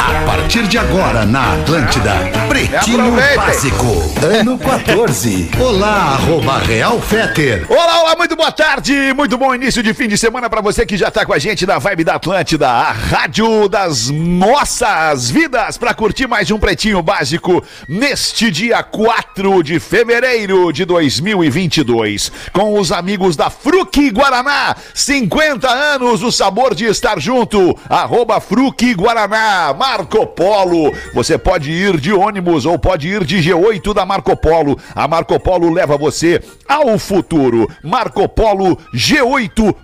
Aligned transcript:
A 0.00 0.24
partir 0.24 0.66
de 0.68 0.78
agora 0.78 1.26
na 1.26 1.54
Atlântida, 1.54 2.12
Pretinho 2.48 3.12
Básico, 3.36 3.86
ano 4.22 4.58
14. 4.58 5.50
Olá, 5.60 6.14
arroba 6.14 6.58
Real 6.58 7.00
Feter. 7.00 7.66
Olá, 7.68 8.02
olá, 8.02 8.16
muito 8.16 8.36
boa 8.36 8.52
tarde, 8.52 9.12
muito 9.14 9.36
bom 9.36 9.54
início 9.54 9.82
de 9.82 9.92
fim 9.92 10.08
de 10.08 10.16
semana 10.16 10.48
pra 10.48 10.60
você 10.60 10.86
que 10.86 10.96
já 10.96 11.10
tá 11.10 11.26
com 11.26 11.32
a 11.32 11.38
gente 11.38 11.66
na 11.66 11.78
Vibe 11.78 12.04
da 12.04 12.14
Atlântida, 12.14 12.68
a 12.68 12.92
rádio 12.92 13.68
das 13.68 14.08
nossas 14.08 15.30
vidas, 15.30 15.76
pra 15.76 15.92
curtir 15.92 16.26
mais 16.26 16.50
um 16.50 16.58
Pretinho 16.58 17.02
Básico 17.02 17.62
neste 17.88 18.50
dia 18.50 18.82
4 18.82 19.62
de 19.62 19.80
fevereiro 19.80 20.72
de 20.72 20.84
2022, 20.84 22.32
com 22.52 22.78
os 22.78 22.92
amigos 22.92 23.36
da 23.36 23.50
Fruque 23.50 24.10
Guaraná, 24.10 24.76
50 24.94 25.68
anos, 25.68 26.22
o 26.22 26.30
sabor 26.30 26.74
de 26.74 26.86
estar 26.86 27.20
junto, 27.20 27.76
arroba 27.88 28.40
Fruque 28.40 28.94
Guaraná, 28.94 29.74
Marco 29.90 30.26
Polo, 30.26 30.92
você 31.14 31.38
pode 31.38 31.70
ir 31.70 31.98
de 31.98 32.12
ônibus 32.12 32.66
ou 32.66 32.78
pode 32.78 33.08
ir 33.08 33.24
de 33.24 33.38
G8 33.38 33.94
da 33.94 34.04
Marco 34.04 34.36
Polo, 34.36 34.78
a 34.94 35.08
Marco 35.08 35.40
Polo 35.40 35.72
leva 35.72 35.96
você 35.96 36.42
ao 36.68 36.98
futuro, 36.98 37.66
Marco 37.82 38.28
Polo 38.28 38.76
G8 38.94 39.74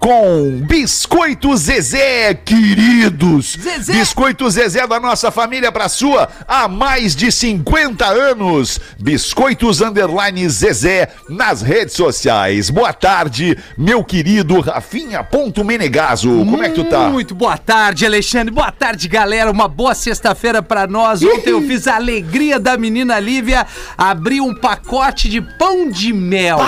com 0.00 0.62
Biscoito 0.66 1.54
Zezé, 1.54 2.32
queridos. 2.32 3.58
Zezé. 3.60 3.92
Biscoito 3.92 4.48
Zezé 4.48 4.86
da 4.86 4.98
nossa 4.98 5.30
família 5.30 5.70
pra 5.70 5.86
sua 5.88 6.28
há 6.48 6.66
mais 6.66 7.14
de 7.14 7.30
50 7.30 8.06
anos. 8.06 8.80
Biscoitos 8.98 9.82
Underline 9.82 10.48
Zezé 10.48 11.10
nas 11.28 11.60
redes 11.60 11.94
sociais. 11.94 12.70
Boa 12.70 12.92
tarde, 12.94 13.56
meu 13.76 14.02
querido 14.02 14.60
Rafinha 14.60 15.22
Ponto 15.22 15.62
Menegaso. 15.62 16.30
Como 16.30 16.62
é 16.62 16.70
que 16.70 16.76
tu 16.76 16.84
tá? 16.84 17.10
Muito 17.10 17.34
boa 17.34 17.58
tarde, 17.58 18.06
Alexandre. 18.06 18.52
Boa 18.52 18.72
tarde, 18.72 19.08
galera. 19.08 19.50
Uma 19.50 19.68
boa 19.68 19.94
sexta-feira 19.94 20.62
pra 20.62 20.86
nós. 20.86 21.22
Ontem 21.22 21.50
eu 21.50 21.60
fiz 21.62 21.86
a 21.86 21.96
alegria 21.96 22.58
da 22.58 22.78
menina 22.78 23.20
Lívia 23.20 23.66
abrir 23.96 24.40
um 24.40 24.54
pacote 24.54 25.28
de 25.28 25.42
pão 25.70 25.88
de 25.88 26.12
mel. 26.12 26.58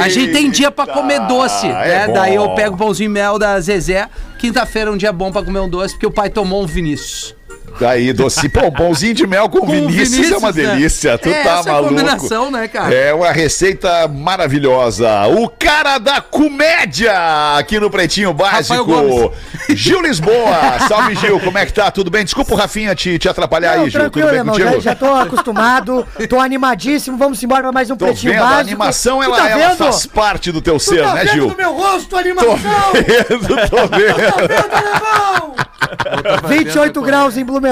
A 0.00 0.08
gente 0.08 0.32
tem 0.32 0.50
dia 0.50 0.70
pra 0.70 0.86
comer 0.86 1.20
doce, 1.20 1.66
é 1.66 1.70
né? 1.70 2.06
bom. 2.08 2.12
Daí 2.12 2.34
eu 2.34 2.54
pego 2.54 2.74
o 2.74 2.78
pãozinho 2.78 3.08
de 3.08 3.14
mel 3.14 3.38
da 3.38 3.58
Zezé. 3.60 4.08
Quinta-feira 4.38 4.90
é 4.90 4.92
um 4.92 4.96
dia 4.96 5.12
bom 5.12 5.32
pra 5.32 5.42
comer 5.42 5.60
um 5.60 5.68
doce, 5.68 5.94
porque 5.94 6.06
o 6.06 6.10
pai 6.10 6.28
tomou 6.28 6.62
um 6.62 6.66
Vinícius. 6.66 7.34
Aí, 7.80 8.12
doce. 8.12 8.48
Pô, 8.48 8.70
pãozinho 8.70 9.14
de 9.14 9.26
mel 9.26 9.48
com, 9.48 9.60
Com 9.60 9.66
Vinícius, 9.66 10.30
é 10.30 10.36
uma 10.36 10.52
Vinícius, 10.52 10.54
né? 10.56 10.76
delícia. 10.76 11.18
Tu 11.18 11.28
É, 11.28 11.42
tá 11.42 11.50
essa 11.58 11.68
é 11.68 11.72
maluco. 11.72 11.94
combinação, 11.94 12.50
né, 12.50 12.68
cara? 12.68 12.94
É 12.94 13.12
uma 13.14 13.32
receita 13.32 14.06
maravilhosa. 14.08 15.26
O 15.26 15.48
cara 15.48 15.98
da 15.98 16.20
comédia 16.20 17.12
aqui 17.58 17.78
no 17.80 17.90
Pretinho 17.90 18.32
Básico. 18.32 19.32
Gil 19.70 20.02
Lisboa. 20.02 20.78
Salve, 20.88 21.14
Gil. 21.16 21.40
Como 21.40 21.58
é 21.58 21.66
que 21.66 21.72
tá? 21.72 21.90
Tudo 21.90 22.10
bem? 22.10 22.24
Desculpa 22.24 22.54
o 22.54 22.56
Rafinha 22.56 22.94
te, 22.94 23.18
te 23.18 23.28
atrapalhar 23.28 23.76
Não, 23.76 23.84
aí, 23.84 23.90
Gil. 23.90 24.10
Tudo 24.10 24.26
bem 24.26 24.34
irmão. 24.36 24.54
contigo? 24.54 24.74
Já, 24.74 24.80
já 24.80 24.94
tô 24.94 25.06
acostumado, 25.12 26.06
tô 26.28 26.38
animadíssimo. 26.38 27.16
Vamos 27.16 27.42
embora 27.42 27.62
pra 27.62 27.72
mais 27.72 27.90
um 27.90 27.96
Tô 27.96 28.06
Pretinho 28.06 28.32
vendo, 28.32 28.40
Básico. 28.42 28.56
a 28.56 28.60
animação 28.60 29.22
ela, 29.22 29.36
tá 29.36 29.48
ela 29.50 29.68
vendo? 29.68 29.78
faz 29.78 30.06
parte 30.06 30.52
do 30.52 30.60
teu 30.60 30.74
Tu 30.74 30.80
ser, 30.80 31.02
tá 31.02 31.14
né, 31.14 31.24
vendo 31.24 31.32
Gil? 31.32 31.46
no 31.48 31.56
meu 31.56 31.72
rosto 31.72 32.06
a 32.16 32.18
Tô 32.22 32.24
animação? 32.24 32.56
vendo, 32.92 33.48
tô 33.68 33.86
vendo. 33.96 34.32
Tá 34.32 34.46
vendo, 34.46 34.74
alemão? 34.74 35.54
28 36.48 37.02
graus 37.02 37.36
em 37.36 37.44
Blumenau. 37.44 37.63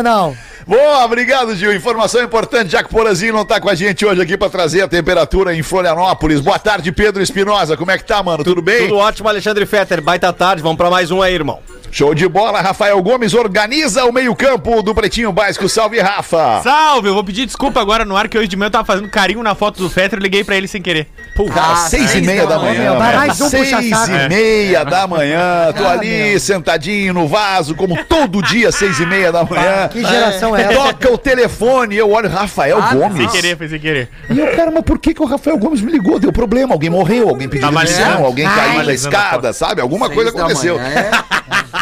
Boa, 0.67 1.05
obrigado, 1.05 1.55
Gil. 1.57 1.75
Informação 1.75 2.23
importante, 2.23 2.71
já 2.71 2.83
que 2.83 2.89
o 2.89 2.97
Porazinho 2.97 3.33
não 3.33 3.45
tá 3.45 3.61
com 3.61 3.69
a 3.69 3.75
gente 3.75 4.07
hoje 4.07 4.23
aqui 4.23 4.37
pra 4.37 4.49
trazer 4.49 4.83
a 4.83 4.89
temperatura 4.89 5.55
em 5.55 5.63
Florianópolis. 5.63 6.41
Boa 6.41 6.59
tarde, 6.59 6.93
Pedro 6.93 7.23
Espinosa. 7.23 7.77
Como 7.77 7.91
é 7.91 7.99
que 7.99 8.05
tá, 8.05 8.23
mano? 8.23 8.45
Tudo 8.45 8.63
bem? 8.63 8.87
Tudo 8.87 8.97
ótimo, 8.97 9.29
Alexandre 9.29 9.67
Fetter. 9.67 10.01
Baita 10.01 10.33
tarde, 10.33 10.63
vamos 10.63 10.77
pra 10.77 10.89
mais 10.89 11.11
um 11.11 11.21
aí, 11.21 11.35
irmão. 11.35 11.61
Show 11.95 12.15
de 12.15 12.27
bola, 12.27 12.63
Rafael 12.63 13.01
Gomes 13.03 13.35
organiza 13.35 14.07
o 14.07 14.13
meio-campo 14.13 14.81
do 14.83 14.95
Pretinho 14.95 15.31
Básico. 15.31 15.69
Salve, 15.69 16.01
Rafa! 16.01 16.63
Salve, 16.63 17.09
eu 17.09 17.13
vou 17.15 17.23
pedir 17.23 17.45
desculpa 17.45 17.83
agora 17.83 18.03
no 18.03 18.17
ar 18.17 18.29
que 18.31 18.39
hoje 18.39 18.49
de 18.49 18.57
manhã 18.57 18.69
eu 18.69 18.71
tava 18.71 18.85
fazendo 18.87 19.11
carinho 19.11 19.43
na 19.43 19.55
foto 19.55 19.77
do 19.77 19.91
Fetter 19.91 20.19
e 20.19 20.23
liguei 20.23 20.43
pra 20.43 20.57
ele 20.57 20.67
sem 20.67 20.81
querer. 20.81 21.07
Cara, 21.55 21.73
Ah, 21.73 21.77
seis 21.91 22.15
e 22.15 22.23
meia 22.23 22.47
da 22.47 22.59
manhã. 22.59 22.79
manhã, 22.79 22.95
mano. 22.99 23.17
mais 23.19 23.39
um 23.43 23.49
seis 23.51 23.71
e 24.09 24.29
meia 24.31 24.85
da 24.87 25.07
manhã. 25.07 25.71
Tô 25.77 25.85
Ah, 25.85 25.93
ali 25.93 26.41
sentadinho 26.41 27.13
no 27.13 27.29
vaso, 27.29 27.75
como 27.75 28.03
todo 28.05 28.41
dia, 28.41 28.73
seis 28.73 28.99
e 28.99 29.05
meia 29.05 29.31
da 29.31 29.45
manhã. 29.45 29.87
Que 29.89 30.03
geração 30.03 30.57
é 30.57 30.63
essa? 30.63 30.73
Toca 30.73 31.13
o 31.13 31.19
telefone, 31.19 31.95
eu 31.95 32.11
olho 32.11 32.31
Rafael 32.31 32.79
Ah, 32.83 32.89
Sem 32.89 32.99
Gomes. 33.01 33.31
querer, 33.33 33.59
foi 33.59 33.69
sem 33.69 33.79
querer. 33.79 34.09
E 34.31 34.39
eu, 34.39 34.57
cara, 34.57 34.71
mas 34.71 34.83
por 34.83 34.99
que, 34.99 35.13
que 35.13 35.21
o 35.23 35.27
Rafael 35.27 35.59
Gomes 35.59 35.83
me 35.83 35.93
ligou? 35.93 36.19
Deu 36.19 36.33
problema, 36.33 36.73
alguém 36.73 36.89
morreu, 36.89 37.29
alguém 37.29 37.51
pediu 37.51 37.71
demissão, 37.71 37.99
ligando. 38.09 38.25
alguém 38.25 38.47
Ai. 38.47 38.55
caiu 38.71 38.87
da 38.87 38.95
escada, 38.95 39.53
sabe? 39.53 39.83
Alguma 39.83 40.09
coisa 40.09 40.31
aconteceu. 40.31 40.81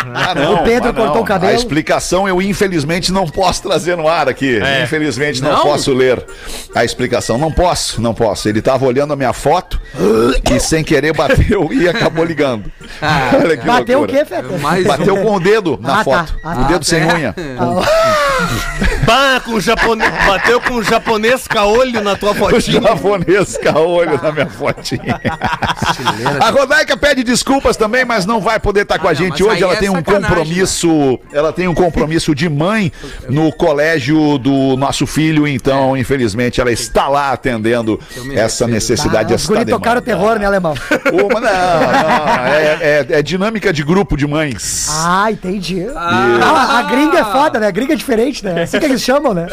É. 0.07 0.11
Ah, 0.15 0.35
não, 0.35 0.55
O 0.55 0.63
Pedro 0.65 0.89
ah, 0.91 0.93
não. 0.93 1.03
cortou 1.05 1.23
o 1.23 1.25
cabelo. 1.25 1.53
A 1.53 1.55
explicação 1.55 2.29
eu, 2.29 2.41
infelizmente, 2.43 3.13
não 3.13 3.27
posso 3.27 3.63
trazer 3.63 3.97
no 3.97 4.09
ar 4.09 4.29
aqui. 4.29 4.59
É. 4.63 4.83
Infelizmente, 4.85 5.43
não, 5.43 5.51
Não? 5.53 5.63
posso 5.63 5.93
ler 5.93 6.25
a 6.75 6.85
explicação. 6.85 7.39
Não 7.39 7.51
posso, 7.53 8.01
não 8.01 8.15
posso. 8.15 8.49
Ele 8.49 8.61
tava 8.63 8.85
olhando 8.87 9.13
a 9.13 9.17
minha 9.17 9.33
foto 9.33 9.81
e, 10.51 10.59
sem 10.61 10.83
querer, 10.85 11.13
bateu 11.15 11.71
e 11.73 11.89
acabou 11.89 12.25
ligando. 12.25 12.71
Olha 13.43 13.57
que 13.57 13.69
Ah, 13.69 13.73
Bateu 13.79 13.99
o 13.99 14.01
loucura. 14.03 14.25
quê, 14.25 14.35
Feta? 14.35 14.59
Mais 14.59 14.87
Bateu 14.87 15.15
um. 15.17 15.23
com 15.23 15.35
o 15.37 15.41
dedo 15.41 15.79
na 15.81 15.95
Ah, 15.95 15.97
tá. 15.99 16.05
foto. 16.05 16.35
Ah, 16.45 16.53
o 16.53 16.55
tá. 16.63 16.63
dedo 16.69 16.85
sem 16.85 17.01
É. 17.01 17.15
unha. 17.15 17.35
Bah, 19.11 19.41
com 19.45 19.53
o 19.55 19.61
japonês, 19.61 20.09
bateu 20.25 20.61
com 20.61 20.75
o 20.75 20.83
japonês 20.85 21.49
caolho 21.49 22.01
na 22.01 22.15
tua 22.15 22.31
O 22.31 22.35
fotinha. 22.35 22.81
japonês 22.81 23.57
caolho 23.57 24.21
na 24.23 24.31
minha 24.31 24.47
fotinha. 24.47 25.21
A 26.41 26.51
Rodaica 26.51 26.97
pede 26.97 27.25
desculpas 27.25 27.77
também, 27.77 28.05
mas 28.05 28.25
não 28.25 28.41
vai 28.41 28.61
poder 28.61 28.83
estar 28.83 29.01
com 29.01 29.09
a 29.09 29.11
Ah, 29.11 29.15
não, 29.15 29.19
gente 29.21 29.43
hoje. 29.43 29.65
Ela 29.65 29.73
é 29.73 29.77
tem 29.77 29.89
um 29.91 30.01
compromisso. 30.03 31.19
Ela 31.33 31.53
tem 31.53 31.67
um 31.67 31.75
compromisso 31.75 32.35
de 32.37 32.49
mãe 32.49 32.93
no 33.29 33.51
colégio 33.53 34.39
do 34.39 34.77
nosso 34.77 35.07
filho, 35.09 35.47
então, 35.49 35.97
infelizmente, 35.97 36.61
ela 36.61 36.71
está 36.71 37.09
lá 37.09 37.33
atendendo 37.33 37.99
essa 38.35 38.65
refiro. 38.65 38.71
necessidade, 38.71 39.33
Ah, 39.33 39.37
os 39.37 39.43
essa 39.43 39.53
guri 39.53 39.65
tocaram 39.65 40.01
terror, 40.01 40.39
né, 40.39 40.47
alemão? 40.47 40.75
Uma, 41.13 41.41
não, 41.41 41.51
não, 41.51 42.47
é, 42.47 42.79
é- 42.81 43.07
é 43.19 43.23
dinâmica 43.23 43.73
de 43.73 43.83
grupo 43.83 44.17
de 44.17 44.27
mães. 44.27 44.87
Ah, 44.89 45.33
entendi. 45.33 45.85
Ah, 45.97 46.79
a 46.79 46.83
gringa 46.83 47.19
é 47.19 47.25
foda, 47.25 47.59
né? 47.59 47.67
A 47.67 47.71
gringa 47.73 47.95
é 47.95 47.97
diferente, 47.97 48.45
né? 48.45 48.63
Assim 48.63 48.79
que 48.79 48.85
eles 48.85 49.00
chamam, 49.01 49.35
né? 49.35 49.47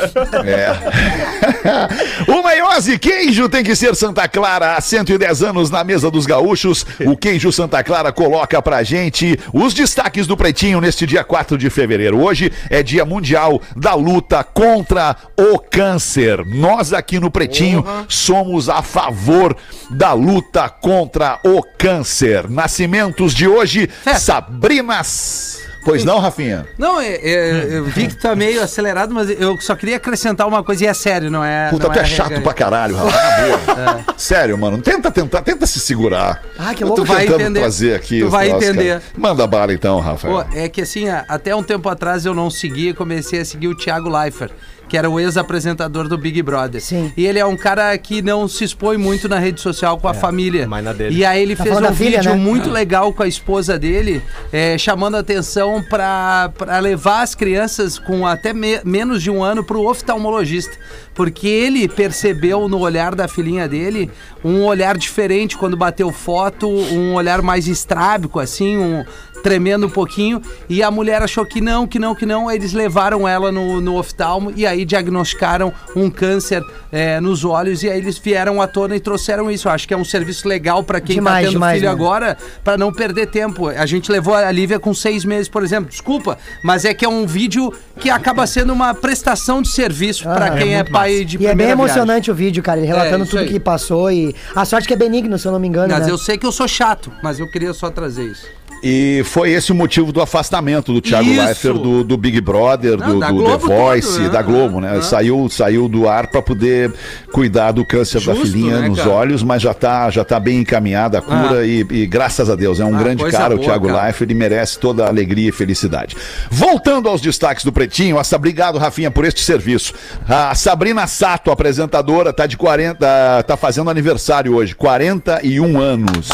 É. 0.45 2.31
o 2.31 2.43
Maiose 2.43 2.97
Queijo 2.97 3.49
tem 3.49 3.63
que 3.63 3.75
ser 3.75 3.95
Santa 3.95 4.27
Clara 4.27 4.75
há 4.75 4.81
110 4.81 5.43
anos 5.43 5.69
na 5.69 5.83
mesa 5.83 6.11
dos 6.11 6.25
gaúchos. 6.25 6.85
O 7.05 7.15
Queijo 7.15 7.51
Santa 7.51 7.83
Clara 7.83 8.11
coloca 8.11 8.61
pra 8.61 8.83
gente 8.83 9.39
os 9.53 9.73
destaques 9.73 10.27
do 10.27 10.37
Pretinho 10.37 10.81
neste 10.81 11.05
dia 11.05 11.23
4 11.23 11.57
de 11.57 11.69
fevereiro. 11.69 12.21
Hoje 12.21 12.51
é 12.69 12.83
dia 12.83 13.05
mundial 13.05 13.61
da 13.75 13.93
luta 13.93 14.43
contra 14.43 15.15
o 15.37 15.59
câncer. 15.59 16.45
Nós 16.45 16.93
aqui 16.93 17.19
no 17.19 17.31
Pretinho 17.31 17.85
somos 18.07 18.69
a 18.69 18.81
favor 18.81 19.55
da 19.89 20.13
luta 20.13 20.69
contra 20.69 21.39
o 21.43 21.61
câncer. 21.77 22.49
Nascimentos 22.49 23.33
de 23.33 23.47
hoje, 23.47 23.89
Sabrinas. 24.17 25.59
Pois 25.87 26.03
não, 26.03 26.19
Rafinha? 26.19 26.65
Não, 26.77 26.99
é, 26.99 27.13
é, 27.15 27.67
eu 27.77 27.85
vi 27.85 28.07
que 28.07 28.15
tu 28.15 28.21
tá 28.21 28.35
meio 28.35 28.61
acelerado, 28.61 29.13
mas 29.13 29.29
eu 29.29 29.57
só 29.61 29.73
queria 29.75 29.95
acrescentar 29.95 30.45
uma 30.45 30.61
coisa 30.61 30.83
e 30.83 30.87
é 30.87 30.93
sério, 30.93 31.31
não 31.31 31.43
é? 31.43 31.69
Puta, 31.69 31.87
não 31.87 31.93
tu 31.93 31.99
é 31.99 32.01
a 32.01 32.05
chato 32.05 32.27
regra- 32.27 32.43
pra 32.43 32.53
caralho. 32.53 32.95
Na 32.95 33.03
boa. 33.03 34.05
Sério, 34.17 34.57
mano. 34.57 34.79
Tenta, 34.81 35.09
tenta, 35.09 35.41
tenta 35.41 35.65
se 35.65 35.79
segurar. 35.79 36.43
Ah, 36.59 36.73
que 36.73 36.83
Eu 36.83 36.87
louco. 36.89 37.03
Tu 37.03 37.07
vai 37.07 37.25
entender. 37.25 37.59
trazer 37.61 37.95
aqui 37.95 38.19
Tu 38.19 38.29
vai 38.29 38.49
troços, 38.49 38.67
entender. 38.69 38.87
cara. 38.99 39.03
Manda 39.17 39.47
bala 39.47 39.73
então, 39.73 39.99
Rafael. 39.99 40.33
Pô, 40.43 40.55
é 40.57 40.67
que 40.67 40.81
assim, 40.81 41.05
até 41.09 41.55
um 41.55 41.63
tempo 41.63 41.87
atrás 41.87 42.25
eu 42.25 42.33
não 42.33 42.49
seguia, 42.49 42.93
comecei 42.93 43.39
a 43.39 43.45
seguir 43.45 43.67
o 43.69 43.75
Thiago 43.77 44.09
Leifert, 44.09 44.51
que 44.87 44.97
era 44.97 45.09
o 45.09 45.19
ex-apresentador 45.19 46.07
do 46.07 46.17
Big 46.17 46.41
Brother. 46.41 46.81
Sim. 46.81 47.11
E 47.17 47.25
ele 47.25 47.39
é 47.39 47.45
um 47.45 47.57
cara 47.57 47.97
que 47.97 48.21
não 48.21 48.47
se 48.47 48.63
expõe 48.63 48.97
muito 48.97 49.27
na 49.27 49.37
rede 49.39 49.59
social 49.61 49.97
com 49.97 50.07
a 50.07 50.13
família. 50.13 50.67
mais 50.67 50.83
na 50.83 50.93
dele. 50.93 51.15
E 51.15 51.25
aí 51.25 51.41
ele 51.41 51.55
Tá 51.55 51.63
fez 51.63 51.75
um 51.77 51.93
filha, 51.93 52.19
vídeo 52.21 52.31
né? 52.35 52.37
muito 52.37 52.69
legal 52.69 53.11
com 53.13 53.23
a 53.23 53.27
esposa 53.27 53.77
dele, 53.77 54.21
é, 54.51 54.77
chamando 54.77 55.15
a 55.15 55.19
atenção 55.19 55.83
pra 55.89 56.51
levar 56.81 57.21
as 57.21 57.35
crianças 57.35 57.99
com 57.99 58.25
até 58.25 58.53
me- 58.53 58.79
menos 58.85 59.21
de 59.21 59.29
um 59.29 59.43
ano 59.43 59.63
pro 59.63 59.81
oftalmologista. 59.87 60.77
Porque 61.13 61.47
ele 61.47 61.87
percebeu 61.87 62.67
no 62.69 62.79
olhar 62.79 63.15
da 63.15 63.27
filhinha 63.27 63.67
dele 63.67 64.09
um 64.43 64.63
olhar 64.63 64.95
diferente 64.97 65.57
quando 65.57 65.75
bateu 65.75 66.11
foto, 66.11 66.69
um 66.69 67.15
olhar 67.15 67.41
mais 67.41 67.67
estrábico, 67.67 68.39
assim, 68.39 68.77
um, 68.77 69.03
tremendo 69.43 69.87
um 69.87 69.89
pouquinho, 69.89 70.41
e 70.69 70.81
a 70.83 70.89
mulher 70.91 71.21
achou 71.21 71.45
que 71.45 71.61
não, 71.61 71.87
que 71.87 71.99
não, 71.99 72.13
que 72.15 72.25
não, 72.25 72.49
eles 72.51 72.73
levaram 72.73 73.27
ela 73.27 73.51
no, 73.51 73.79
no 73.79 73.97
oftalmo 73.97 74.51
e 74.55 74.65
aí 74.65 74.83
diagnosticaram 74.85 75.71
um 75.95 76.09
câncer 76.09 76.61
é, 76.91 77.19
nos 77.19 77.45
olhos 77.45 77.83
e 77.83 77.89
aí 77.89 77.97
eles 77.99 78.17
vieram 78.17 78.61
à 78.61 78.67
tona 78.67 78.95
e 78.95 78.99
trouxeram 78.99 79.49
isso. 79.49 79.67
Eu 79.67 79.71
acho 79.71 79.87
que 79.87 79.93
é 79.93 79.97
um 79.97 80.03
serviço 80.05 80.47
legal 80.47 80.83
pra 80.83 80.99
quem 80.99 81.15
Demais, 81.17 81.35
tá 81.35 81.41
tendo 81.43 81.51
demais, 81.53 81.79
filho 81.79 81.89
mano. 81.91 82.03
agora, 82.03 82.37
pra 82.63 82.77
não 82.77 82.91
perder 82.91 83.27
tempo. 83.27 83.67
A 83.69 83.85
gente 83.85 84.11
levou 84.11 84.33
a 84.35 84.51
Lívia 84.51 84.79
com 84.79 84.93
seis 84.93 85.23
meses, 85.25 85.47
por 85.47 85.63
exemplo. 85.63 85.89
Desculpa, 85.89 86.37
mas 86.63 86.85
é 86.85 86.93
que 86.93 87.05
é 87.05 87.09
um 87.09 87.25
vídeo 87.25 87.73
que 87.99 88.09
acaba 88.09 88.45
sendo 88.47 88.73
uma 88.73 88.93
prestação 88.93 89.61
de 89.61 89.69
serviço 89.69 90.23
pra 90.23 90.47
Ah, 90.47 90.51
quem 90.57 90.75
é 90.75 90.79
é, 90.79 90.83
pai 90.83 91.23
de 91.25 91.37
E 91.41 91.47
é 91.47 91.55
bem 91.55 91.69
emocionante 91.69 92.29
o 92.29 92.35
vídeo, 92.35 92.61
cara, 92.61 92.79
ele 92.79 92.87
relatando 92.87 93.23
É, 93.23 93.27
tudo 93.27 93.39
aí. 93.39 93.47
que 93.47 93.59
passou 93.59 94.11
e... 94.11 94.35
A 94.55 94.65
sorte 94.65 94.87
que 94.87 94.93
é 94.93 94.97
benigno, 94.97 95.37
se 95.37 95.47
eu 95.47 95.51
não 95.51 95.59
me 95.59 95.67
engano, 95.67 95.91
Mas 95.93 96.05
né? 96.05 96.11
eu 96.11 96.17
sei 96.17 96.37
que 96.37 96.45
eu 96.45 96.51
sou 96.51 96.67
chato, 96.67 97.11
mas 97.23 97.39
eu 97.39 97.49
queria 97.49 97.73
só 97.73 97.89
trazer 97.89 98.25
isso. 98.25 98.45
E 98.83 99.21
foi 99.25 99.51
esse 99.51 99.71
o 99.71 99.75
motivo 99.75 100.11
do 100.11 100.21
afastamento 100.21 100.93
do 100.93 101.01
Thiago 101.01 101.27
Isso. 101.29 101.41
Leifert 101.43 101.73
do, 101.77 102.03
do 102.03 102.15
Big 102.17 102.39
Brother, 102.41 102.97
Não, 102.97 103.13
do, 103.15 103.19
da 103.19 103.31
do 103.31 103.43
The 103.43 103.57
Voice, 103.57 104.07
todo, 104.13 104.21
né? 104.23 104.29
da 104.29 104.41
Globo, 104.41 104.79
né? 104.79 104.95
Ah. 104.97 105.01
Saiu, 105.01 105.49
saiu 105.49 105.87
do 105.89 106.07
ar 106.07 106.27
para 106.27 106.41
poder 106.41 106.93
cuidar 107.31 107.71
do 107.71 107.83
câncer 107.85 108.19
da 108.23 108.33
Justo, 108.33 108.47
filhinha 108.47 108.79
né, 108.79 108.87
nos 108.89 108.99
cara? 108.99 109.09
olhos, 109.09 109.41
mas 109.43 109.61
já 109.61 109.73
tá, 109.73 110.09
já 110.09 110.23
tá 110.23 110.39
bem 110.39 110.59
encaminhada 110.59 111.17
a 111.19 111.21
cura 111.21 111.61
Ah. 111.61 111.65
e, 111.65 111.85
e 111.89 112.05
graças 112.05 112.49
a 112.49 112.55
Deus, 112.55 112.79
é 112.79 112.85
um 112.85 112.95
Ah, 112.95 112.99
grande 112.99 113.23
cara 113.31 113.53
o 113.53 113.57
boa, 113.57 113.67
Thiago 113.67 113.87
cara. 113.87 114.03
Leifert, 114.03 114.29
ele 114.29 114.37
merece 114.39 114.77
toda 114.79 115.05
a 115.05 115.07
alegria 115.07 115.49
e 115.49 115.51
felicidade. 115.51 116.15
Voltando 116.49 117.09
aos 117.09 117.19
destaques 117.21 117.65
do 117.65 117.71
Pretinho, 117.71 118.17
essa, 118.19 118.35
obrigado 118.35 118.77
Rafinha 118.77 119.09
por 119.11 119.25
este 119.25 119.41
serviço. 119.41 119.93
A 120.27 120.53
Sabrina 120.55 121.07
Sato, 121.07 121.51
apresentadora, 121.51 122.31
tá 122.31 122.45
de 122.45 122.55
40, 122.57 123.43
tá 123.43 123.57
fazendo 123.57 123.89
aniversário 123.89 124.55
hoje, 124.55 124.75
41 124.75 125.79
anos. 125.79 126.29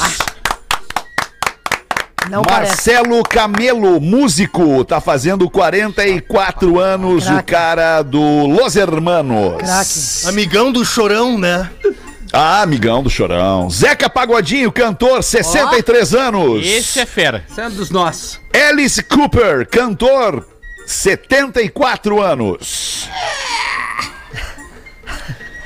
Não 2.30 2.42
parece. 2.42 2.72
Marcelo 2.72 3.24
Camelo, 3.24 4.00
músico, 4.00 4.84
tá 4.86 5.02
fazendo 5.02 5.50
44 5.50 6.80
anos, 6.80 7.28
o 7.30 7.44
cara 7.44 8.02
do 8.02 8.46
Los 8.48 8.76
Hermanos. 8.76 9.58
Craque. 9.58 10.30
Amigão 10.30 10.72
do 10.72 10.86
chorão, 10.86 11.38
né? 11.38 11.70
Ah, 12.36 12.64
amigão 12.64 13.04
do 13.04 13.12
Chorão. 13.12 13.70
Zeca 13.70 14.10
Pagodinho, 14.10 14.72
cantor, 14.72 15.22
63 15.22 16.16
anos. 16.16 16.66
Esse 16.66 17.00
é 17.00 17.06
fera. 17.06 17.46
Isso 17.48 17.62
é 17.62 17.70
dos 17.70 17.92
nossos. 17.92 18.40
Alice 18.52 19.04
Cooper, 19.04 19.68
cantor, 19.70 20.44
74 20.88 22.20
anos. 22.20 23.08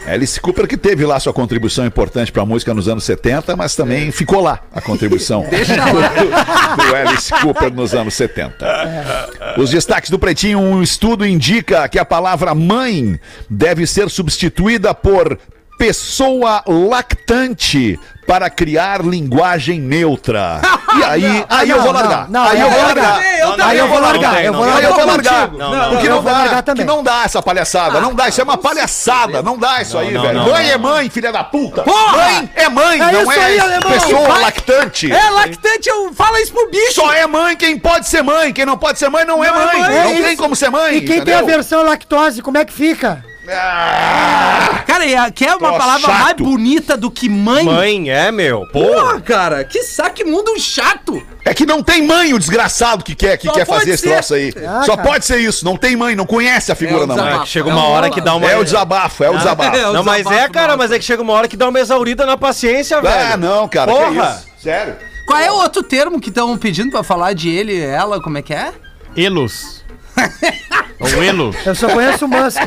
Alice 0.07 0.39
Cooper 0.39 0.65
que 0.67 0.77
teve 0.77 1.05
lá 1.05 1.19
sua 1.19 1.33
contribuição 1.33 1.85
importante 1.85 2.31
para 2.31 2.41
a 2.41 2.45
música 2.45 2.73
nos 2.73 2.87
anos 2.87 3.03
70, 3.03 3.55
mas 3.57 3.75
também 3.75 4.09
ficou 4.09 4.41
lá 4.41 4.61
a 4.73 4.79
contribuição 4.79 5.43
do, 5.43 6.83
do 6.83 6.95
Alice 6.95 7.33
Cooper 7.41 7.73
nos 7.73 7.93
anos 7.93 8.13
70. 8.13 9.27
Os 9.57 9.69
destaques 9.69 10.09
do 10.09 10.17
Pretinho, 10.17 10.59
um 10.59 10.81
estudo 10.81 11.25
indica 11.25 11.87
que 11.89 11.99
a 11.99 12.05
palavra 12.05 12.55
mãe 12.55 13.19
deve 13.49 13.85
ser 13.85 14.09
substituída 14.09 14.93
por 14.93 15.37
pessoa 15.77 16.63
lactante 16.67 17.99
para 18.27 18.49
criar 18.49 19.01
linguagem 19.01 19.79
neutra. 19.79 20.59
E 20.97 21.03
aí, 21.03 21.45
aí 21.47 21.69
eu 21.69 21.81
vou 21.81 21.93
largar. 21.93 22.27
aí 22.49 22.59
eu 22.59 22.69
vou 22.69 22.81
largar. 22.81 23.19
Aí 23.19 23.77
eu 23.77 23.87
vou 23.87 23.99
largar, 24.01 24.43
eu 24.43 24.53
vou 24.53 25.05
largar. 25.05 25.49
Porque 25.89 26.09
não 26.09 26.23
dá, 26.23 26.63
que 26.75 26.83
não 26.83 27.03
dá 27.03 27.23
essa 27.23 27.41
palhaçada. 27.41 28.01
Não 28.01 28.13
dá, 28.13 28.27
isso 28.27 28.41
é 28.41 28.43
uma 28.43 28.57
palhaçada. 28.57 29.41
Não 29.41 29.57
dá 29.57 29.81
isso 29.81 29.97
aí, 29.97 30.17
velho. 30.17 30.43
mãe 30.43 30.69
é 30.69 30.77
mãe, 30.77 31.09
filha 31.09 31.31
da 31.31 31.43
puta. 31.43 31.85
Mãe 31.85 32.49
é 32.55 32.67
mãe, 32.67 32.99
É 33.01 33.11
não 33.11 33.31
é 33.31 33.79
pessoa 33.93 34.39
lactante. 34.39 35.09
É 35.11 35.29
lactante, 35.29 35.87
eu 35.87 36.13
fala 36.13 36.41
isso 36.41 36.51
pro 36.51 36.69
bicho. 36.69 36.93
Só 36.93 37.13
é 37.13 37.25
mãe 37.25 37.55
quem 37.55 37.77
pode 37.77 38.07
ser 38.09 38.23
mãe. 38.23 38.51
Quem 38.51 38.65
não 38.65 38.77
pode 38.77 38.99
ser 38.99 39.09
mãe 39.09 39.23
não, 39.23 39.41
é 39.43 39.47
é 39.47 39.51
mãe. 39.51 39.79
Não 39.79 39.89
É 39.89 40.21
tem 40.21 40.35
como 40.35 40.55
ser 40.55 40.69
mãe. 40.69 40.97
E 40.97 41.01
quem 41.01 41.21
tem 41.23 41.33
a 41.33 41.37
entendeu? 41.37 41.45
versão 41.45 41.83
lactose, 41.83 42.41
como 42.41 42.57
é 42.57 42.65
que 42.65 42.73
fica? 42.73 43.23
Ah, 43.49 44.83
Cara, 44.85 45.05
e 45.05 45.15
a- 45.15 45.31
quer 45.31 45.55
uma 45.55 45.71
Tô 45.71 45.77
palavra 45.77 46.07
mais 46.07 46.27
chato. 46.27 46.43
bonita 46.43 46.97
do 46.97 47.09
que 47.09 47.29
mãe? 47.29 47.63
Mãe, 47.65 48.09
é, 48.09 48.31
meu. 48.31 48.65
Porra, 48.73 49.19
cara, 49.21 49.63
que 49.63 49.83
saque 49.83 50.23
mundo 50.23 50.57
chato. 50.59 51.21
É 51.45 51.53
que 51.53 51.65
não 51.65 51.81
tem 51.81 52.05
mãe 52.05 52.33
o 52.33 52.39
desgraçado 52.39 53.03
que 53.03 53.15
quer, 53.15 53.37
que 53.37 53.47
Só 53.47 53.53
quer 53.53 53.65
fazer 53.65 53.91
esse 53.91 54.03
ser. 54.03 54.13
troço 54.15 54.33
aí. 54.33 54.53
Ah, 54.67 54.83
Só 54.85 54.95
cara. 54.97 55.07
pode 55.07 55.25
ser 55.25 55.37
isso. 55.39 55.63
Não 55.63 55.77
tem 55.77 55.95
mãe, 55.95 56.15
não 56.15 56.25
conhece 56.25 56.71
a 56.71 56.75
figura 56.75 57.03
É 57.03 57.07
da 57.07 57.15
mãe. 57.15 57.39
que 57.41 57.47
chega 57.47 57.69
É 57.69 57.73
uma 57.73 57.87
um 57.87 57.91
hora 57.91 58.09
que 58.09 58.19
dá 58.19 58.35
uma. 58.35 58.49
É 58.51 58.57
o 58.57 58.63
desabafo, 58.63 59.23
é 59.23 59.29
o 59.29 59.37
desabafo. 59.37 59.77
É 59.77 59.87
o 59.87 59.93
Não, 59.93 60.03
mas 60.03 60.25
é, 60.25 60.49
cara, 60.49 60.75
mas 60.75 60.91
é 60.91 60.99
que 60.99 61.05
chega 61.05 61.21
uma 61.21 61.33
hora 61.33 61.47
que 61.47 61.55
dá 61.55 61.69
uma 61.69 61.79
exaurida 61.79 62.25
na 62.25 62.35
paciência, 62.37 62.99
velho. 63.01 63.33
Ah, 63.33 63.37
não, 63.37 63.67
cara. 63.67 63.91
Que 63.91 63.97
Porra! 63.97 64.37
isso? 64.41 64.63
Sério? 64.63 64.95
Qual 65.25 65.39
é 65.39 65.51
o 65.51 65.55
outro 65.55 65.83
termo 65.83 66.19
que 66.19 66.29
estão 66.29 66.57
pedindo 66.57 66.91
pra 66.91 67.03
falar 67.03 67.33
de 67.33 67.49
ele 67.49 67.73
e 67.73 67.81
ela? 67.81 68.21
Como 68.21 68.37
é 68.37 68.41
que 68.41 68.53
é? 68.53 68.71
Elos. 69.15 69.83
o 70.99 71.23
Elo. 71.23 71.55
Eu 71.65 71.75
só 71.75 71.87
conheço 71.89 72.25
o 72.25 72.27
Musk. 72.27 72.59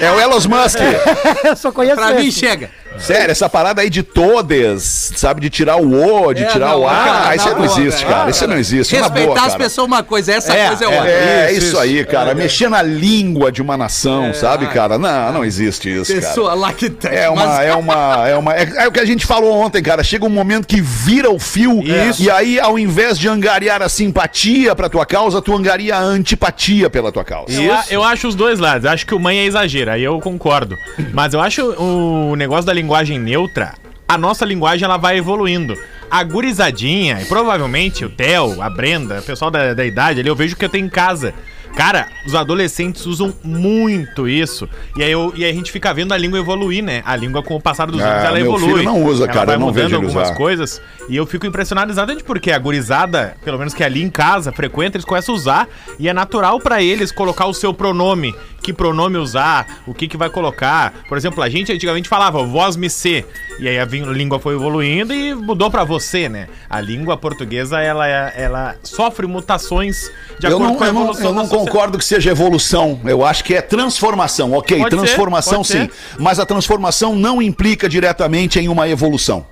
É 0.00 0.10
o 0.10 0.20
Elon 0.20 0.40
Musk. 0.48 0.78
Eu 1.44 1.56
só 1.56 1.70
conheço 1.72 1.96
Pra 1.96 2.12
mim 2.14 2.28
esse. 2.28 2.38
chega. 2.40 2.70
Sério, 2.98 3.30
essa 3.32 3.48
parada 3.48 3.82
aí 3.82 3.90
de 3.90 4.02
todas, 4.02 5.12
sabe? 5.16 5.40
De 5.40 5.50
tirar 5.50 5.76
o 5.76 6.26
O, 6.26 6.32
de 6.34 6.44
É, 6.44 6.46
tirar 6.46 6.68
não, 6.68 6.80
o 6.80 6.88
A. 6.88 6.90
cara, 6.94 7.28
Ah, 7.28 7.36
isso 7.36 7.48
não 7.48 7.54
boa, 7.56 7.66
existe, 7.66 8.06
cara. 8.06 8.30
Isso 8.30 8.46
não 8.46 8.56
existe. 8.56 8.94
na 8.96 9.02
Respeitar 9.02 9.26
boa, 9.26 9.40
as 9.40 9.46
cara. 9.52 9.58
pessoas 9.58 9.84
é 9.84 9.88
uma 9.94 10.02
coisa, 10.02 10.32
essa 10.34 10.52
É, 10.54 10.66
coisa 10.68 10.84
é 10.84 10.86
é, 10.86 10.90
outra. 10.96 11.10
É, 11.10 11.52
Isso, 11.52 11.66
isso, 11.66 11.78
aí, 11.78 12.04
cara. 12.04 12.34
Mexer 12.34 12.68
na 12.68 12.82
língua 12.82 13.50
de 13.52 13.60
uma 13.62 13.76
nação, 13.76 14.32
sabe, 14.34 14.66
cara? 14.68 14.98
Não, 14.98 15.32
não 15.32 15.44
existe 15.44 15.88
isso, 15.94 16.12
cara. 16.14 16.26
Pessoa 16.26 16.54
lactante. 16.54 17.06
É 17.08 17.28
uma, 17.28 17.46
mas- 17.46 17.66
é 17.66 17.74
uma, 17.74 18.28
é 18.28 18.36
uma. 18.36 18.54
É, 18.54 18.72
é 18.84 18.88
o 18.88 18.92
que 18.92 19.00
a 19.00 19.04
gente 19.04 19.24
falou 19.26 19.52
ontem, 19.52 19.82
cara. 19.82 20.02
Chega 20.02 20.24
um 20.24 20.28
momento 20.30 20.66
que 20.66 20.80
vira 20.80 21.30
o 21.30 21.38
fio. 21.38 21.80
Isso. 21.82 22.22
E 22.22 22.30
aí, 22.30 22.58
ao 22.60 22.78
invés 22.78 23.18
de 23.18 23.28
angariar 23.28 23.82
a 23.82 23.88
simpatia 23.88 24.74
pra 24.74 24.88
tua 24.88 25.04
causa, 25.06 25.40
tu 25.42 25.54
angaria 25.54 25.96
a 25.96 26.00
antipatia 26.00 26.88
pela 26.90 27.10
tua 27.12 27.24
causa. 27.24 27.52
Eu, 27.52 27.72
a- 27.74 27.84
eu 27.90 28.02
acho 28.04 28.28
os 28.28 28.34
dois 28.34 28.58
lados. 28.58 28.86
Acho 28.86 29.06
que 29.06 29.14
o 29.14 29.18
mãe 29.20 29.38
é 29.38 29.44
exagero, 29.44 29.90
aí 29.90 30.02
eu 30.04 30.18
concordo. 30.20 30.76
Mas 31.12 31.32
eu 31.34 31.40
acho 31.40 31.62
o 31.80 32.34
negócio 32.36 32.64
da 32.64 32.72
linguagem 32.86 33.18
neutra, 33.18 33.74
a 34.06 34.16
nossa 34.16 34.44
linguagem 34.44 34.84
ela 34.84 34.96
vai 34.96 35.18
evoluindo. 35.18 35.76
A 36.08 36.22
gurizadinha, 36.22 37.20
e 37.20 37.24
provavelmente 37.24 38.04
o 38.04 38.08
Theo, 38.08 38.62
a 38.62 38.70
Brenda, 38.70 39.18
o 39.18 39.22
pessoal 39.22 39.50
da, 39.50 39.74
da 39.74 39.84
idade 39.84 40.20
ali, 40.20 40.28
eu 40.28 40.36
vejo 40.36 40.54
que 40.54 40.64
eu 40.64 40.68
tenho 40.68 40.86
em 40.86 40.88
casa. 40.88 41.34
Cara, 41.76 42.06
os 42.26 42.34
adolescentes 42.34 43.04
usam 43.04 43.34
muito 43.44 44.26
isso. 44.26 44.66
E 44.96 45.02
aí, 45.02 45.12
eu- 45.12 45.32
e 45.36 45.44
aí 45.44 45.50
a 45.50 45.54
gente 45.54 45.70
fica 45.70 45.92
vendo 45.92 46.12
a 46.14 46.16
língua 46.16 46.38
evoluir, 46.38 46.82
né? 46.82 47.02
A 47.04 47.14
língua, 47.14 47.42
com 47.42 47.54
o 47.54 47.60
passar 47.60 47.86
dos 47.90 48.00
Ah, 48.00 48.12
anos, 48.12 48.24
ela 48.24 48.38
meu 48.38 48.46
evolui. 48.46 48.72
filho 48.72 48.82
não 48.82 49.04
usa, 49.04 49.24
Ela 49.24 49.32
cara, 49.32 49.46
vai 49.46 49.54
eu 49.56 49.60
não 49.60 49.66
mudando 49.66 49.82
vejo 49.84 49.96
algumas 49.96 50.14
usar. 50.28 50.34
coisas. 50.34 50.80
E 51.08 51.14
eu 51.16 51.26
fico 51.26 51.46
impressionado 51.46 51.92
exatamente 51.92 52.24
porque 52.24 52.50
a 52.50 52.58
gurizada, 52.58 53.36
pelo 53.44 53.58
menos 53.58 53.74
que 53.74 53.82
é 53.82 53.86
ali 53.86 54.02
em 54.02 54.08
casa, 54.08 54.50
frequenta, 54.52 54.96
eles 54.96 55.04
começam 55.04 55.34
a 55.34 55.36
usar. 55.36 55.68
E 55.98 56.08
é 56.08 56.14
natural 56.14 56.58
pra 56.60 56.82
eles 56.82 57.12
colocar 57.12 57.44
o 57.46 57.52
seu 57.52 57.74
pronome. 57.74 58.34
Que 58.62 58.72
pronome 58.72 59.16
usar, 59.16 59.82
o 59.86 59.94
que 59.94 60.08
que 60.08 60.16
vai 60.16 60.28
colocar. 60.28 60.92
Por 61.08 61.16
exemplo, 61.16 61.40
a 61.40 61.48
gente 61.48 61.70
antigamente 61.70 62.08
falava 62.08 62.42
voz 62.42 62.74
me 62.74 62.90
ser. 62.90 63.24
E 63.60 63.68
aí 63.68 63.78
a 63.78 63.84
língua 63.84 64.40
foi 64.40 64.54
evoluindo 64.54 65.12
e 65.14 65.34
mudou 65.34 65.70
pra 65.70 65.84
você, 65.84 66.28
né? 66.28 66.48
A 66.68 66.80
língua 66.80 67.16
portuguesa, 67.16 67.80
ela, 67.80 68.08
ela 68.08 68.74
sofre 68.82 69.24
mutações 69.26 70.10
de 70.40 70.46
Eu 70.46 70.56
acordo 70.56 70.64
não, 70.72 70.74
com 70.76 70.82
a 70.82 70.86
eu 70.88 70.92
não, 70.92 71.00
evolução 71.02 71.26
eu 71.26 71.32
não 71.32 71.42
da 71.42 71.48
sociedade. 71.48 71.65
Concordo 71.66 71.98
que 71.98 72.04
seja 72.04 72.30
evolução. 72.30 73.00
Eu 73.04 73.24
acho 73.24 73.44
que 73.44 73.54
é 73.54 73.60
transformação. 73.60 74.52
Ok, 74.52 74.78
Pode 74.78 74.90
ser, 74.94 75.00
transformação 75.02 75.56
pode 75.56 75.68
sim. 75.68 75.78
ser. 75.80 75.90
Mas 76.18 76.38
a 76.38 76.46
transformação 76.46 77.14
não 77.14 77.40
implica 77.42 77.88
diretamente 77.88 78.58
em 78.58 78.68
uma 78.68 78.88
evolução. 78.88 79.46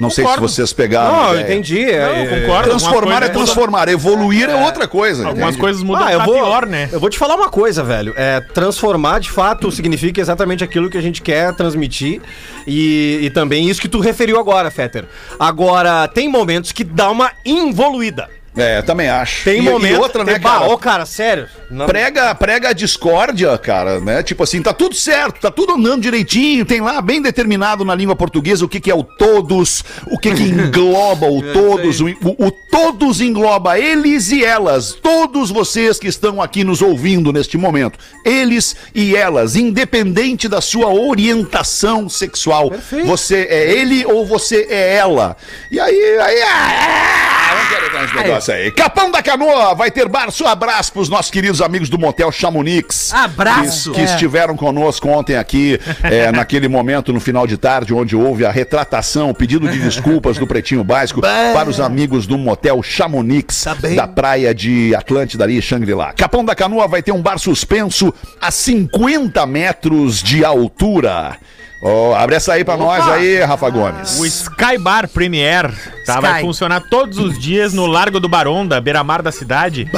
Não 0.00 0.10
sei 0.10 0.22
se 0.24 0.30
Concordo. 0.30 0.48
vocês 0.48 0.72
pegaram. 0.72 1.12
Não, 1.12 1.34
eu 1.34 1.40
entendi. 1.40 1.84
Não, 1.84 1.90
é- 1.92 2.22
eu 2.36 2.40
concordo. 2.42 2.68
Transformar 2.70 3.16
é 3.16 3.18
coisa- 3.18 3.32
transformar, 3.32 3.88
evoluir 3.88 4.48
é, 4.48 4.54
outra 4.54 4.86
coisa. 4.86 5.26
Algumas 5.26 5.48
entende? 5.48 5.60
coisas 5.60 5.82
mudam 5.82 6.06
Ah, 6.06 6.12
eu 6.12 6.20
vou, 6.24 6.34
pior, 6.34 6.66
né? 6.66 6.88
Eu 6.92 7.00
vou 7.00 7.10
te 7.10 7.18
falar 7.18 7.34
uma 7.34 7.48
coisa, 7.48 7.82
velho. 7.82 8.14
É, 8.16 8.40
transformar, 8.40 9.18
de 9.18 9.28
fato, 9.28 9.72
significa 9.72 10.20
exatamente 10.20 10.62
aquilo 10.62 10.88
que 10.88 10.96
a 10.96 11.00
gente 11.00 11.20
quer 11.20 11.52
transmitir. 11.56 12.20
E, 12.64 13.18
e 13.22 13.30
também 13.30 13.68
isso 13.68 13.80
que 13.80 13.88
tu 13.88 13.98
referiu 13.98 14.38
agora, 14.38 14.70
Fetter. 14.70 15.04
Agora, 15.36 16.06
tem 16.06 16.28
momentos 16.28 16.70
que 16.70 16.84
dá 16.84 17.10
uma 17.10 17.32
involuída. 17.44 18.30
É, 18.58 18.82
também 18.82 19.08
acho. 19.08 19.44
Tem 19.44 19.58
e, 19.58 19.62
momentos... 19.62 19.96
e 19.96 20.00
outra, 20.00 20.24
né, 20.24 20.32
tem- 20.34 20.40
bah, 20.42 20.58
cara? 20.60 20.70
Ô, 20.70 20.78
cara, 20.78 21.06
sério. 21.06 21.46
Não- 21.70 21.86
Prega, 21.86 22.34
prega 22.34 22.70
a 22.70 22.72
discórdia, 22.72 23.56
cara, 23.58 24.00
né? 24.00 24.22
Tipo 24.22 24.42
assim, 24.42 24.60
tá 24.62 24.72
tudo 24.72 24.94
certo, 24.94 25.40
tá 25.40 25.50
tudo 25.50 25.74
andando 25.74 26.02
direitinho, 26.02 26.64
tem 26.64 26.80
lá 26.80 27.00
bem 27.00 27.20
determinado 27.22 27.84
na 27.84 27.94
língua 27.94 28.16
portuguesa 28.16 28.64
o 28.64 28.68
que, 28.68 28.80
que 28.80 28.90
é 28.90 28.94
o 28.94 29.02
todos, 29.02 29.84
o 30.10 30.18
que, 30.18 30.32
que 30.34 30.42
engloba 30.42 31.26
o 31.26 31.42
todos, 31.52 32.00
o, 32.00 32.06
o- 32.08 32.46
o 32.46 32.50
todos 32.50 33.20
engloba 33.20 33.78
eles 33.78 34.30
e 34.30 34.44
elas, 34.44 34.92
todos 34.92 35.50
vocês 35.50 35.98
que 35.98 36.06
estão 36.08 36.40
aqui 36.40 36.64
nos 36.64 36.80
ouvindo 36.82 37.32
neste 37.32 37.56
momento, 37.58 37.98
eles 38.24 38.74
e 38.94 39.14
elas, 39.16 39.56
independente 39.56 40.48
da 40.48 40.60
sua 40.60 40.88
orientação 40.92 42.08
sexual, 42.08 42.72
você 43.04 43.46
é 43.50 43.72
ele 43.72 44.04
ou 44.06 44.26
você 44.26 44.66
é 44.70 44.96
ela. 44.96 45.36
E 45.70 45.78
aí, 45.78 46.18
aí, 46.20 46.42
ah, 46.42 47.54
não 47.62 47.68
quero 47.68 47.86
entrar 47.86 48.02
nesse 48.02 48.14
negócio 48.16 48.36
essa 48.38 48.47
aí. 48.47 48.47
Capão 48.74 49.10
da 49.10 49.22
Canoa 49.22 49.74
vai 49.74 49.90
ter 49.90 50.08
Barço. 50.08 50.46
Abraço 50.46 50.92
pros 50.92 51.08
nossos 51.08 51.30
queridos 51.30 51.60
amigos 51.60 51.90
do 51.90 51.98
Motel 51.98 52.32
Chamonix. 52.32 53.12
Abraço. 53.12 53.92
Que, 53.92 53.98
que 53.98 54.04
estiveram 54.04 54.56
conosco 54.56 55.08
ontem 55.08 55.36
aqui, 55.36 55.78
é, 56.02 56.32
naquele 56.32 56.66
momento, 56.66 57.12
no 57.12 57.20
final 57.20 57.46
de 57.46 57.58
tarde, 57.58 57.92
onde 57.92 58.16
houve 58.16 58.46
a 58.46 58.50
retratação, 58.50 59.30
o 59.30 59.34
pedido 59.34 59.68
de 59.68 59.78
desculpas 59.78 60.38
do 60.38 60.46
Pretinho 60.46 60.82
Básico 60.82 61.20
para 61.52 61.68
os 61.68 61.78
amigos 61.78 62.26
do 62.26 62.38
Motel 62.38 62.82
Chamonix, 62.82 63.66
da 63.94 64.08
praia 64.08 64.54
de 64.54 64.94
Atlântida 64.94 65.44
ali, 65.44 65.60
Shangri-La. 65.60 66.14
Capão 66.14 66.44
da 66.44 66.54
Canoa 66.54 66.88
vai 66.88 67.02
ter 67.02 67.12
um 67.12 67.20
bar 67.20 67.38
suspenso 67.38 68.14
a 68.40 68.50
50 68.50 69.44
metros 69.46 70.22
de 70.22 70.44
altura. 70.44 71.36
Ó, 71.80 72.14
abre 72.14 72.34
essa 72.36 72.54
aí 72.54 72.64
pra 72.64 72.76
nós 72.76 73.06
aí, 73.06 73.40
Rafa 73.44 73.70
Gomes. 73.70 74.18
O 74.18 74.26
Sky 74.26 74.76
Bar 74.78 75.08
Premier 75.08 75.70
tá, 76.04 76.14
Sky. 76.14 76.20
vai 76.20 76.40
funcionar 76.40 76.80
todos 76.90 77.18
os 77.18 77.38
dias 77.38 77.72
no 77.72 77.86
Largo 77.86 78.18
do 78.18 78.28
Baronda, 78.28 78.80
beira-mar 78.80 79.22
da 79.22 79.30
cidade, 79.30 79.88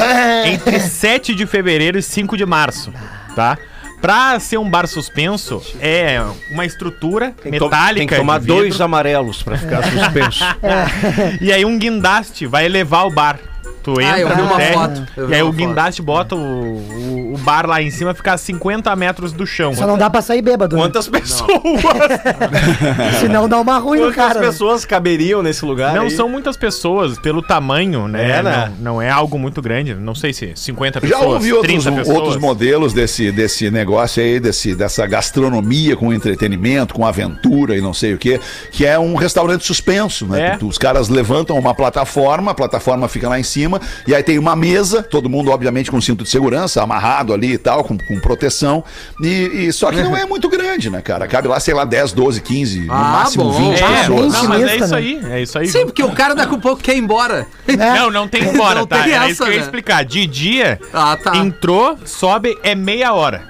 entre 0.45 0.79
7 0.79 1.35
de 1.35 1.47
fevereiro 1.47 1.99
e 1.99 2.03
5 2.03 2.37
de 2.37 2.45
março, 2.45 2.93
tá? 3.35 3.57
Pra 4.01 4.41
ser 4.41 4.57
um 4.59 4.69
bar 4.69 4.87
suspenso, 4.87 5.63
é 5.79 6.23
uma 6.51 6.65
estrutura 6.65 7.35
Tem 7.43 7.53
metálica. 7.53 7.95
Tem 7.95 8.07
que 8.07 8.17
tomar 8.17 8.39
dois 8.41 8.81
amarelos 8.81 9.43
pra 9.43 9.59
ficar 9.59 9.83
suspenso. 9.85 10.43
E 11.41 11.53
aí 11.53 11.65
um 11.67 11.79
guindaste 11.79 12.47
vai 12.47 12.65
elevar 12.65 13.07
o 13.07 13.11
bar. 13.11 13.39
Tu 13.83 13.95
Ah, 14.01 14.19
eu 14.21 14.27
entra 14.27 14.35
vi 14.37 14.43
no 14.43 14.47
uma 14.49 14.57
térreo, 14.57 15.07
e 15.31 15.35
aí 15.35 15.43
o 15.43 15.53
guindaste 15.53 16.03
bota 16.03 16.35
o, 16.35 16.39
o, 16.39 17.35
o 17.35 17.39
bar 17.39 17.67
lá 17.67 17.81
em 17.81 17.91
cima, 17.91 18.13
fica 18.15 18.35
a 18.35 18.39
50 18.39 18.95
metros 18.97 19.33
do 19.33 19.47
chão. 19.47 19.75
Só 19.75 19.87
não 19.87 19.97
dá 19.97 20.11
pra 20.11 20.21
sair 20.23 20.43
bêbado. 20.43 20.77
né? 20.77 20.83
Quantas 20.83 21.09
pessoas? 21.09 21.51
Senão 23.21 23.49
dá 23.49 23.59
uma 23.59 23.79
ruim 23.79 24.01
Quantas 24.01 24.15
cara. 24.17 24.41
né? 24.41 24.47
pessoas 24.47 24.85
caberiam 24.85 25.43
nesse 25.43 25.65
lugar? 25.65 25.95
Não 25.95 26.05
aí? 26.05 26.11
são 26.11 26.29
muitas 26.29 26.57
pessoas, 26.57 27.19
pelo 27.19 27.43
tamanho, 27.43 28.09
né? 28.09 28.39
É, 28.39 28.43
né? 28.43 28.73
Não, 28.79 28.95
não 28.95 29.03
é 29.03 29.11
algo 29.11 29.39
muito 29.39 29.61
grande. 29.63 29.95
Não 29.95 30.15
sei 30.15 30.33
se 30.33 30.53
50 30.55 31.01
Já 31.01 31.07
pessoas, 31.19 31.35
ouvi 31.35 31.53
outros, 31.53 31.85
30 31.85 31.97
pessoas. 31.99 32.17
outros 32.17 32.37
modelos 32.37 32.93
desse, 32.93 33.31
desse 33.33 33.71
negócio 33.71 34.23
aí, 34.23 34.41
desse, 34.41 34.75
dessa 34.75 35.07
gastronomia 35.07 35.97
com 35.97 36.13
entretenimento, 36.13 36.95
com 36.95 37.07
aventura 37.07 37.77
e 37.77 37.81
não 37.81 37.95
sei 37.95 38.15
o 38.15 38.19
quê, 38.19 38.41
que 38.71 38.85
é 38.87 38.99
um 38.99 39.15
restaurante 39.15 39.65
suspenso, 39.65 40.27
né? 40.27 40.59
É. 40.61 40.65
Os 40.65 40.79
caras 40.79 41.09
levantam 41.09 41.59
uma 41.59 41.75
plataforma, 41.75 42.51
a 42.53 42.55
plataforma 42.55 43.09
fica 43.09 43.29
lá 43.29 43.39
em 43.39 43.43
cima, 43.43 43.70
e 44.07 44.15
aí 44.15 44.23
tem 44.23 44.39
uma 44.39 44.57
mesa, 44.57 45.03
todo 45.03 45.29
mundo, 45.29 45.51
obviamente, 45.51 45.91
com 45.91 46.01
cinto 46.01 46.25
de 46.25 46.31
segurança, 46.31 46.83
amarrado 46.83 47.35
ali 47.35 47.53
e 47.53 47.59
tal, 47.59 47.85
com, 47.85 47.99
com 47.99 48.19
proteção. 48.19 48.83
E, 49.23 49.67
e 49.67 49.73
só 49.73 49.91
que 49.91 50.03
não 50.03 50.17
é 50.17 50.25
muito 50.25 50.49
grande, 50.49 50.89
né, 50.89 51.03
cara? 51.03 51.29
Cabe 51.29 51.47
lá, 51.49 51.61
sei 51.61 51.75
lá, 51.75 51.85
10, 51.85 52.13
12, 52.13 52.41
15, 52.41 52.81
no 52.87 52.93
Ah, 52.93 52.97
máximo 52.97 53.45
bom. 53.45 53.53
20 53.73 53.83
É, 53.83 53.87
pessoas. 54.01 54.33
não, 54.33 54.45
mas 54.49 54.63
é 54.63 54.65
Intimista, 54.77 54.85
isso 54.85 54.95
né? 54.95 54.99
aí, 54.99 55.21
é 55.39 55.43
isso 55.43 55.59
aí. 55.59 55.69
Sim, 55.69 55.85
porque 55.85 56.03
o 56.03 56.13
cara 56.13 56.35
daqui 56.35 56.55
a 56.55 56.59
pouco 56.59 56.83
quer 56.83 56.95
ir 56.97 56.99
embora. 57.01 57.47
Não, 57.69 58.11
não 58.11 58.27
tem 58.29 58.43
embora, 58.45 58.81
Não 58.81 58.87
tá? 58.87 59.03
tem 59.03 59.13
essa, 59.13 59.29
isso 59.29 59.43
que 59.43 59.49
eu 59.49 59.53
ia 59.53 59.59
né? 59.59 59.65
explicar. 59.65 60.05
De 60.05 60.27
dia, 60.27 60.81
Ah, 60.93 61.17
tá. 61.23 61.37
entrou, 61.37 61.97
sobe, 62.05 62.57
é 62.63 62.75
meia 62.75 63.13
hora. 63.13 63.43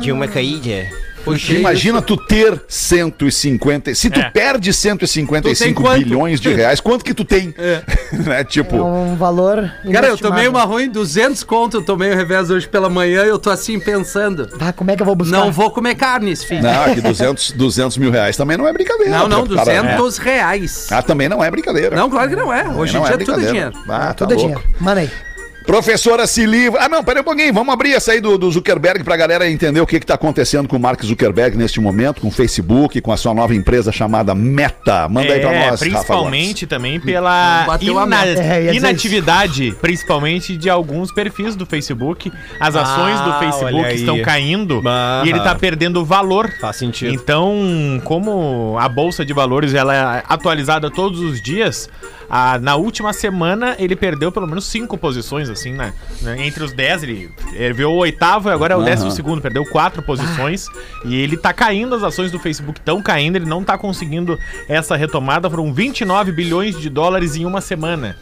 De 0.01 0.11
uma 0.13 0.27
caída. 0.27 0.89
Puxei 1.25 1.59
Imagina 1.59 2.01
tu 2.03 2.17
ter 2.17 2.61
150. 2.69 3.95
Se 3.95 4.11
tu 4.11 4.21
É. 4.21 4.31
perde 4.31 4.73
155 4.73 5.55
Tu 5.55 5.65
tem 5.65 5.75
quanto? 5.75 5.99
bilhões 6.05 6.41
de 6.41 6.53
reais, 6.53 6.81
quanto 6.81 7.05
que 7.05 7.15
tu 7.15 7.25
tem? 7.25 7.55
né? 8.13 8.45
Tipo. 8.45 8.77
É 8.77 8.83
um 8.83 9.17
valor. 9.17 9.71
Cara, 9.93 10.09
eu 10.09 10.19
tomei 10.19 10.49
uma 10.49 10.65
ruim, 10.65 10.89
200 10.89 11.43
conto, 11.45 11.79
eu 11.79 11.83
tomei 11.83 12.13
o 12.13 12.17
revés 12.17 12.51
hoje 12.51 12.69
pela 12.69 12.89
manhã 12.89 13.25
e 13.25 13.29
eu 13.29 13.39
tô 13.39 13.51
assim 13.51 13.79
pensando. 13.79 14.47
Tá, 14.47 14.73
como 14.73 14.91
é 14.91 14.97
que 14.97 15.03
eu 15.03 15.07
vou 15.07 15.15
buscar? 15.15 15.39
Não 15.39 15.53
vou 15.53 15.71
comer 15.71 15.95
carne 15.95 16.31
esse 16.33 16.47
fim. 16.47 16.61
Não, 16.61 16.85
aqui 16.85 17.01
200, 17.01 17.53
200 17.53 17.97
mil 17.99 18.11
reais 18.11 18.37
também 18.37 18.57
não 18.57 18.67
é 18.67 18.73
brincadeira. 18.73 19.11
Não, 19.19 19.29
não, 19.29 19.47
Pra- 19.47 19.65
para- 19.65 19.83
200 19.83 20.19
reais. 20.19 20.87
Ah, 20.91 21.03
também 21.03 21.29
não 21.29 21.43
é 21.43 21.51
brincadeira. 21.51 21.95
Não, 21.97 22.09
claro 22.11 22.29
que 22.29 22.37
não 22.37 22.53
é. 22.53 22.69
Hoje 22.69 22.97
em 22.97 23.01
Não 23.01 23.07
dia 23.07 23.15
é 23.15 23.19
tudo 23.19 23.41
dinheiro. 23.41 23.73
Ah, 23.89 24.07
tá 24.15 24.15
Tudo 24.27 24.33
é 24.33 24.37
louco. 24.37 24.51
dinheiro. 24.59 24.75
Manda 24.81 25.01
aí. 25.01 25.11
Professora 25.67 26.27
se 26.27 26.45
livra. 26.45 26.85
Ah, 26.85 26.89
não, 26.89 27.03
peraí 27.05 27.21
um 27.21 27.25
pouquinho. 27.25 27.53
Vamos 27.53 27.73
abrir 27.73 27.93
essa 27.95 28.13
aí 28.13 28.21
do, 28.21 28.37
do 28.37 28.51
Zuckerberg 28.51 29.05
pra 29.05 29.17
galera 29.17 29.49
entender 29.49 29.81
o 29.81 29.87
que 29.87 30.01
que 30.01 30.07
tá 30.07 30.15
acontecendo 30.15 30.69
com 30.69 30.77
o 30.77 30.81
Mark 30.81 31.03
Zuckerberg 31.03 31.57
neste 31.57 31.81
momento, 31.81 32.21
com 32.21 32.29
o 32.29 32.31
Facebook, 32.31 33.01
com 33.01 33.13
a 33.13 33.17
sua 33.17 33.33
nova 33.35 33.55
empresa 33.55 33.91
chamada 33.93 34.35
Meta. 34.35 35.09
Manda 35.09 35.33
aí 35.33 35.41
pra 35.41 35.53
É, 35.53 35.71
nós, 35.71 35.81
principalmente 35.81 36.67
também 36.67 36.99
pela 37.01 37.65
a 37.75 37.79
ina-. 37.81 38.27
É, 38.27 38.75
inatividade, 38.75 39.77
principalmente 39.81 40.57
de 40.57 40.69
alguns 40.69 41.13
perfis 41.13 41.55
do 41.57 41.65
Facebook. 41.67 42.33
As 42.59 42.75
ações 42.77 43.21
do 43.21 43.31
Ah, 43.31 43.39
olha 43.39 43.51
Facebook 43.53 43.85
aí. 43.87 43.97
estão 43.97 44.21
caindo 44.23 44.83
Aham. 44.87 45.23
e 45.27 45.31
ele 45.31 45.41
tá 45.41 45.55
perdendo 45.55 46.05
valor. 46.05 46.51
Faz 46.61 46.77
sentido. 46.77 47.13
Então, 47.13 48.01
como 48.05 48.77
a 48.79 48.89
bolsa 48.89 49.25
de 49.25 49.33
valores 49.33 49.75
ela 49.75 50.19
é 50.19 50.23
atualizada 50.29 50.91
todos 50.91 51.21
os 51.21 51.41
dias, 51.41 51.89
a- 52.29 52.59
na 52.59 52.77
última 52.77 53.13
semana 53.13 53.77
ele 53.79 53.95
perdeu 53.97 54.33
pelo 54.33 54.47
menos 54.47 54.65
cinco 54.67 54.97
posições, 54.99 55.49
assim, 55.53 55.73
né? 55.73 55.93
Né, 56.21 56.47
Entre 56.47 56.63
os 56.65 56.73
10, 56.73 57.03
ele, 57.03 57.31
ele 57.53 57.73
veio 57.75 57.91
o 57.91 57.97
oitavo 57.97 58.49
e 58.49 58.53
agora 58.53 58.75
é 58.75 58.77
o 58.77 58.81
Aham. 58.81 58.89
décimo 58.89 59.11
segundo, 59.11 59.41
perdeu 59.41 59.65
quatro 59.67 60.03
posições. 60.03 60.67
E 61.05 61.15
ele 61.17 61.37
tá 61.37 61.53
caindo, 61.53 61.95
as 61.95 62.03
ações 62.03 62.31
do 62.31 62.39
Facebook 62.39 62.79
estão 62.79 63.03
caindo, 63.03 63.37
ele 63.37 63.47
não 63.47 63.63
tá 63.63 63.77
conseguindo 63.79 64.39
essa 64.69 64.97
retomada. 64.97 65.49
Foram 65.51 65.73
29 65.73 66.33
bilhões 66.33 66.79
de 66.81 66.89
dólares 66.89 67.37
em 67.37 67.45
uma 67.45 67.61
semana. 67.61 68.17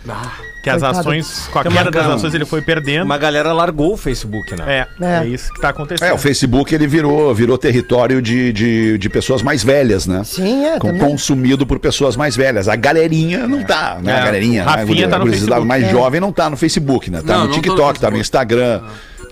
que 0.63 0.69
as 0.69 0.83
coitado. 0.83 0.99
ações, 1.01 1.49
com 1.51 1.59
a 1.59 1.63
Tem 1.63 1.73
uma 1.73 1.85
queda 1.85 1.91
das 2.03 2.07
ações, 2.17 2.35
ele 2.35 2.45
foi 2.45 2.61
perdendo. 2.61 3.05
Uma 3.07 3.17
galera 3.17 3.51
largou 3.51 3.95
o 3.95 3.97
Facebook, 3.97 4.55
né? 4.55 4.87
É, 5.01 5.05
É. 5.07 5.25
é, 5.25 5.27
isso 5.27 5.51
que 5.55 5.59
tá 5.61 5.71
acontecendo. 5.71 6.07
É, 6.07 6.13
o 6.13 6.19
Facebook 6.19 6.75
ele 6.75 6.87
virou, 6.87 7.35
virou 7.35 7.57
território 7.57 8.21
de, 8.21 8.53
de, 8.53 8.99
de 8.99 9.09
pessoas 9.09 9.41
mais 9.41 9.65
velhas, 9.65 10.07
né? 10.07 10.23
Sim, 10.23 10.67
é, 10.67 10.79
Com- 10.79 10.89
também. 10.89 11.01
Consumido 11.01 11.67
por 11.67 11.79
pessoas 11.79 12.15
mais 12.15 12.37
velhas. 12.37 12.69
A 12.69 12.77
galerinha 12.77 13.47
não 13.49 13.65
tá, 13.65 13.99
né? 14.03 14.13
É, 14.13 14.17
a 14.21 14.25
galerinha, 14.27 14.63
o 14.63 14.67
Rafinha 14.67 15.07
né? 15.07 15.09
tá 15.13 15.19
no 15.19 15.27
Facebook. 15.29 15.67
mais 15.67 15.85
É. 15.85 15.91
jovem 15.91 16.21
não 16.21 16.31
tá 16.31 16.51
no 16.51 16.57
Facebook, 16.59 17.11
né? 17.11 17.20
Tá 17.23 17.33
Não, 17.35 17.41
no 17.41 17.47
não 17.47 17.55
TikTok, 17.55 18.01
tá 18.01 18.11
no. 18.11 18.17
Instagram, 18.17 18.83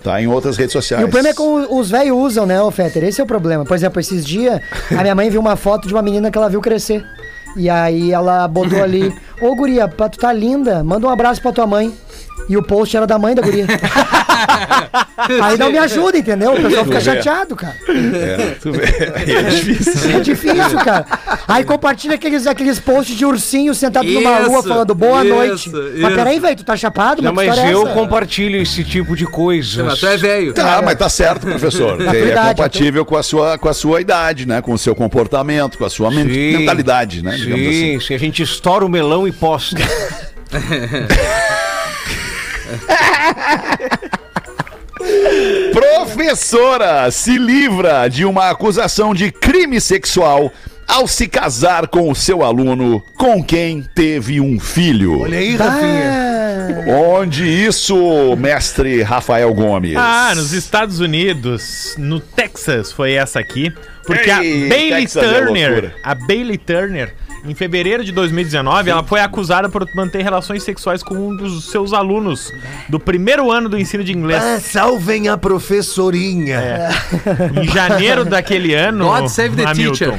tá 0.03 0.21
em 0.21 0.27
outras 0.27 0.57
redes 0.57 0.73
sociais. 0.73 1.01
E 1.01 1.05
o 1.05 1.09
problema 1.09 1.29
é 1.29 1.33
como 1.33 1.79
os 1.79 1.89
velhos 1.89 2.17
usam, 2.17 2.45
né, 2.45 2.61
ô 2.61 2.71
Fetter? 2.71 3.03
Esse 3.03 3.21
é 3.21 3.23
o 3.23 3.27
problema. 3.27 3.65
Por 3.65 3.75
exemplo, 3.75 3.99
esses 3.99 4.25
dias, 4.25 4.59
a 4.91 5.01
minha 5.01 5.15
mãe 5.15 5.29
viu 5.29 5.41
uma 5.41 5.55
foto 5.55 5.87
de 5.87 5.93
uma 5.93 6.01
menina 6.01 6.31
que 6.31 6.37
ela 6.37 6.49
viu 6.49 6.61
crescer. 6.61 7.03
E 7.55 7.69
aí 7.69 8.11
ela 8.11 8.47
botou 8.47 8.81
ali, 8.81 9.13
ô 9.41 9.55
guria, 9.55 9.87
tu 9.87 10.17
tá 10.19 10.31
linda, 10.31 10.83
manda 10.83 11.07
um 11.07 11.09
abraço 11.09 11.41
pra 11.41 11.51
tua 11.51 11.65
mãe. 11.67 11.93
E 12.47 12.57
o 12.57 12.63
post 12.63 12.95
era 12.95 13.05
da 13.05 13.19
mãe 13.19 13.35
da 13.35 13.41
guria. 13.41 13.65
aí 15.43 15.57
não 15.57 15.71
me 15.71 15.77
ajuda, 15.77 16.17
entendeu? 16.17 16.53
O 16.53 16.61
pessoal 16.61 16.85
fica 16.85 17.01
chateado, 17.01 17.55
cara. 17.55 17.75
É, 17.87 19.31
é 19.31 19.49
difícil. 19.49 20.11
É 20.11 20.19
difícil, 20.19 20.79
cara. 20.79 21.05
Aí 21.47 21.63
compartilha 21.63 22.15
aqueles, 22.15 22.47
aqueles 22.47 22.79
posts 22.79 23.15
de 23.15 23.25
ursinho 23.25 23.75
sentado 23.75 24.07
numa 24.07 24.39
Isso, 24.39 24.49
rua 24.49 24.63
falando 24.63 24.95
boa 24.95 25.23
isso, 25.23 25.35
noite. 25.35 25.69
Mas 25.69 26.11
isso. 26.11 26.15
peraí, 26.15 26.39
velho, 26.39 26.55
tu 26.55 26.63
tá 26.63 26.75
chapado? 26.75 27.21
Não, 27.21 27.33
mas 27.33 27.57
é 27.57 27.73
eu 27.73 27.83
essa? 27.83 27.93
compartilho 27.93 28.61
esse 28.61 28.83
tipo 28.83 29.15
de 29.15 29.25
coisa. 29.25 29.83
Mas 29.83 29.99
tu 29.99 30.07
é 30.07 30.17
velho. 30.17 30.53
Tá, 30.53 30.81
mas 30.81 30.95
tá 30.95 31.09
certo, 31.09 31.45
professor. 31.45 32.01
É, 32.01 32.11
verdade, 32.11 32.55
compatível 32.55 33.05
com 33.05 33.15
a, 33.15 33.23
sua, 33.23 33.57
com 33.57 33.69
a 33.69 33.73
sua 33.73 34.01
idade, 34.01 34.47
né? 34.47 34.61
Com 34.61 34.73
o 34.73 34.77
seu 34.77 34.95
comportamento, 34.95 35.77
com 35.77 35.85
a 35.85 35.89
sua 35.89 36.09
Sim. 36.11 36.23
mentalidade, 36.23 37.23
né? 37.23 37.35
Digamos 37.35 37.67
assim. 37.67 37.99
Sim, 37.99 38.13
a 38.13 38.17
gente 38.17 38.41
estoura 38.41 38.85
o 38.85 38.89
melão 38.89 39.27
e 39.27 39.31
posta. 39.31 39.77
Professora 45.71 47.09
se 47.11 47.37
livra 47.37 48.07
de 48.07 48.25
uma 48.25 48.49
acusação 48.49 49.13
de 49.13 49.31
crime 49.31 49.79
sexual 49.79 50.51
ao 50.87 51.07
se 51.07 51.27
casar 51.27 51.87
com 51.87 52.09
o 52.09 52.15
seu 52.15 52.43
aluno 52.43 53.01
com 53.17 53.43
quem 53.43 53.83
teve 53.95 54.41
um 54.41 54.59
filho. 54.59 55.21
Olha 55.21 55.37
aí, 55.37 55.55
Ah, 55.59 56.85
Onde 56.87 57.45
isso, 57.47 58.35
mestre 58.37 59.01
Rafael 59.03 59.53
Gomes? 59.53 59.95
Ah, 59.95 60.33
nos 60.35 60.51
Estados 60.51 60.99
Unidos, 60.99 61.93
no 61.97 62.19
Texas, 62.19 62.91
foi 62.91 63.13
essa 63.13 63.39
aqui. 63.39 63.71
Porque 64.05 64.29
a 64.31 64.43
Ei, 64.43 64.67
Bailey 64.67 65.01
Texas 65.01 65.23
é. 65.23 65.39
Turner, 65.39 65.95
a 66.03 66.15
Bailey 66.15 66.57
Turner, 66.57 67.13
Em 67.45 67.55
fevereiro 67.55 68.03
de 68.03 68.11
2019, 68.11 68.89
ela 68.89 69.03
foi 69.03 69.21
acusada 69.21 69.69
por 69.69 69.87
manter 69.95 70.21
relações 70.21 70.61
sexuais 70.63 71.01
com 71.01 71.15
um 71.15 71.35
dos 71.35 71.69
seus 71.71 71.93
alunos 71.93 72.51
do 72.89 72.99
primeiro 72.99 73.49
ano 73.51 73.69
do 73.69 73.77
ensino 73.77 74.03
de 74.03 74.11
inglês. 74.11 74.43
Ah, 74.43 74.59
salvem 74.59 75.27
a 75.29 75.37
professorinha. 75.37 76.89
Em 77.61 77.67
janeiro 77.67 78.25
daquele 78.25 78.73
ano, 78.73 79.05
God 79.05 79.27
save 79.27 79.55
the 79.55 79.63
Hamilton, 79.69 80.17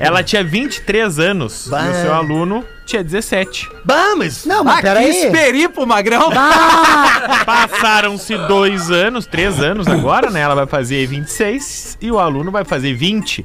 ela 0.00 0.22
tinha 0.22 0.42
23 0.44 1.18
anos 1.18 1.68
Bah. 1.70 1.86
e 1.86 1.90
o 1.90 1.94
seu 2.02 2.12
aluno 2.14 2.64
tinha 2.84 3.02
17. 3.02 3.68
Bah, 3.84 4.14
mas... 4.16 4.44
Não, 4.44 4.62
mas 4.62 4.74
Ah, 4.74 4.76
que 4.78 4.82
peraí. 4.86 5.24
esperipo, 5.24 5.84
Magrão. 5.86 6.30
Passaram-se 7.44 8.36
dois 8.46 8.90
anos, 8.90 9.26
três 9.26 9.60
anos 9.60 9.86
agora, 9.86 10.30
né? 10.30 10.40
Ela 10.40 10.54
vai 10.54 10.66
fazer 10.66 11.06
26 11.06 11.98
e 12.00 12.10
o 12.10 12.18
aluno 12.18 12.50
vai 12.50 12.64
fazer 12.64 12.94
20. 12.94 13.44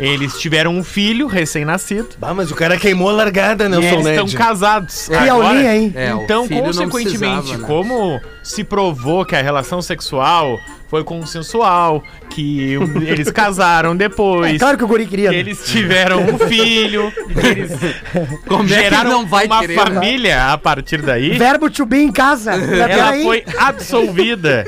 Eles 0.00 0.38
tiveram 0.38 0.74
um 0.74 0.82
filho 0.82 1.26
recém-nascido. 1.26 2.08
Bah, 2.18 2.32
mas 2.32 2.50
o 2.50 2.54
cara 2.54 2.78
queimou 2.78 3.10
a 3.10 3.12
largada, 3.12 3.68
Nelson 3.68 4.00
eles 4.00 4.06
estão 4.06 4.28
casados. 4.28 5.08
Que 5.08 5.28
aulinha, 5.28 5.76
hein? 5.76 5.92
É, 5.94 6.08
então, 6.10 6.48
consequentemente, 6.48 7.56
né? 7.56 7.66
como 7.66 8.18
se 8.42 8.64
provou 8.64 9.24
que 9.26 9.36
a 9.36 9.42
relação 9.42 9.82
sexual 9.82 10.58
foi 10.90 11.04
consensual, 11.04 12.02
que 12.30 12.74
eles 13.06 13.30
casaram 13.30 13.94
depois, 13.96 14.56
É 14.56 14.58
claro 14.58 14.76
que 14.76 14.82
o 14.84 14.88
guri 14.88 15.06
queria. 15.06 15.28
que 15.30 15.34
né? 15.36 15.40
eles 15.40 15.64
tiveram 15.64 16.20
um 16.22 16.38
filho, 16.48 17.12
que 17.32 17.46
eles 17.46 17.70
Como 18.46 18.64
é 18.64 18.66
geraram 18.68 19.10
não 19.10 19.26
vai 19.26 19.46
uma 19.46 19.60
querer, 19.60 19.76
né? 19.76 19.82
família 19.84 20.52
a 20.52 20.58
partir 20.58 21.00
daí. 21.00 21.38
Verbo 21.38 21.70
to 21.70 21.86
be 21.86 21.98
em 22.02 22.10
casa. 22.12 22.52
Ela 22.54 23.12
foi 23.22 23.44
absolvida 23.56 24.66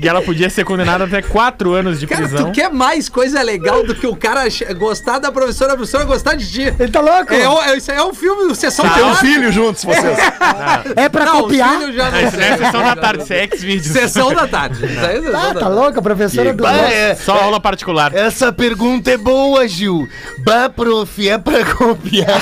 e 0.00 0.08
ela 0.08 0.22
podia 0.22 0.48
ser 0.48 0.64
condenada 0.64 1.04
até 1.04 1.20
quatro 1.22 1.74
anos 1.74 2.00
de 2.00 2.06
Cara, 2.06 2.26
prisão. 2.28 2.46
tu 2.46 2.52
quer 2.52 2.70
mais 2.70 3.08
coisa 3.08 3.42
legal 3.42 3.84
do 3.84 3.94
que 3.94 4.06
o 4.06 4.16
cara 4.16 4.44
gostar 4.76 5.18
da 5.18 5.30
professora, 5.30 5.74
a 5.74 5.76
professora 5.76 6.04
gostar 6.04 6.34
de 6.34 6.50
ti? 6.50 6.74
Ele 6.78 6.90
tá 6.90 7.00
louco? 7.00 7.32
É, 7.34 7.42
é- 7.72 7.76
isso 7.76 7.90
aí 7.90 7.98
é 7.98 8.04
um 8.04 8.14
filme, 8.14 8.54
Sessão 8.54 8.86
da 8.86 8.94
Tem 8.94 9.04
um 9.04 9.14
filho 9.16 9.52
juntos, 9.52 9.84
vocês. 9.84 10.16
É 10.96 11.08
pra 11.08 11.26
Não, 11.26 11.42
copiar? 11.42 11.74
isso 11.82 11.92
não 11.96 12.06
é 12.16 12.56
sessão 12.56 12.82
da 12.82 12.96
tarde, 12.96 13.22
isso 13.22 13.32
é 13.32 13.38
X-Vídeos. 13.42 13.86
Sessão 13.92 14.34
da 14.34 14.46
tarde. 14.46 14.84
Isso 14.86 15.04
aí 15.04 15.16
é 15.18 15.20
sessão 15.22 15.32
da 15.32 15.38
tá 15.38 15.42
tarde. 15.42 15.57
Louco? 15.66 15.98
A 15.98 16.02
professora 16.02 16.52
do. 16.52 16.62
Bah, 16.62 16.72
é- 16.76 17.14
Só 17.16 17.32
aula 17.42 17.58
particular. 17.58 18.14
Essa 18.14 18.52
pergunta 18.52 19.10
é 19.10 19.16
boa, 19.16 19.66
Gil. 19.66 20.06
Bah, 20.44 20.68
prof, 20.68 21.28
é 21.28 21.38
pra 21.38 21.64
copiar. 21.64 22.28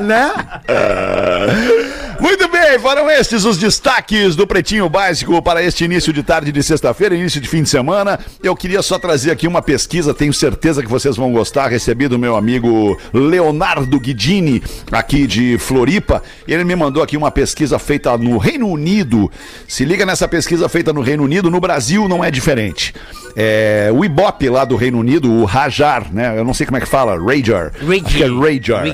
Né? 0.00 0.32
Muito 2.20 2.48
bem, 2.48 2.78
foram 2.78 3.10
estes 3.10 3.44
os 3.44 3.56
destaques 3.56 4.36
do 4.36 4.46
Pretinho 4.46 4.88
Básico 4.90 5.40
para 5.40 5.62
este 5.62 5.84
início 5.84 6.12
de 6.12 6.22
tarde 6.22 6.52
de 6.52 6.62
sexta-feira, 6.62 7.14
início 7.14 7.40
de 7.40 7.48
fim 7.48 7.62
de 7.62 7.68
semana. 7.70 8.20
Eu 8.42 8.54
queria 8.54 8.82
só 8.82 8.98
trazer 8.98 9.30
aqui 9.30 9.48
uma 9.48 9.62
pesquisa, 9.62 10.12
tenho 10.12 10.32
certeza 10.32 10.82
que 10.82 10.88
vocês 10.88 11.16
vão 11.16 11.32
gostar. 11.32 11.68
Recebi 11.68 12.08
do 12.08 12.18
meu 12.18 12.36
amigo 12.36 12.98
Leonardo 13.14 13.98
Guidini, 13.98 14.62
aqui 14.92 15.26
de 15.26 15.56
Floripa. 15.58 16.22
Ele 16.46 16.62
me 16.62 16.76
mandou 16.76 17.02
aqui 17.02 17.16
uma 17.16 17.30
pesquisa 17.30 17.78
feita 17.78 18.16
no 18.18 18.36
Reino 18.36 18.68
Unido. 18.68 19.30
Se 19.66 19.86
liga 19.86 20.04
nessa 20.04 20.28
pesquisa 20.28 20.68
feita 20.68 20.92
no 20.92 21.00
Reino 21.00 21.24
Unido, 21.24 21.50
no 21.50 21.58
Brasil 21.58 22.06
não 22.06 22.22
é 22.22 22.30
diferente. 22.30 22.92
É, 23.36 23.90
o 23.92 24.04
Ibope 24.04 24.48
lá 24.48 24.64
do 24.64 24.76
Reino 24.76 24.98
Unido, 24.98 25.32
o 25.32 25.44
Rajar, 25.44 26.12
né? 26.12 26.36
Eu 26.36 26.44
não 26.44 26.52
sei 26.52 26.66
como 26.66 26.78
é 26.78 26.80
que 26.80 26.88
fala, 26.88 27.16
Rajar. 27.16 27.72
Acho 27.80 28.16
que 28.16 28.22
é 28.22 28.26
Rajar. 28.26 28.84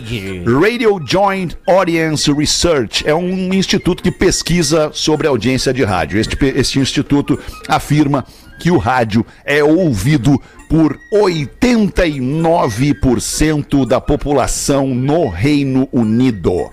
Radio 0.62 1.00
Joint 1.04 1.54
Audience 1.66 2.30
Research 2.32 3.02
é 3.06 3.14
um 3.16 3.52
instituto 3.52 4.02
que 4.02 4.10
pesquisa 4.10 4.90
sobre 4.92 5.26
audiência 5.26 5.72
de 5.72 5.84
rádio. 5.84 6.18
Este, 6.18 6.36
este 6.54 6.78
instituto 6.78 7.38
afirma 7.68 8.24
que 8.58 8.70
o 8.70 8.78
rádio 8.78 9.26
é 9.44 9.62
ouvido 9.62 10.40
por 10.68 10.98
89% 11.12 13.86
da 13.86 14.00
população 14.00 14.88
no 14.88 15.28
Reino 15.28 15.86
Unido. 15.92 16.70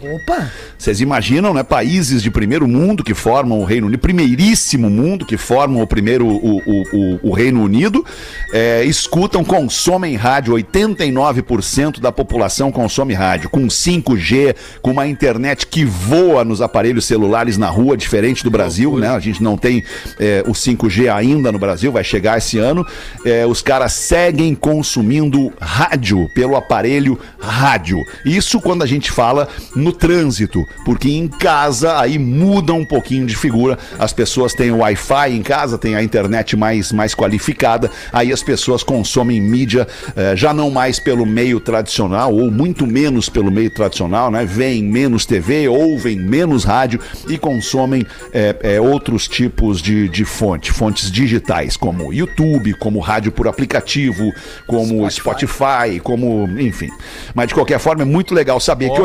Opa! 0.00 0.50
Vocês 0.78 1.00
imaginam, 1.00 1.54
né? 1.54 1.62
Países 1.62 2.22
de 2.22 2.30
primeiro 2.30 2.66
mundo 2.68 3.02
que 3.04 3.14
formam 3.14 3.60
o 3.60 3.64
Reino 3.64 3.86
Unido, 3.86 4.00
primeiríssimo 4.00 4.90
mundo 4.90 5.24
que 5.24 5.36
formam 5.36 5.82
o 5.82 5.86
primeiro 5.86 6.26
o, 6.26 6.58
o, 6.58 6.82
o- 6.92 7.20
o 7.30 7.32
Reino 7.32 7.62
Unido, 7.62 8.04
é, 8.52 8.84
escutam, 8.84 9.44
consomem 9.44 10.16
rádio. 10.16 10.54
89% 10.54 12.00
da 12.00 12.10
população 12.12 12.70
consome 12.72 13.14
rádio, 13.14 13.48
com 13.50 13.66
5G, 13.66 14.54
com 14.80 14.90
uma 14.90 15.06
internet 15.06 15.66
que 15.66 15.84
voa 15.84 16.44
nos 16.44 16.60
aparelhos 16.60 17.04
celulares 17.04 17.56
na 17.58 17.68
rua, 17.68 17.96
diferente 17.96 18.42
do 18.44 18.50
Brasil, 18.50 18.98
né? 18.98 19.08
A 19.08 19.18
gente 19.20 19.42
não 19.42 19.56
tem 19.56 19.82
é, 20.18 20.42
o 20.46 20.52
5G 20.52 21.12
ainda 21.14 21.50
no 21.52 21.58
Brasil, 21.58 21.92
vai 21.92 22.04
chegar 22.04 22.38
esse 22.38 22.58
ano. 22.58 22.86
É, 23.24 23.46
os 23.46 23.62
caras 23.62 23.92
seguem 23.92 24.54
consumindo 24.54 25.52
rádio 25.60 26.28
pelo 26.34 26.56
aparelho 26.56 27.18
rádio. 27.40 27.98
Isso 28.24 28.60
quando 28.60 28.82
a 28.82 28.86
gente 28.86 29.10
fala 29.10 29.48
no 29.74 29.92
trânsito, 29.92 30.66
porque 30.84 31.10
em 31.10 31.28
casa 31.28 31.98
aí 31.98 32.18
muda 32.18 32.72
um 32.72 32.84
pouquinho 32.84 33.26
de 33.26 33.36
figura. 33.36 33.78
As 33.98 34.12
pessoas 34.12 34.52
têm 34.54 34.70
o 34.70 34.78
Wi-Fi 34.78 35.30
em 35.30 35.42
casa, 35.42 35.78
têm 35.78 35.94
a 35.94 36.02
internet 36.02 36.56
mais, 36.56 36.92
mais 36.92 37.14
qualificada, 37.14 37.90
aí 38.12 38.32
as 38.32 38.42
pessoas 38.42 38.82
consomem 38.82 39.40
mídia 39.40 39.86
eh, 40.16 40.34
já 40.36 40.52
não 40.52 40.70
mais 40.70 40.98
pelo 40.98 41.26
meio 41.26 41.60
tradicional, 41.60 42.34
ou 42.34 42.50
muito 42.50 42.86
menos 42.86 43.28
pelo 43.28 43.50
meio 43.50 43.70
tradicional, 43.70 44.30
né? 44.30 44.44
Veem 44.44 44.82
menos 44.82 45.24
TV, 45.26 45.68
ouvem 45.68 46.18
menos 46.18 46.64
rádio 46.64 47.00
e 47.28 47.38
consomem 47.38 48.06
eh, 48.32 48.56
eh, 48.62 48.80
outros 48.80 49.28
tipos 49.28 49.80
de, 49.80 50.08
de 50.08 50.24
fonte, 50.24 50.72
fontes 50.72 51.10
digitais, 51.10 51.76
como 51.76 52.12
YouTube, 52.12 52.74
como 52.74 52.98
rádio 52.98 53.32
por 53.32 53.48
aplicativo, 53.48 54.32
como 54.66 55.08
Spotify, 55.10 56.00
como, 56.02 56.48
enfim. 56.58 56.88
Mas 57.34 57.48
de 57.48 57.54
qualquer 57.54 57.78
forma 57.78 58.02
é 58.02 58.06
muito 58.06 58.34
legal 58.34 58.60
saber 58.60 58.90
que 58.90 59.00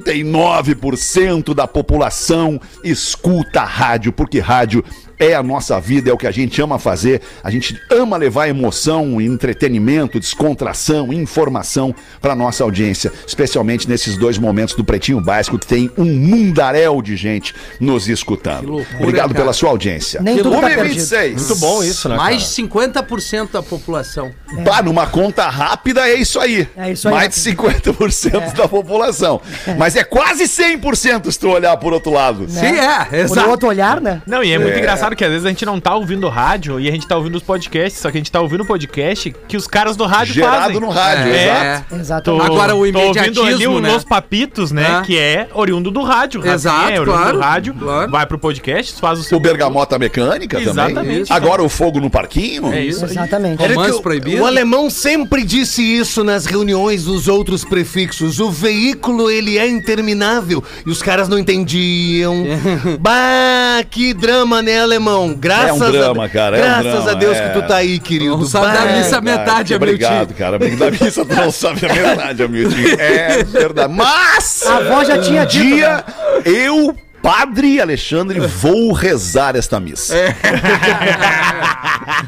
89% 0.00 1.54
da 1.54 1.66
população 1.66 2.60
escuta 2.84 3.62
rádio, 3.62 4.12
porque 4.12 4.38
rádio 4.38 4.84
é 5.22 5.34
a 5.34 5.42
nossa 5.42 5.80
vida, 5.80 6.10
é 6.10 6.12
o 6.12 6.16
que 6.18 6.26
a 6.26 6.30
gente 6.32 6.60
ama 6.60 6.78
fazer. 6.78 7.20
A 7.44 7.50
gente 7.50 7.80
ama 7.90 8.16
levar 8.16 8.48
emoção, 8.48 9.20
entretenimento, 9.20 10.18
descontração, 10.18 11.12
informação 11.12 11.94
para 12.20 12.34
nossa 12.34 12.64
audiência, 12.64 13.12
especialmente 13.26 13.88
nesses 13.88 14.16
dois 14.16 14.36
momentos 14.36 14.74
do 14.74 14.84
Pretinho 14.84 15.20
Básico 15.20 15.58
que 15.58 15.66
tem 15.66 15.90
um 15.96 16.04
mundaréu 16.04 17.00
de 17.00 17.16
gente 17.16 17.54
nos 17.78 18.08
escutando. 18.08 18.68
loucura, 18.72 18.98
Obrigado 18.98 19.28
cara. 19.28 19.40
pela 19.40 19.52
sua 19.52 19.70
audiência. 19.70 20.20
Nem 20.20 20.38
tudo 20.38 20.60
tá 20.60 20.68
1h26. 20.68 21.34
Muito 21.34 21.56
bom 21.56 21.84
isso, 21.84 22.08
né? 22.08 22.16
Mais 22.16 22.42
cara? 22.42 22.48
de 22.48 22.62
50% 22.62 23.52
da 23.52 23.62
população. 23.62 24.32
Pá, 24.64 24.82
numa 24.82 25.06
conta 25.06 25.48
rápida 25.48 26.08
é 26.08 26.14
isso 26.14 26.40
aí. 26.40 26.68
É 26.76 26.90
isso 26.90 27.08
aí. 27.08 27.14
Mais 27.14 27.28
de 27.30 27.36
50% 27.36 28.54
da 28.54 28.66
população. 28.66 29.40
Mas 29.78 29.94
é 29.94 30.04
quase 30.04 30.44
100% 30.44 31.30
se 31.30 31.38
tu 31.38 31.48
olhar 31.48 31.76
por 31.76 31.92
outro 31.92 32.12
lado. 32.12 32.48
Sim, 32.48 32.66
é, 32.66 33.04
Por 33.04 33.14
exato. 33.16 33.50
outro 33.50 33.68
olhar, 33.68 34.00
né? 34.00 34.22
Não, 34.26 34.42
e 34.42 34.52
é 34.52 34.58
muito 34.58 34.76
É. 34.76 34.80
engraçado 35.12 35.16
que 35.16 35.24
às 35.24 35.30
vezes 35.30 35.46
a 35.46 35.48
gente 35.48 35.64
não 35.64 35.78
tá 35.78 35.94
ouvindo 35.94 36.28
rádio 36.28 36.80
e 36.80 36.88
a 36.88 36.90
gente 36.92 37.06
tá 37.06 37.16
ouvindo 37.16 37.36
os 37.36 37.42
podcasts, 37.42 38.00
só 38.00 38.10
que 38.10 38.16
a 38.16 38.20
gente 38.20 38.30
tá 38.32 38.40
ouvindo 38.40 38.62
o 38.62 38.66
podcast 38.66 39.34
que 39.46 39.56
os 39.56 39.66
caras 39.66 39.96
do 39.96 40.04
rádio 40.06 40.34
Gerado 40.34 40.62
fazem. 40.64 40.80
no 40.80 40.88
rádio, 40.90 41.32
É. 41.32 41.44
exato. 41.44 41.94
Exatamente. 41.96 42.46
Agora, 42.46 42.74
o 42.74 42.78
tô 42.92 42.98
ouvindo 42.98 42.98
ali 42.98 43.08
imediatismo, 43.28 43.76
o 43.76 43.80
né? 43.80 43.92
Los 43.92 44.04
Papitos, 44.04 44.72
né? 44.72 44.98
É. 45.00 45.06
Que 45.06 45.18
é 45.18 45.48
oriundo 45.54 45.90
do 45.90 46.02
rádio. 46.02 46.46
Exato, 46.46 46.90
é 46.90 47.00
oriundo 47.00 47.18
claro, 47.18 47.36
do 47.36 47.40
rádio. 47.42 47.74
claro. 47.74 48.10
Vai 48.10 48.26
pro 48.26 48.38
podcast, 48.38 49.00
faz 49.00 49.18
o 49.18 49.22
seu. 49.22 49.38
O 49.38 49.40
Bergamota 49.40 49.98
Mecânica 49.98 50.58
também. 50.58 50.70
Exatamente. 50.72 51.32
Agora 51.32 51.62
o 51.62 51.68
Fogo 51.68 52.00
no 52.00 52.10
Parquinho. 52.10 52.72
É 52.72 52.82
isso. 52.84 53.04
Exatamente. 53.04 53.62
Romance 53.62 53.98
o- 53.98 54.02
proibido? 54.02 54.42
O 54.42 54.46
alemão 54.46 54.88
sempre 54.90 55.44
disse 55.44 55.82
isso 55.82 56.24
nas 56.24 56.46
reuniões 56.46 57.04
dos 57.04 57.28
outros 57.28 57.64
prefixos. 57.64 58.40
O 58.40 58.50
veículo, 58.50 59.30
ele 59.30 59.58
é 59.58 59.68
interminável. 59.68 60.62
E 60.86 60.90
os 60.90 61.02
caras 61.02 61.28
não 61.28 61.38
entendiam. 61.38 62.44
bah, 63.00 63.82
que 63.90 64.14
drama, 64.14 64.62
né, 64.62 64.78
alemão? 64.92 65.34
Graças 65.38 65.68
É 65.68 65.72
um 65.72 65.90
drama, 65.90 66.24
a, 66.24 66.28
cara, 66.28 66.56
é 66.56 66.60
um 66.60 66.64
Graças 66.64 66.82
drama, 67.04 67.10
a 67.10 67.14
Deus 67.14 67.36
é. 67.36 67.48
que 67.48 67.60
tu 67.60 67.66
tá 67.66 67.76
aí, 67.76 67.98
querido. 67.98 68.36
Não 68.38 68.44
sabe 68.46 68.66
dar 68.72 68.96
missa 68.96 69.20
metade, 69.20 69.74
Obrigado, 69.74 70.12
Hamilton. 70.12 70.34
cara. 70.34 70.58
Da 70.58 70.90
missa 70.90 71.24
tu 71.24 71.34
não 71.34 71.50
sabe 71.50 71.86
a 71.86 71.92
metade, 71.92 72.42
Hamilton. 72.42 72.76
É 72.98 73.44
verdade. 73.44 73.92
Mas. 73.92 74.62
A 74.66 74.76
avó 74.76 75.04
já 75.04 75.18
tinha 75.18 75.44
dito, 75.44 75.64
dia 75.64 76.04
eu. 76.44 76.96
Padre 77.22 77.80
Alexandre, 77.80 78.40
vou 78.40 78.92
rezar 78.92 79.54
esta 79.54 79.78
missa. 79.78 80.12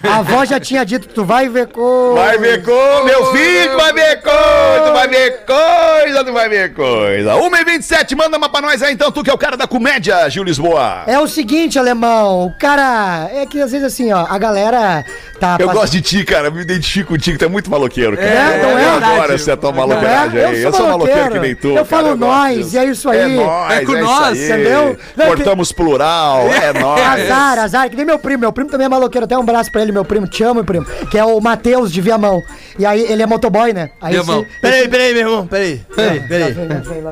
A 0.04 0.16
avó 0.18 0.44
já 0.44 0.60
tinha 0.60 0.84
dito, 0.84 1.08
tu 1.08 1.24
vai 1.24 1.48
ver 1.48 1.66
com. 1.68 2.14
Vai 2.14 2.38
ver 2.38 2.62
coisa, 2.62 3.04
meu 3.04 3.32
filho, 3.32 3.70
tu 3.72 3.76
vai 3.76 3.92
ver 3.92 4.22
coisa, 4.22 4.82
tu 4.86 4.92
vai 4.92 5.08
ver 5.08 5.44
coisa, 5.44 6.24
tu 6.24 6.32
vai 6.32 6.48
ver 6.48 6.74
coisa. 6.74 7.34
1h27, 7.34 8.16
manda 8.16 8.36
uma 8.38 8.48
pra 8.48 8.60
nós 8.60 8.82
aí 8.82 8.92
então, 8.94 9.10
tu 9.10 9.24
que 9.24 9.30
é 9.30 9.32
o 9.34 9.38
cara 9.38 9.56
da 9.56 9.66
comédia, 9.66 10.28
Gil 10.30 10.44
Lisboa. 10.44 11.02
É 11.06 11.18
o 11.18 11.26
seguinte, 11.26 11.76
alemão, 11.78 12.46
o 12.46 12.52
cara. 12.58 13.28
É 13.32 13.46
que 13.46 13.60
às 13.60 13.72
vezes 13.72 13.86
assim, 13.86 14.12
ó, 14.12 14.26
a 14.28 14.38
galera 14.38 15.04
tá. 15.40 15.56
Eu 15.58 15.66
pass- 15.66 15.76
gosto 15.76 15.92
de 15.94 16.02
ti, 16.02 16.24
cara, 16.24 16.50
me 16.50 16.60
identifico 16.62 17.08
contigo, 17.14 17.36
tu 17.38 17.44
é 17.44 17.48
muito 17.48 17.68
maloqueiro, 17.70 18.16
cara. 18.16 18.28
É, 18.28 18.62
não 18.62 18.68
é 18.68 18.72
eu 18.72 18.90
verdade. 18.92 19.12
adoro 19.14 19.32
essa 19.34 19.56
tua 19.56 19.70
é? 19.70 19.72
maloqueiragem 19.72 20.44
aí. 20.44 20.62
Eu 20.62 20.72
sou 20.72 20.86
maloqueiro 20.88 21.30
que 21.32 21.38
nem 21.40 21.54
tu. 21.56 21.68
Eu 21.68 21.74
cara, 21.74 21.86
falo 21.86 22.16
nós, 22.16 22.56
disso. 22.58 22.76
e 22.76 22.78
é 22.78 22.84
isso 22.84 23.10
aí. 23.10 23.18
É 23.18 23.26
nóis, 23.28 23.72
É 23.72 23.84
com 23.84 23.92
isso 23.96 24.02
nós, 24.04 24.38
aí. 24.38 24.44
entendeu? 24.44 24.83
Não, 25.16 25.26
Cortamos 25.26 25.72
plural, 25.72 26.48
é 26.52 26.72
nóis. 26.78 27.02
Azar, 27.02 27.58
azar, 27.58 27.90
que 27.90 27.96
nem 27.96 28.04
meu 28.04 28.18
primo. 28.18 28.40
Meu 28.40 28.52
primo 28.52 28.70
também 28.70 28.86
é 28.86 28.88
maloqueiro, 28.88 29.24
até 29.24 29.36
um 29.36 29.40
abraço 29.42 29.70
pra 29.70 29.82
ele, 29.82 29.92
meu 29.92 30.04
primo. 30.04 30.26
Te 30.26 30.42
amo, 30.42 30.54
meu 30.56 30.64
primo. 30.64 30.84
Que 31.10 31.18
é 31.18 31.24
o 31.24 31.40
Matheus 31.40 31.92
de 31.92 32.00
Viamão. 32.00 32.42
E 32.78 32.84
aí, 32.84 33.00
ele 33.10 33.22
é 33.22 33.26
motoboy, 33.26 33.72
né? 33.72 33.90
Aí 34.00 34.14
Viamão. 34.14 34.40
esse- 34.42 34.60
Peraí, 34.60 34.88
peraí, 34.88 35.12
meu 35.14 35.22
irmão, 35.28 35.46
peraí. 35.46 35.80
Peraí, 35.94 36.20
peraí. 36.28 36.56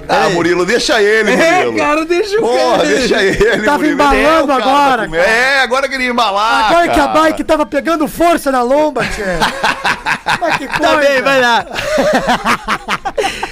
Ah, 0.08 0.28
Murilo, 0.30 0.64
deixa 0.66 1.00
ele, 1.02 1.37
Murilo. 1.37 1.76
cara, 1.76 2.04
deixa 2.04 2.37
o 2.38 2.40
Porra, 2.40 2.76
cara. 2.78 2.85
deixa 2.88 3.22
ele, 3.22 3.62
Tava 3.64 3.78
Murilo. 3.78 3.94
embalando 3.94 4.52
é 4.52 4.58
cara 4.61 5.02
agora, 5.02 5.16
É, 5.16 5.61
agora 5.61 5.88
que 5.88 5.94
ele 5.94 6.04
ia 6.04 6.11
embalar, 6.11 6.70
Agora 6.70 6.88
que 6.88 7.00
a 7.00 7.06
cara. 7.08 7.20
bike 7.20 7.44
tava 7.44 7.64
pegando 7.66 8.06
força 8.08 8.50
na 8.50 8.62
lomba, 8.62 9.04
tchê. 9.06 9.22
Mas 10.40 10.56
que 10.56 10.66
coisa. 10.66 10.82
Tá 10.82 10.96
bem, 10.96 11.22
vai 11.22 11.40
lá. 11.40 11.64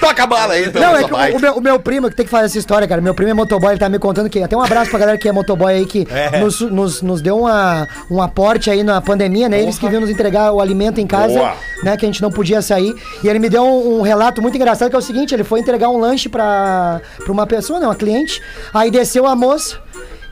Toca 0.00 0.22
a 0.22 0.26
bala 0.26 0.54
aí, 0.54 0.64
então, 0.66 0.80
Não, 0.83 0.96
é 0.96 1.04
que 1.04 1.12
o, 1.12 1.37
o 1.37 1.40
meu, 1.40 1.52
o 1.56 1.61
meu 1.61 1.80
primo 1.80 2.09
que 2.09 2.16
tem 2.16 2.24
que 2.24 2.30
fazer 2.30 2.46
essa 2.46 2.59
história, 2.59 2.87
cara. 2.88 3.00
Meu 3.00 3.14
primo 3.14 3.30
é 3.30 3.35
motoboy, 3.35 3.70
ele 3.72 3.78
tá 3.78 3.88
me 3.88 3.98
contando 3.98 4.10
que. 4.31 4.42
Até 4.42 4.57
um 4.57 4.62
abraço 4.62 4.90
pra 4.90 4.99
galera 4.99 5.18
que 5.18 5.29
é 5.29 5.33
motoboy 5.33 5.73
aí, 5.73 5.87
que 5.87 6.07
nos, 6.40 6.61
nos, 6.61 7.03
nos 7.03 7.23
deu 7.23 7.38
uma, 7.38 7.87
um 8.11 8.20
aporte 8.20 8.70
aí 8.70 8.83
na 8.83 9.01
pandemia, 9.01 9.49
né? 9.49 9.61
Eles 9.61 9.79
que 9.79 9.88
vinham 9.88 10.01
nos 10.01 10.11
entregar 10.11 10.53
o 10.53 10.61
alimento 10.61 11.01
em 11.01 11.07
casa, 11.07 11.35
Boa. 11.35 11.55
né? 11.83 11.96
Que 11.96 12.05
a 12.05 12.09
gente 12.09 12.23
não 12.23 12.31
podia 12.31 12.62
sair. 12.62 12.94
E 13.23 13.29
ele 13.29 13.38
me 13.38 13.49
deu 13.49 13.62
um, 13.62 13.99
um 13.99 14.03
relato 14.03 14.40
muito 14.42 14.57
engraçado 14.57 14.90
que 14.90 14.96
é 14.96 14.99
o 14.99 15.03
seguinte: 15.03 15.35
ele 15.35 15.44
foi 15.44 15.61
entregar 15.61 15.88
um 15.88 15.99
lanche 15.99 16.29
pra, 16.29 17.01
pra 17.23 17.33
uma 17.33 17.46
pessoa, 17.46 17.79
né? 17.81 17.87
Uma 17.87 17.94
cliente. 17.94 18.40
Aí 18.73 18.90
desceu 18.90 19.27
a 19.27 19.35
moça 19.37 19.79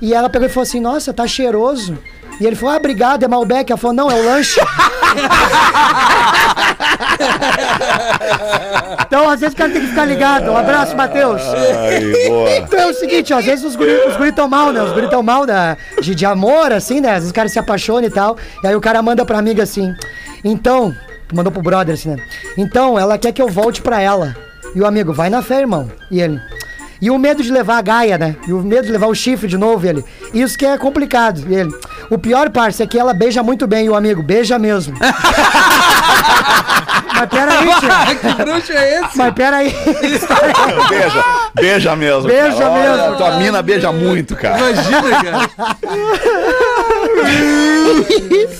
e 0.00 0.14
ela 0.14 0.28
pegou 0.28 0.46
e 0.46 0.50
falou 0.50 0.62
assim: 0.62 0.80
Nossa, 0.80 1.12
tá 1.12 1.26
cheiroso. 1.26 1.98
E 2.40 2.46
ele 2.46 2.54
falou, 2.54 2.74
ah, 2.74 2.78
obrigado, 2.78 3.24
é 3.24 3.28
Malbec. 3.28 3.70
Ela 3.70 3.78
falou, 3.78 3.96
não, 3.96 4.10
é 4.10 4.14
o 4.14 4.24
lanche. 4.24 4.60
então, 9.06 9.28
às 9.28 9.40
vezes, 9.40 9.54
o 9.54 9.56
cara 9.56 9.72
tem 9.72 9.80
que 9.80 9.88
ficar 9.88 10.04
ligado. 10.04 10.50
Um 10.50 10.56
abraço, 10.56 10.96
Matheus. 10.96 11.42
Então 12.62 12.78
é 12.78 12.86
o 12.86 12.94
seguinte, 12.94 13.32
ó, 13.32 13.38
às 13.38 13.44
vezes 13.44 13.64
os 13.64 13.74
guris 13.74 14.06
os 14.06 14.16
guri 14.16 14.32
tão 14.32 14.48
mal, 14.48 14.72
né? 14.72 14.82
Os 14.82 14.92
guris 14.92 15.10
tão 15.10 15.22
mal 15.22 15.44
da, 15.44 15.76
de, 16.00 16.14
de 16.14 16.24
amor, 16.24 16.72
assim, 16.72 17.00
né? 17.00 17.10
Às 17.10 17.16
vezes 17.16 17.30
o 17.30 17.34
cara 17.34 17.48
se 17.48 17.58
apaixona 17.58 18.06
e 18.06 18.10
tal. 18.10 18.36
E 18.62 18.66
aí 18.66 18.76
o 18.76 18.80
cara 18.80 19.02
manda 19.02 19.24
pra 19.24 19.38
amiga 19.38 19.64
assim. 19.64 19.94
Então, 20.44 20.94
mandou 21.32 21.52
pro 21.52 21.62
brother 21.62 21.94
assim, 21.94 22.10
né? 22.10 22.16
Então, 22.56 22.98
ela 22.98 23.18
quer 23.18 23.32
que 23.32 23.42
eu 23.42 23.48
volte 23.48 23.82
pra 23.82 24.00
ela. 24.00 24.36
E 24.74 24.80
o 24.80 24.86
amigo, 24.86 25.12
vai 25.12 25.30
na 25.30 25.42
fé, 25.42 25.60
irmão. 25.60 25.90
E 26.10 26.20
ele. 26.20 26.40
E 27.00 27.10
o 27.10 27.18
medo 27.18 27.42
de 27.42 27.52
levar 27.52 27.78
a 27.78 27.82
gaia, 27.82 28.18
né? 28.18 28.36
E 28.46 28.52
o 28.52 28.60
medo 28.60 28.86
de 28.86 28.92
levar 28.92 29.06
o 29.06 29.14
chifre 29.14 29.46
de 29.48 29.56
novo, 29.56 29.86
e 29.86 29.88
ele. 29.88 30.04
Isso 30.34 30.58
que 30.58 30.66
é 30.66 30.76
complicado. 30.76 31.44
E 31.48 31.54
ele. 31.54 31.70
O 32.10 32.18
pior, 32.18 32.50
parça, 32.50 32.82
é 32.82 32.86
que 32.86 32.98
ela 32.98 33.14
beija 33.14 33.42
muito 33.42 33.66
bem, 33.66 33.86
e 33.86 33.90
o 33.90 33.94
amigo, 33.94 34.22
beija 34.22 34.58
mesmo. 34.58 34.96
Mas 37.18 37.28
peraí, 37.30 37.66
tio. 37.80 37.88
que 38.36 38.42
bruxo 38.42 38.72
é 38.72 39.00
esse? 39.00 39.18
Mas 39.18 39.34
peraí. 39.34 39.74
Beija, 40.88 41.24
beija 41.54 41.96
mesmo. 41.96 42.22
Beija 42.22 42.56
cara. 42.56 42.70
Olha, 42.70 43.02
mesmo. 43.02 43.16
Tua 43.16 43.30
mina 43.38 43.62
beija 43.62 43.92
muito, 43.92 44.36
cara. 44.36 44.58
Imagina, 44.58 45.22
cara. 45.22 45.50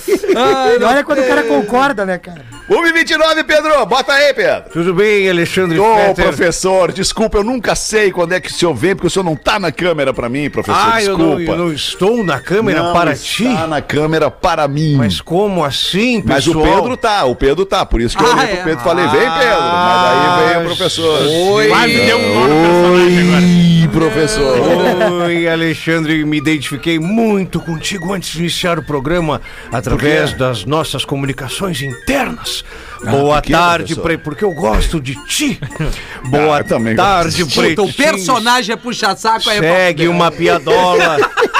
E 0.79 0.83
olha 0.83 1.03
quando 1.03 1.19
o 1.19 1.27
cara 1.27 1.43
concorda, 1.43 2.05
né, 2.05 2.17
cara? 2.17 2.58
1h29, 2.69 3.43
Pedro. 3.45 3.85
Bota 3.87 4.13
aí, 4.13 4.31
Pedro. 4.33 4.63
Tudo 4.71 4.93
bem, 4.93 5.27
Alexandre 5.27 5.79
Ô, 5.79 6.13
professor, 6.13 6.91
desculpa, 6.91 7.39
eu 7.39 7.43
nunca 7.43 7.73
sei 7.73 8.11
quando 8.11 8.33
é 8.33 8.39
que 8.39 8.49
o 8.49 8.53
senhor 8.53 8.75
vem, 8.75 8.93
porque 8.95 9.07
o 9.07 9.09
senhor 9.09 9.23
não 9.23 9.35
tá 9.35 9.57
na 9.59 9.71
câmera 9.71 10.13
pra 10.13 10.29
mim, 10.29 10.49
professor. 10.51 10.79
Ah, 10.79 11.01
eu 11.03 11.17
desculpa. 11.17 11.35
não, 11.35 11.41
eu 11.41 11.57
não 11.57 11.73
estou 11.73 12.23
na 12.23 12.39
câmera 12.39 12.83
Não 12.83 12.93
para 12.93 13.13
está 13.13 13.25
ti? 13.25 13.67
na 13.67 13.81
câmera 13.81 14.29
para 14.29 14.67
mim. 14.67 14.95
Mas 14.97 15.19
como 15.19 15.63
assim, 15.65 16.21
Mas 16.23 16.45
pessoal? 16.45 16.63
o 16.65 16.75
Pedro 16.75 16.97
tá, 16.97 17.25
o 17.25 17.35
Pedro 17.35 17.65
tá, 17.65 17.85
por 17.85 18.01
isso 18.01 18.15
que 18.15 18.23
eu 18.23 18.27
Ah, 18.31 18.35
olhei 18.35 18.43
é? 18.45 18.55
pro 18.57 18.63
Pedro 18.65 18.79
e 18.79 18.83
falei, 18.83 19.07
vem 19.07 19.19
Pedro, 19.19 19.61
mas 19.61 20.01
daí 20.03 20.47
veio 20.47 20.59
o 20.61 20.65
professor. 20.65 21.19
Oi. 21.27 21.67
Quase 21.69 21.93
deu 21.93 22.17
um 22.19 22.33
nó 22.35 22.47
no 22.47 22.55
personagem 22.61 23.19
agora. 23.27 23.41
Ih, 23.41 23.87
professor. 23.91 24.59
Oi, 25.23 25.47
Alexandre, 25.47 26.23
me 26.23 26.37
identifiquei 26.37 26.99
muito 26.99 27.59
contigo 27.59 28.13
antes 28.13 28.29
de 28.31 28.39
iniciar 28.39 28.77
o 28.77 28.83
programa 28.83 29.41
através 29.71 30.33
das 30.33 30.65
nossas 30.65 31.03
comunicações 31.03 31.81
internas. 31.81 32.58
Boa 33.03 33.35
por 33.35 33.41
quê, 33.43 33.51
tarde, 33.53 33.83
professor? 33.95 34.01
Pre... 34.03 34.17
porque 34.17 34.43
eu 34.43 34.51
gosto 34.51 34.99
de 34.99 35.15
ti. 35.25 35.59
Boa 36.29 36.59
Ah, 36.59 36.63
também 36.63 36.95
tarde, 36.95 37.43
o 37.43 37.47
Pretinhos. 37.47 37.95
personagem 37.95 38.73
é 38.73 38.75
puxa-saco 38.75 39.49
aí. 39.49 39.59
Segue 39.59 40.07
uma 40.07 40.29
piadola. 40.31 41.17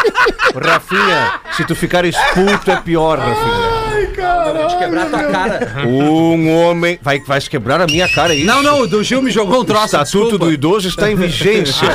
Rafinha, 0.56 1.34
se 1.56 1.64
tu 1.64 1.76
ficar 1.76 2.04
expulso 2.06 2.70
é 2.72 2.76
pior, 2.78 3.20
Rafinha. 3.20 4.80
quebrar 4.80 5.06
tua 5.06 5.24
cara. 5.24 5.74
Um 5.86 6.50
homem. 6.56 7.00
Vai, 7.02 7.20
vai 7.20 7.40
se 7.40 7.50
quebrar 7.50 7.80
a 7.82 7.86
minha 7.86 8.10
cara, 8.10 8.34
é 8.34 8.38
isso? 8.38 8.48
Não, 8.48 8.62
não, 8.64 8.82
o 8.82 8.88
do 8.88 9.04
Gil 9.04 9.22
me 9.22 9.30
jogou 9.32 9.58
um 9.60 9.62
O 9.62 9.66
troço. 9.66 9.86
estatuto 9.86 10.24
desculpa. 10.24 10.46
do 10.46 10.52
idoso 10.52 10.88
está 10.88 11.10
em 11.12 11.16
vigência. 11.16 11.88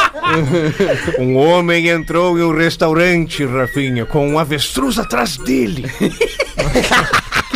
um 1.18 1.36
homem 1.36 1.88
entrou 1.88 2.38
em 2.38 2.42
um 2.42 2.56
restaurante, 2.56 3.44
Rafinha, 3.44 4.06
com 4.06 4.26
um 4.28 4.38
avestruz 4.38 4.98
atrás 4.98 5.36
dele. 5.36 5.90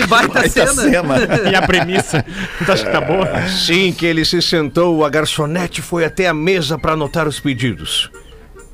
Baita 0.08 0.40
Essa 0.40 0.66
cena. 0.66 1.16
cena. 1.18 1.50
E 1.50 1.54
a 1.54 1.62
premissa? 1.62 2.24
Tu 2.64 2.72
acha 2.72 2.84
que 2.84 2.92
tá 2.92 3.00
boa? 3.00 3.24
Assim 3.30 3.92
que 3.92 4.06
ele 4.06 4.24
se 4.24 4.40
sentou, 4.42 5.04
a 5.04 5.08
garçonete 5.10 5.82
foi 5.82 6.04
até 6.04 6.28
a 6.28 6.34
mesa 6.34 6.78
para 6.78 6.92
anotar 6.92 7.26
os 7.26 7.40
pedidos. 7.40 8.10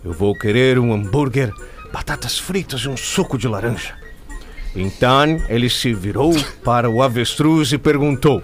Eu 0.04 0.12
vou 0.12 0.36
querer 0.36 0.78
um 0.78 0.92
hambúrguer, 0.92 1.52
batatas 1.92 2.38
fritas 2.38 2.80
e 2.82 2.88
um 2.88 2.96
suco 2.96 3.38
de 3.38 3.46
laranja. 3.46 3.94
Então 4.74 5.40
ele 5.48 5.68
se 5.68 5.92
virou 5.92 6.32
para 6.64 6.88
o 6.90 7.02
avestruz 7.02 7.72
e 7.72 7.78
perguntou: 7.78 8.42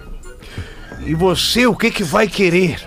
E 1.05 1.13
você 1.13 1.65
o 1.65 1.75
que 1.75 1.91
que 1.91 2.03
vai 2.03 2.27
querer? 2.27 2.79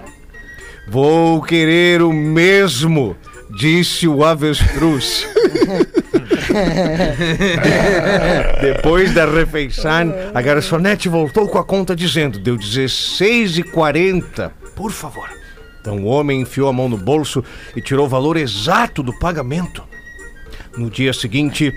Vou 0.88 1.40
querer 1.42 2.02
o 2.02 2.12
mesmo, 2.12 3.16
disse 3.50 4.08
o 4.08 4.24
avestruz. 4.24 5.26
Depois 8.60 9.14
da 9.14 9.26
refeição, 9.26 10.12
a 10.34 10.42
garçonete 10.42 11.08
voltou 11.08 11.48
com 11.48 11.58
a 11.58 11.64
conta 11.64 11.96
dizendo: 11.96 12.38
deu 12.38 12.56
16,40. 12.56 14.50
Por 14.74 14.90
favor. 14.90 15.28
Então 15.80 15.98
o 15.98 16.06
homem 16.06 16.42
enfiou 16.42 16.68
a 16.68 16.72
mão 16.72 16.88
no 16.88 16.96
bolso 16.96 17.44
e 17.76 17.80
tirou 17.80 18.06
o 18.06 18.08
valor 18.08 18.36
exato 18.36 19.02
do 19.02 19.16
pagamento. 19.18 19.82
No 20.76 20.88
dia 20.88 21.12
seguinte, 21.12 21.72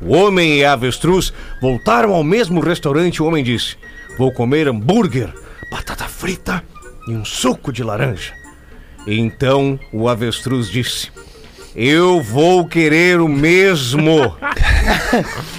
o 0.00 0.14
homem 0.14 0.58
e 0.58 0.64
a 0.64 0.72
avestruz 0.72 1.32
voltaram 1.60 2.14
ao 2.14 2.24
mesmo 2.24 2.60
restaurante. 2.60 3.22
O 3.22 3.26
homem 3.26 3.44
disse: 3.44 3.76
Vou 4.16 4.32
comer 4.32 4.68
hambúrguer, 4.68 5.32
batata 5.70 6.06
frita 6.06 6.64
e 7.06 7.12
um 7.12 7.24
suco 7.24 7.72
de 7.72 7.82
laranja. 7.82 8.32
Então 9.06 9.78
o 9.92 10.08
avestruz 10.08 10.68
disse: 10.68 11.10
Eu 11.74 12.20
vou 12.20 12.66
querer 12.66 13.20
o 13.20 13.28
mesmo. 13.28 14.36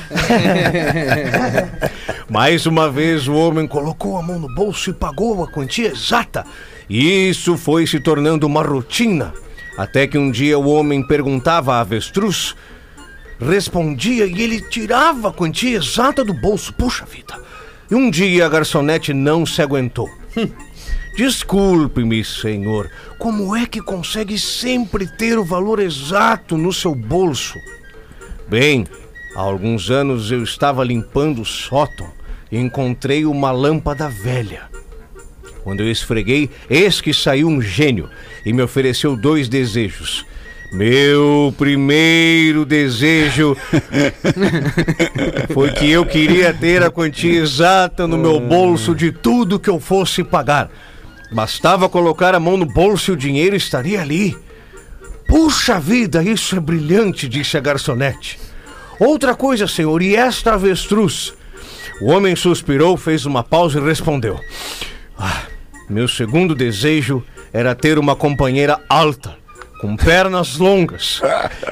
Mais 2.29 2.65
uma 2.65 2.89
vez 2.89 3.27
o 3.27 3.33
homem 3.33 3.67
colocou 3.67 4.17
a 4.17 4.21
mão 4.21 4.37
no 4.37 4.53
bolso 4.53 4.89
e 4.89 4.93
pagou 4.93 5.43
a 5.43 5.47
quantia 5.47 5.87
exata. 5.87 6.45
E 6.89 7.29
Isso 7.29 7.57
foi 7.57 7.87
se 7.87 7.99
tornando 7.99 8.45
uma 8.45 8.61
rotina. 8.61 9.33
Até 9.77 10.05
que 10.05 10.17
um 10.17 10.29
dia 10.29 10.59
o 10.59 10.69
homem 10.69 11.01
perguntava 11.01 11.75
a 11.75 11.79
avestruz, 11.79 12.55
respondia 13.39 14.25
e 14.25 14.41
ele 14.41 14.61
tirava 14.69 15.29
a 15.29 15.33
quantia 15.33 15.77
exata 15.77 16.25
do 16.25 16.33
bolso. 16.33 16.73
Puxa 16.73 17.05
vida! 17.05 17.39
E 17.89 17.95
um 17.95 18.09
dia 18.09 18.45
a 18.45 18.49
garçonete 18.49 19.13
não 19.13 19.45
se 19.45 19.61
aguentou. 19.61 20.09
Desculpe-me, 21.15 22.23
senhor, 22.23 22.89
como 23.19 23.55
é 23.55 23.65
que 23.65 23.81
consegue 23.81 24.39
sempre 24.39 25.05
ter 25.05 25.37
o 25.37 25.43
valor 25.43 25.79
exato 25.79 26.57
no 26.57 26.71
seu 26.71 26.95
bolso? 26.95 27.59
Bem, 28.47 28.85
há 29.35 29.41
alguns 29.41 29.91
anos 29.91 30.31
eu 30.31 30.41
estava 30.41 30.83
limpando 30.83 31.41
o 31.41 31.45
sótão 31.45 32.09
e 32.51 32.57
encontrei 32.57 33.25
uma 33.25 33.51
lâmpada 33.51 34.09
velha. 34.09 34.63
Quando 35.63 35.81
eu 35.81 35.91
esfreguei, 35.91 36.49
eis 36.69 37.01
que 37.01 37.13
saiu 37.13 37.47
um 37.47 37.61
gênio 37.61 38.09
e 38.45 38.51
me 38.51 38.61
ofereceu 38.61 39.15
dois 39.15 39.47
desejos. 39.47 40.25
Meu 40.71 41.53
primeiro 41.57 42.65
desejo 42.65 43.57
foi 45.53 45.71
que 45.71 45.91
eu 45.91 46.05
queria 46.05 46.53
ter 46.53 46.81
a 46.81 46.89
quantia 46.89 47.41
exata 47.41 48.07
no 48.07 48.17
meu 48.17 48.39
bolso 48.39 48.95
de 48.95 49.11
tudo 49.11 49.59
que 49.59 49.69
eu 49.69 49.81
fosse 49.81 50.23
pagar. 50.23 50.71
Bastava 51.31 51.87
colocar 51.87 52.35
a 52.35 52.39
mão 52.39 52.57
no 52.57 52.65
bolso 52.65 53.11
e 53.11 53.13
o 53.13 53.17
dinheiro 53.17 53.55
estaria 53.55 54.01
ali. 54.01 54.37
Puxa 55.27 55.79
vida, 55.79 56.21
isso 56.21 56.55
é 56.57 56.59
brilhante, 56.59 57.27
disse 57.29 57.55
a 57.57 57.61
garçonete. 57.61 58.37
Outra 58.99 59.33
coisa, 59.33 59.67
senhor, 59.67 60.01
e 60.01 60.15
esta 60.15 60.53
avestruz? 60.53 61.33
O 62.01 62.11
homem 62.11 62.35
suspirou, 62.35 62.97
fez 62.97 63.25
uma 63.25 63.43
pausa 63.43 63.79
e 63.79 63.83
respondeu: 63.83 64.39
"Ah, 65.17 65.43
Meu 65.89 66.07
segundo 66.07 66.53
desejo 66.55 67.23
era 67.53 67.75
ter 67.75 67.97
uma 67.99 68.15
companheira 68.15 68.79
alta, 68.89 69.35
com 69.81 69.95
pernas 69.95 70.57
longas, 70.57 71.21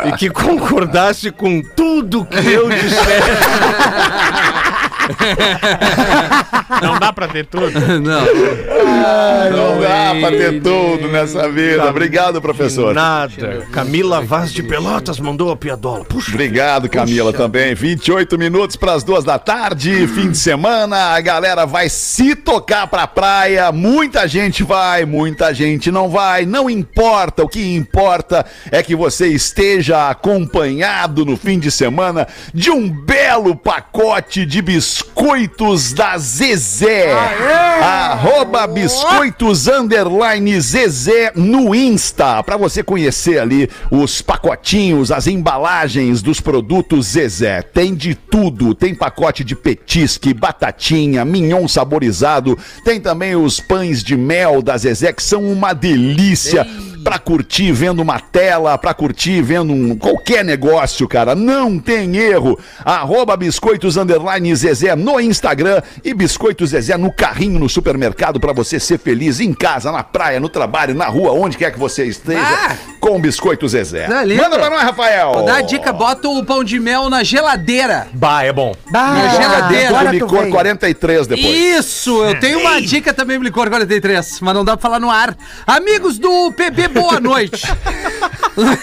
e 0.06 0.12
que 0.18 0.30
concordasse 0.30 1.32
com 1.32 1.62
tudo 1.76 2.26
que 2.26 2.38
eu 2.52 2.70
dissesse. 2.70 3.00
Não 6.82 7.00
dá 7.00 7.12
pra 7.12 7.28
ter 7.28 7.46
tudo. 7.46 7.72
Não. 8.00 8.26
Não 9.52 9.82
dá 9.82 10.16
pra 10.20 10.30
ter 10.32 10.62
tudo 10.62 11.08
nessa 11.08 11.50
vida. 11.50 11.90
Obrigado, 11.90 12.42
professor. 12.42 12.94
Nada. 12.94 13.68
Camila 13.72 14.22
Vaz 14.22 14.54
de 14.54 14.62
Pelotas 14.64 15.20
mandou 15.20 15.52
a 15.52 15.56
piadola. 15.56 16.06
Puxa. 16.06 16.32
Obrigado, 16.32 16.88
Camila, 16.88 17.34
também. 17.34 17.74
28 17.74 18.38
minutos 18.38 18.76
para 18.76 18.94
as 18.94 19.04
duas 19.04 19.24
da 19.24 19.40
tarde, 19.40 20.08
fim 20.08 20.32
de 20.32 20.38
semana. 20.38 21.16
A 21.16 21.22
galera 21.22 21.66
vai 21.66 21.90
se 21.90 22.36
tocar 22.36 22.88
pra 22.88 23.08
praia. 23.08 23.72
Muita 23.72 24.28
gente 24.28 24.64
vai, 24.64 25.06
muita 25.06 25.54
gente 25.54 25.92
não 25.92 26.10
vai. 26.10 26.46
Não 26.46 26.70
importa. 26.70 27.44
O 27.44 27.50
que 27.50 27.76
importa 27.76 28.46
é 28.72 28.84
que 28.84 28.96
você 28.96 29.28
esteja 29.28 30.10
acompanhado 30.10 31.26
no 31.26 31.36
fim 31.36 31.58
de 31.60 31.72
semana 31.72 32.28
de 32.54 32.70
um 32.70 32.90
belo 32.90 33.56
pacote 33.56 34.46
de 34.46 34.62
biscoitos 34.62 34.99
da 35.94 36.18
Zezé. 36.18 37.12
Arroba 37.82 38.66
biscoitos 38.68 39.68
underline 39.68 40.60
Zezé 40.60 41.32
no 41.36 41.76
Insta. 41.76 42.42
Pra 42.44 42.58
você 42.58 42.82
conhecer 42.82 43.40
ali 43.40 43.70
os 43.92 44.22
pacotinhos, 44.22 45.12
as 45.12 45.28
embalagens 45.28 46.22
dos 46.22 46.40
produtos 46.40 47.08
Zezé. 47.08 47.62
Tem 47.62 47.94
de 47.94 48.16
tudo. 48.16 48.74
Tem 48.74 48.96
pacote 48.96 49.44
de 49.44 49.56
petisque, 49.56 50.34
batatinha, 50.34 51.24
mignon 51.24 51.68
saborizado. 51.68 52.58
Tem 52.84 53.00
também 53.00 53.36
os 53.36 53.60
pães 53.60 54.04
de 54.04 54.16
mel 54.18 54.62
da 54.62 54.78
Zezé, 54.78 55.14
que 55.14 55.24
são 55.24 55.44
uma 55.44 55.74
delícia. 55.74 56.66
Pra 57.04 57.18
curtir 57.20 57.72
vendo 57.72 58.02
uma 58.02 58.20
tela, 58.20 58.78
pra 58.78 58.94
curtir 58.94 59.42
vendo 59.42 59.72
um, 59.74 59.96
qualquer 59.96 60.44
negócio, 60.44 61.08
cara. 61.08 61.34
Não 61.36 61.80
tem 61.80 62.18
erro. 62.18 62.60
Arroba 62.84 63.36
Biscoitos 63.38 63.96
Underline 63.98 64.54
Zezé 64.56 64.96
no 64.96 65.20
Instagram 65.20 65.82
e 66.04 66.14
Biscoitos 66.14 66.72
Zezé 66.72 66.98
no 66.98 67.12
carrinho 67.12 67.60
no 67.60 67.70
supermercado 67.70 68.40
pra 68.40 68.52
você 68.54 68.80
ser 68.80 69.00
feliz 69.00 69.40
em 69.40 69.54
casa, 69.54 69.92
na 69.92 70.04
praia, 70.04 70.40
no 70.40 70.50
trabalho, 70.50 70.94
na 70.94 71.06
rua, 71.08 71.32
onde 71.32 71.58
quer 71.58 71.72
que 71.72 71.80
você 71.80 72.06
esteja, 72.06 72.40
Ah! 72.42 72.76
com 73.00 73.20
Biscoito 73.20 73.68
Zezé. 73.68 74.08
Lindo. 74.26 74.42
Manda 74.44 74.58
pra 74.60 74.70
nós, 74.70 74.82
Rafael. 74.82 75.32
Vou 75.34 75.46
dar 75.46 75.58
a 75.58 75.62
dica, 75.62 75.94
bota 75.94 76.28
o 76.28 76.44
pão 76.44 76.64
de 76.64 76.80
mel 76.80 77.10
na 77.10 77.24
geladeira. 77.24 78.08
Bah, 78.14 78.44
é 78.44 78.52
bom. 78.52 78.74
Bah, 78.92 79.12
Minha 79.14 79.30
geladeira. 79.30 79.88
agora 79.90 80.12
licor 80.12 80.40
veio. 80.42 80.52
43 80.52 81.28
depois. 81.28 81.46
Isso, 81.56 82.24
eu 82.26 82.40
tenho 82.40 82.60
uma 82.60 82.82
dica 82.82 83.14
também 83.14 83.38
pro 83.38 83.46
Licor 83.46 83.70
43, 83.70 84.40
mas 84.42 84.54
não 84.54 84.66
dá 84.66 84.76
pra 84.76 84.82
falar 84.82 85.00
no 85.00 85.10
ar. 85.10 85.36
Amigos 85.66 86.20
do 86.20 86.52
PB, 86.52 86.89
boa 86.90 87.20
noite. 87.20 87.62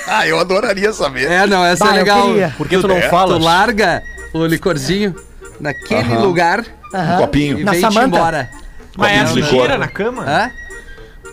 Ah, 0.08 0.26
eu 0.26 0.38
adoraria 0.40 0.90
saber. 0.90 1.30
É, 1.30 1.46
não, 1.46 1.62
essa 1.62 1.84
Bah, 1.84 1.90
é 1.94 1.98
legal. 1.98 2.28
queria. 2.28 2.54
Por 2.56 2.66
que 2.66 2.78
tu 2.78 2.90
É, 2.90 2.94
não 3.02 3.10
fala? 3.10 3.34
Tu 3.38 3.44
larga 3.44 4.02
o 4.32 4.46
licorzinho 4.46 5.14
naquele 5.60 6.14
Aham. 6.14 6.22
lugar 6.22 6.64
Um 6.94 7.16
copinho. 7.18 7.58
e 7.58 7.64
Na 7.64 7.74
Samanta. 7.74 8.06
embora. 8.06 8.50
Mas 8.96 9.12
é 9.12 9.24
de 9.24 9.30
sujeira 9.30 9.76
na 9.76 9.86
cama? 9.88 10.22
Hã? 10.26 10.50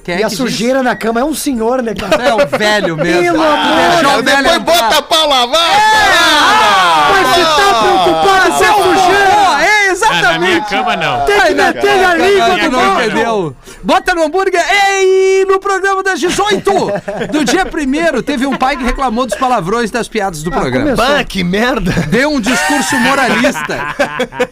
Quem 0.04 0.16
é 0.16 0.20
E 0.20 0.24
a 0.26 0.28
que 0.28 0.36
sujeira 0.36 0.84
na 0.84 0.94
cama 0.98 1.22
é 1.22 1.24
um 1.24 1.34
senhor, 1.34 1.82
né, 1.82 1.94
cara? 1.96 2.18
diz? 2.18 2.28
É 2.28 2.34
o 2.34 2.46
velho 2.48 2.98
mesmo. 2.98 3.32
Pelo 3.32 3.44
Ah, 3.44 3.54
amor 3.54 3.76
deixou 3.78 4.20
o 4.20 4.22
Depois 4.24 4.58
bota 4.60 5.02
pra 5.04 5.26
lavar. 5.26 7.14
Mas 7.14 7.28
se 7.36 7.42
tá 7.42 7.82
preocupado 7.82 8.52
Você 8.52 8.66
com 8.66 8.74
a 8.74 8.84
sujeira, 8.84 9.53
furou! 9.96 10.14
É, 10.14 10.20
Ah, 10.20 10.22
na 10.34 10.40
minha 10.40 10.52
exatamente. 10.58 10.70
cama 10.70 10.96
não. 10.96 11.26
tem 11.26 11.42
que 11.42 11.54
meter 11.54 12.06
a 12.06 12.16
língua 12.16 12.50
do 12.58 12.72
não 12.72 13.02
entendeu? 13.02 13.56
Bota 13.84 14.14
no 14.16 14.24
hambúrguer. 14.24 14.62
E 15.06 15.46
no 15.46 15.60
programa 15.60 16.02
das 16.04 16.20
18 16.20 16.72
do 17.32 17.44
dia 17.46 17.66
primeiro, 17.66 18.22
teve 18.24 18.46
um 18.46 18.56
pai 18.56 18.78
que 18.78 18.84
reclamou 18.84 19.26
dos 19.26 19.36
palavrões 19.38 19.92
das 19.92 20.08
piadas 20.08 20.42
do 20.44 20.52
programa. 20.52 20.92
começou. 20.96 21.16
Bah, 21.18 21.24
que 21.24 21.44
merda. 21.44 21.92
Deu 22.10 22.30
um 22.32 22.40
discurso 22.40 22.96
moralista 22.98 23.96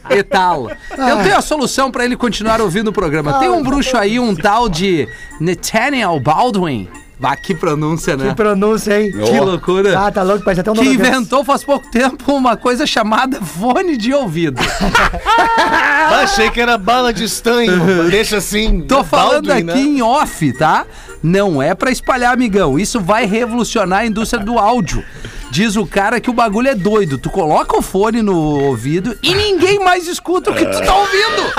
e 0.10 0.23
tal. 0.23 0.69
Eu 0.97 1.23
tenho 1.23 1.38
a 1.38 1.41
solução 1.41 1.89
pra 1.91 2.04
ele 2.06 2.15
continuar 2.17 2.60
ouvindo 2.62 2.89
o 2.89 2.93
programa. 2.93 3.39
Tem 3.39 3.49
um 3.49 3.63
bruxo 3.63 3.95
aí, 3.97 4.19
um 4.19 4.36
tal 4.36 4.67
de 4.69 5.08
Nathaniel 5.39 6.19
Baldwin. 6.19 6.89
Bah, 7.21 7.36
que 7.36 7.53
pronúncia, 7.53 8.17
né? 8.17 8.29
Que 8.29 8.36
pronúncia, 8.36 8.99
hein? 8.99 9.12
Que 9.12 9.39
loucura. 9.39 10.07
Ah, 10.07 10.12
tá 10.12 10.23
louco, 10.23 10.43
parece 10.43 10.62
até 10.62 10.71
um 10.71 10.73
que 10.73 10.88
inventou 10.88 11.43
faz 11.43 11.63
pouco 11.63 11.88
tempo 11.91 12.34
uma 12.34 12.57
coisa 12.57 12.88
chamada 12.88 13.39
fone 13.39 13.95
de 13.95 14.12
ouvido. 14.12 14.60
Bah, 14.81 16.21
achei 16.23 16.49
que 16.49 16.60
era 16.60 16.79
bala 16.79 17.13
de 17.13 17.25
estanho. 17.25 18.10
Deixa 18.10 18.38
assim. 18.38 18.81
Tô 18.81 19.03
falando 19.03 19.45
Baldwin, 19.45 19.69
aqui 19.69 19.84
né? 19.84 19.99
em 19.99 20.01
off, 20.01 20.51
tá? 20.53 20.84
Não 21.21 21.62
é 21.62 21.75
pra 21.75 21.91
espalhar, 21.91 22.34
amigão. 22.34 22.79
Isso 22.79 22.99
vai 22.99 23.27
revolucionar 23.27 23.99
a 23.99 24.05
indústria 24.07 24.43
do 24.43 24.57
áudio. 24.57 25.05
Diz 25.51 25.75
o 25.75 25.85
cara 25.85 26.21
que 26.21 26.29
o 26.29 26.33
bagulho 26.33 26.69
é 26.69 26.75
doido. 26.75 27.17
Tu 27.17 27.29
coloca 27.29 27.77
o 27.77 27.81
fone 27.81 28.21
no 28.21 28.37
ouvido 28.37 29.17
e 29.21 29.35
ninguém 29.35 29.79
mais 29.79 30.07
escuta 30.07 30.49
o 30.49 30.55
que 30.55 30.65
tu 30.65 30.81
tá 30.81 30.95
ouvindo. 30.95 31.51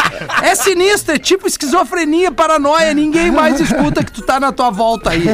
É 0.43 0.55
sinistro, 0.55 1.15
é 1.15 1.19
tipo 1.19 1.47
esquizofrenia, 1.47 2.33
paranoia. 2.33 2.95
Ninguém 2.95 3.31
mais 3.31 3.61
escuta 3.61 4.03
que 4.03 4.11
tu 4.11 4.23
tá 4.23 4.41
na 4.41 4.51
tua 4.51 4.71
volta 4.71 5.11
aí. 5.11 5.25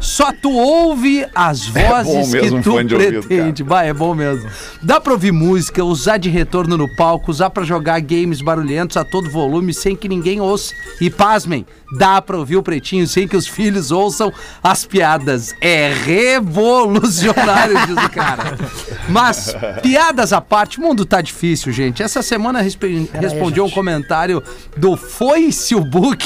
Só 0.00 0.32
tu 0.32 0.50
ouve 0.50 1.26
as 1.34 1.66
bom 1.68 1.80
vozes 1.86 2.34
um 2.34 2.40
que 2.40 2.50
tu 2.50 2.62
fone 2.62 2.88
de 2.88 2.94
ouvido, 2.94 3.26
pretende. 3.26 3.62
Vai, 3.62 3.90
é 3.90 3.92
bom 3.92 4.14
mesmo. 4.14 4.48
Dá 4.82 4.98
pra 4.98 5.12
ouvir 5.12 5.32
música, 5.32 5.84
usar 5.84 6.16
de 6.16 6.30
retorno 6.30 6.78
no 6.78 6.88
palco, 6.96 7.30
usar 7.30 7.50
pra 7.50 7.62
jogar 7.62 8.00
games 8.00 8.40
barulhentos 8.40 8.96
a 8.96 9.04
todo 9.04 9.28
volume 9.28 9.74
sem 9.74 9.94
que 9.94 10.08
ninguém 10.08 10.40
ouça. 10.40 10.72
E 10.98 11.10
pasmem, 11.10 11.66
dá 11.92 12.20
pra 12.20 12.36
ouvir 12.36 12.56
o 12.56 12.62
pretinho 12.62 13.06
sem 13.06 13.26
que 13.26 13.36
os 13.36 13.46
filhos 13.46 13.90
ouçam 13.90 14.32
as 14.62 14.84
piadas. 14.84 15.54
É 15.60 15.92
revolucionário, 16.04 17.74
diz 17.86 18.04
o 18.04 18.08
cara. 18.10 18.58
Mas, 19.08 19.54
piadas 19.82 20.32
à 20.32 20.40
parte, 20.40 20.78
o 20.78 20.82
mundo 20.82 21.04
tá 21.04 21.20
difícil, 21.20 21.72
gente. 21.72 22.02
Essa 22.02 22.22
semana 22.22 22.60
respe- 22.60 23.08
respondi 23.12 23.60
um 23.60 23.70
comentário 23.70 24.42
do 24.76 24.96
Facebook 24.96 26.24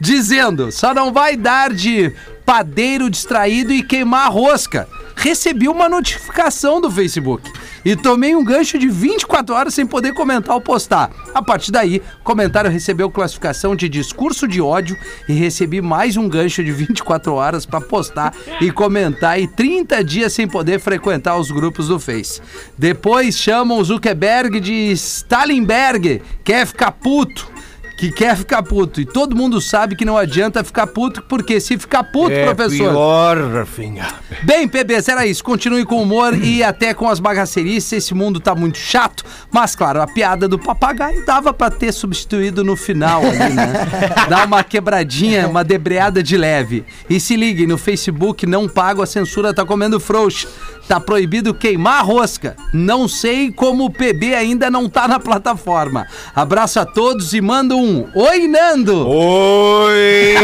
dizendo: 0.00 0.70
só 0.72 0.92
não 0.94 1.12
vai 1.12 1.36
dar 1.36 1.72
de 1.72 2.12
padeiro 2.44 3.10
distraído 3.10 3.72
e 3.72 3.82
queimar 3.82 4.26
a 4.26 4.30
rosca. 4.30 4.88
Recebi 5.18 5.68
uma 5.68 5.88
notificação 5.88 6.80
do 6.80 6.88
Facebook 6.88 7.50
e 7.84 7.96
tomei 7.96 8.36
um 8.36 8.44
gancho 8.44 8.78
de 8.78 8.88
24 8.88 9.52
horas 9.52 9.74
sem 9.74 9.84
poder 9.84 10.14
comentar 10.14 10.54
ou 10.54 10.60
postar. 10.60 11.10
A 11.34 11.42
partir 11.42 11.72
daí, 11.72 12.00
o 12.20 12.22
comentário 12.22 12.70
recebeu 12.70 13.10
classificação 13.10 13.74
de 13.74 13.88
discurso 13.88 14.46
de 14.46 14.60
ódio 14.60 14.96
e 15.28 15.32
recebi 15.32 15.82
mais 15.82 16.16
um 16.16 16.28
gancho 16.28 16.62
de 16.62 16.70
24 16.70 17.34
horas 17.34 17.66
pra 17.66 17.80
postar 17.80 18.32
e 18.60 18.70
comentar 18.70 19.40
e 19.40 19.48
30 19.48 20.04
dias 20.04 20.32
sem 20.32 20.46
poder 20.46 20.78
frequentar 20.78 21.36
os 21.36 21.50
grupos 21.50 21.88
do 21.88 21.98
Face. 21.98 22.40
Depois 22.78 23.36
chamam 23.36 23.82
Zuckerberg 23.82 24.60
de 24.60 24.92
Stalinberg, 24.92 26.22
quer 26.44 26.64
ficar 26.64 26.92
puto 26.92 27.57
que 27.98 28.12
quer 28.12 28.36
ficar 28.36 28.62
puto. 28.62 29.00
E 29.00 29.04
todo 29.04 29.34
mundo 29.34 29.60
sabe 29.60 29.96
que 29.96 30.04
não 30.04 30.16
adianta 30.16 30.62
ficar 30.62 30.86
puto, 30.86 31.20
porque 31.22 31.58
se 31.60 31.76
ficar 31.76 32.04
puto, 32.04 32.30
É 32.30 32.44
professor. 32.44 32.90
pior, 32.90 33.36
Rafinha. 33.52 34.06
Bem, 34.44 34.68
PBs, 34.68 35.08
era 35.08 35.26
isso. 35.26 35.42
Continue 35.42 35.84
com 35.84 36.00
humor 36.00 36.32
e 36.34 36.62
até 36.62 36.94
com 36.94 37.08
as 37.08 37.18
bagacerices. 37.18 37.92
Esse 37.92 38.14
mundo 38.14 38.38
tá 38.38 38.54
muito 38.54 38.78
chato. 38.78 39.24
Mas, 39.50 39.74
claro, 39.74 40.00
a 40.00 40.06
piada 40.06 40.46
do 40.46 40.58
papagaio 40.58 41.26
dava 41.26 41.52
pra 41.52 41.70
ter 41.70 41.90
substituído 41.92 42.62
no 42.62 42.76
final 42.76 43.20
ali, 43.24 43.54
né? 43.54 43.72
Dá 44.30 44.44
uma 44.44 44.62
quebradinha, 44.62 45.48
uma 45.48 45.64
debreada 45.64 46.22
de 46.22 46.36
leve. 46.36 46.84
E 47.10 47.18
se 47.18 47.34
liguem, 47.34 47.66
no 47.66 47.76
Facebook 47.76 48.46
não 48.46 48.68
pago, 48.68 49.02
a 49.02 49.06
censura 49.06 49.52
tá 49.52 49.64
comendo 49.64 49.98
frouxa. 49.98 50.46
Tá 50.86 50.98
proibido 51.00 51.52
queimar 51.52 51.98
a 52.00 52.02
rosca. 52.02 52.56
Não 52.72 53.06
sei 53.08 53.50
como 53.52 53.84
o 53.86 53.90
PB 53.90 54.34
ainda 54.34 54.70
não 54.70 54.88
tá 54.88 55.06
na 55.06 55.18
plataforma. 55.20 56.06
Abraço 56.34 56.80
a 56.80 56.86
todos 56.86 57.34
e 57.34 57.40
manda 57.42 57.74
um 57.76 57.87
Oi, 58.14 58.48
Nando! 58.48 59.08
Oi, 59.08 60.34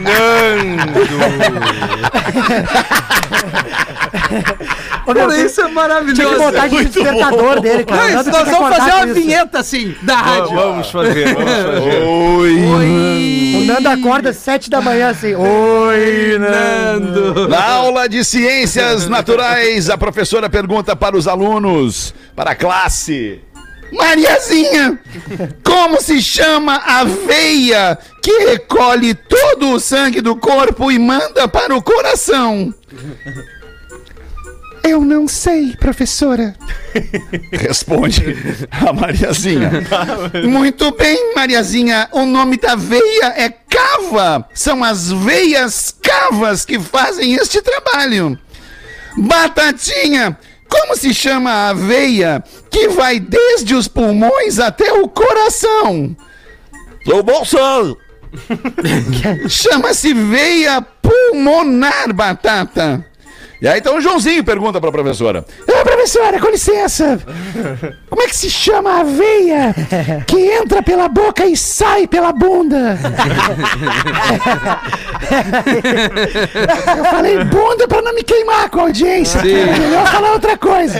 Nando. 0.00 0.92
Ô, 5.06 5.12
meu, 5.12 5.32
isso 5.44 5.60
é 5.60 5.68
maravilhoso. 5.68 6.14
Tinha 6.14 6.28
que 6.30 6.36
botar 6.38 6.68
de 6.68 6.84
despertador 6.84 7.60
dele, 7.60 7.84
cara. 7.84 8.22
Não, 8.22 8.24
nós 8.24 8.48
vamos 8.48 8.76
fazer 8.76 8.92
uma 8.92 9.04
isso. 9.06 9.14
vinheta 9.14 9.58
assim, 9.58 9.94
da 10.02 10.16
rádio. 10.16 10.54
Vamos 10.54 10.90
fazer, 10.90 11.34
vamos 11.34 11.50
fazer. 11.74 12.02
Oi. 12.04 13.56
O 13.56 13.64
Nando 13.64 13.88
acorda 13.88 14.30
às 14.30 14.36
sete 14.36 14.70
da 14.70 14.80
manhã 14.80 15.08
assim. 15.10 15.34
Oi, 15.34 16.38
Nando. 16.38 17.48
Na 17.48 17.64
aula 17.64 18.08
de 18.08 18.24
ciências 18.24 19.08
naturais, 19.08 19.90
a 19.90 19.98
professora 19.98 20.48
pergunta 20.48 20.94
para 20.94 21.16
os 21.16 21.26
alunos, 21.26 22.14
para 22.36 22.52
a 22.52 22.54
classe. 22.54 23.40
Mariazinha, 23.92 24.98
como 25.62 26.00
se 26.00 26.20
chama 26.22 26.76
a 26.76 27.04
veia 27.04 27.98
que 28.22 28.46
recolhe 28.46 29.14
todo 29.14 29.72
o 29.72 29.80
sangue 29.80 30.20
do 30.20 30.34
corpo 30.34 30.90
e 30.90 30.98
manda 30.98 31.46
para 31.46 31.76
o 31.76 31.82
coração? 31.82 32.74
Eu 34.82 35.00
não 35.00 35.28
sei, 35.28 35.76
professora. 35.76 36.56
Responde 37.52 38.36
a 38.70 38.92
Mariazinha. 38.92 39.70
Muito 40.48 40.90
bem, 40.96 41.34
Mariazinha. 41.36 42.08
O 42.12 42.26
nome 42.26 42.56
da 42.56 42.74
veia 42.74 43.32
é 43.36 43.48
cava. 43.48 44.46
São 44.52 44.82
as 44.82 45.12
veias 45.12 45.94
cavas 46.02 46.64
que 46.64 46.80
fazem 46.80 47.34
este 47.34 47.62
trabalho. 47.62 48.36
Batatinha, 49.16 50.36
como 50.72 50.96
se 50.96 51.12
chama 51.12 51.68
a 51.68 51.74
veia 51.74 52.42
que 52.70 52.88
vai 52.88 53.20
desde 53.20 53.74
os 53.74 53.86
pulmões 53.86 54.58
até 54.58 54.90
o 54.92 55.06
coração? 55.06 56.16
O 57.06 57.22
Bolsonaro. 57.22 57.98
Chama-se 59.48 60.14
veia 60.14 60.80
pulmonar, 60.80 62.14
batata. 62.14 63.04
E 63.62 63.68
aí 63.68 63.78
então 63.78 63.96
o 63.96 64.00
Joãozinho 64.00 64.42
pergunta 64.42 64.80
pra 64.80 64.90
professora. 64.90 65.44
Ah, 65.68 65.84
professora, 65.84 66.40
com 66.40 66.48
licença. 66.48 67.20
Como 68.10 68.20
é 68.20 68.26
que 68.26 68.34
se 68.34 68.50
chama 68.50 68.98
a 68.98 69.04
veia 69.04 69.72
que 70.26 70.36
entra 70.36 70.82
pela 70.82 71.06
boca 71.06 71.46
e 71.46 71.56
sai 71.56 72.08
pela 72.08 72.32
bunda? 72.32 72.98
Eu 76.98 77.04
falei 77.04 77.44
bunda 77.44 77.86
pra 77.86 78.02
não 78.02 78.12
me 78.12 78.24
queimar 78.24 78.68
com 78.68 78.80
a 78.80 78.82
audiência. 78.82 79.38
É 79.38 79.78
melhor 79.78 80.08
falar 80.08 80.32
outra 80.32 80.58
coisa. 80.58 80.98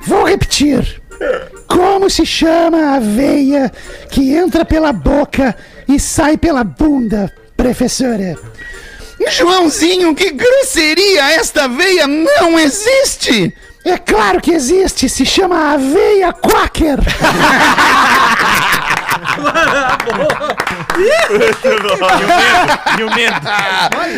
Vou 0.00 0.24
repetir. 0.24 1.00
Como 1.68 2.10
se 2.10 2.26
chama 2.26 2.96
a 2.96 2.98
veia 2.98 3.70
que 4.10 4.34
entra 4.34 4.64
pela 4.64 4.92
boca 4.92 5.54
e 5.86 6.00
sai 6.00 6.36
pela 6.36 6.64
bunda, 6.64 7.32
professora? 7.56 8.34
Joãozinho, 9.30 10.14
que 10.14 10.30
grosseria! 10.30 11.32
Esta 11.32 11.66
veia 11.68 12.06
não 12.06 12.58
existe! 12.58 13.54
É 13.84 13.96
claro 13.96 14.40
que 14.40 14.50
existe, 14.50 15.08
se 15.08 15.24
chama 15.24 15.72
aveia 15.74 16.32
quaker! 16.32 16.98
E 22.98 23.02
o 23.02 23.14
medo? 23.14 23.48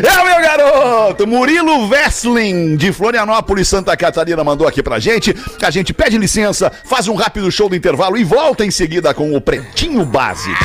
É 0.06 0.20
o 0.20 0.24
meu 0.24 0.40
garoto! 0.40 1.26
Murilo 1.26 1.88
Wessling, 1.88 2.76
de 2.76 2.92
Florianópolis, 2.92 3.68
Santa 3.68 3.96
Catarina, 3.96 4.42
mandou 4.42 4.66
aqui 4.66 4.82
pra 4.82 4.98
gente. 4.98 5.34
A 5.62 5.70
gente 5.70 5.92
pede 5.92 6.16
licença, 6.16 6.72
faz 6.84 7.08
um 7.08 7.14
rápido 7.14 7.50
show 7.50 7.68
do 7.68 7.76
intervalo 7.76 8.16
e 8.16 8.24
volta 8.24 8.64
em 8.64 8.70
seguida 8.70 9.12
com 9.12 9.34
o 9.34 9.40
Pretinho 9.40 10.04
Básico. 10.04 10.64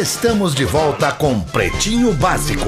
Estamos 0.00 0.56
de 0.56 0.64
volta 0.64 1.12
com 1.12 1.38
Pretinho 1.38 2.12
Básico. 2.14 2.66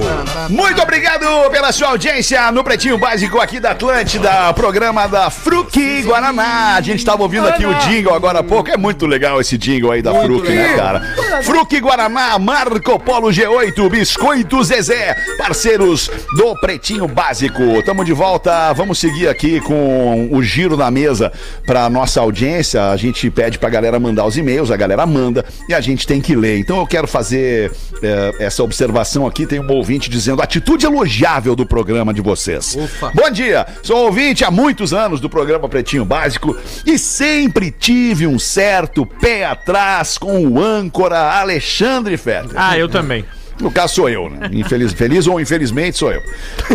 Muito 0.49 0.81
obrigado 0.81 1.25
pela 1.51 1.73
sua 1.73 1.89
audiência 1.89 2.49
no 2.53 2.63
Pretinho 2.63 2.97
Básico 2.97 3.37
aqui 3.41 3.59
da 3.59 3.71
Atlântida, 3.71 4.53
programa 4.53 5.07
da 5.07 5.29
Fruc 5.29 6.03
Guaraná. 6.03 6.75
A 6.75 6.81
gente 6.81 6.99
estava 6.99 7.21
ouvindo 7.23 7.45
aqui 7.45 7.65
o 7.65 7.73
jingle 7.79 8.13
agora 8.13 8.39
há 8.39 8.43
pouco. 8.43 8.69
É 8.69 8.77
muito 8.77 9.05
legal 9.05 9.41
esse 9.41 9.57
jingle 9.57 9.91
aí 9.91 10.01
da 10.01 10.13
Fruc, 10.13 10.47
né, 10.47 10.73
cara? 10.77 11.01
Fruc 11.43 11.77
Guaraná, 11.81 12.39
Marco 12.39 12.97
Polo 12.97 13.27
G8, 13.27 13.89
Biscoito 13.89 14.63
Zezé, 14.63 15.13
parceiros 15.37 16.09
do 16.37 16.55
Pretinho 16.61 17.09
Básico. 17.09 17.83
Tamo 17.83 18.05
de 18.05 18.13
volta. 18.13 18.71
Vamos 18.71 18.99
seguir 18.99 19.27
aqui 19.27 19.59
com 19.59 20.29
o 20.31 20.41
giro 20.41 20.77
na 20.77 20.89
mesa 20.89 21.33
para 21.65 21.89
nossa 21.89 22.21
audiência. 22.21 22.89
A 22.89 22.95
gente 22.95 23.29
pede 23.29 23.59
pra 23.59 23.69
galera 23.69 23.99
mandar 23.99 24.25
os 24.25 24.37
e-mails, 24.37 24.71
a 24.71 24.77
galera 24.77 25.05
manda 25.05 25.43
e 25.67 25.73
a 25.73 25.81
gente 25.81 26.07
tem 26.07 26.21
que 26.21 26.33
ler. 26.33 26.57
Então 26.57 26.79
eu 26.79 26.87
quero 26.87 27.05
fazer 27.17 27.71
eh, 28.03 28.35
essa 28.39 28.63
observação 28.63 29.25
aqui. 29.25 29.47
Tem 29.47 29.59
um 29.59 29.71
ouvinte 29.71 30.07
dizendo 30.07 30.41
atitude 30.41 30.85
elogiável 30.85 31.55
do 31.55 31.65
programa 31.65 32.13
de 32.13 32.21
vocês. 32.21 32.77
Bom 33.13 33.29
dia, 33.31 33.65
sou 33.81 34.05
ouvinte 34.05 34.45
há 34.45 34.51
muitos 34.51 34.93
anos 34.93 35.19
do 35.19 35.27
programa 35.27 35.67
Pretinho 35.67 36.05
Básico 36.05 36.55
e 36.85 36.99
sempre 36.99 37.71
tive 37.71 38.27
um 38.27 38.37
certo 38.37 39.03
pé 39.03 39.45
atrás 39.45 40.17
com 40.17 40.45
o 40.45 40.61
âncora 40.61 41.17
Alexandre 41.39 42.17
Fetter. 42.17 42.51
Ah, 42.55 42.77
eu 42.77 42.87
também. 42.87 43.25
No 43.59 43.71
caso 43.71 43.95
sou 43.95 44.09
eu, 44.09 44.29
né? 44.29 44.49
Infeliz, 44.51 44.93
feliz 44.93 45.27
ou 45.27 45.39
infelizmente 45.39 45.97
sou 45.97 46.11
eu. 46.11 46.21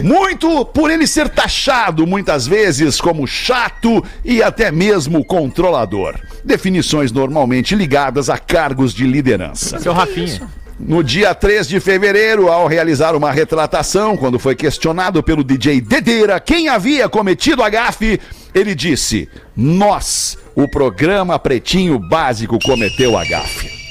Muito 0.02 0.64
por 0.66 0.90
ele 0.90 1.06
ser 1.06 1.28
taxado 1.28 2.06
muitas 2.06 2.46
vezes 2.46 3.00
como 3.00 3.26
chato 3.26 4.04
e 4.24 4.42
até 4.42 4.72
mesmo 4.72 5.24
controlador. 5.24 6.16
Definições 6.44 7.12
normalmente 7.12 7.74
ligadas 7.74 8.28
a 8.28 8.36
cargos 8.36 8.92
de 8.92 9.06
liderança. 9.06 9.78
Seu 9.78 9.92
Rafinha. 9.92 10.48
No 10.80 11.04
dia 11.04 11.32
3 11.32 11.68
de 11.68 11.78
fevereiro, 11.78 12.48
ao 12.48 12.66
realizar 12.66 13.14
uma 13.14 13.30
retratação, 13.30 14.16
quando 14.16 14.38
foi 14.38 14.56
questionado 14.56 15.22
pelo 15.22 15.44
DJ 15.44 15.80
Dedeira 15.80 16.40
quem 16.40 16.68
havia 16.68 17.08
cometido 17.08 17.62
a 17.62 17.68
gafe, 17.68 18.18
ele 18.52 18.74
disse: 18.74 19.28
Nós, 19.56 20.36
o 20.56 20.66
programa 20.66 21.38
Pretinho 21.38 21.98
Básico, 22.00 22.58
cometeu 22.58 23.16
a 23.16 23.24
gafe. 23.24 23.82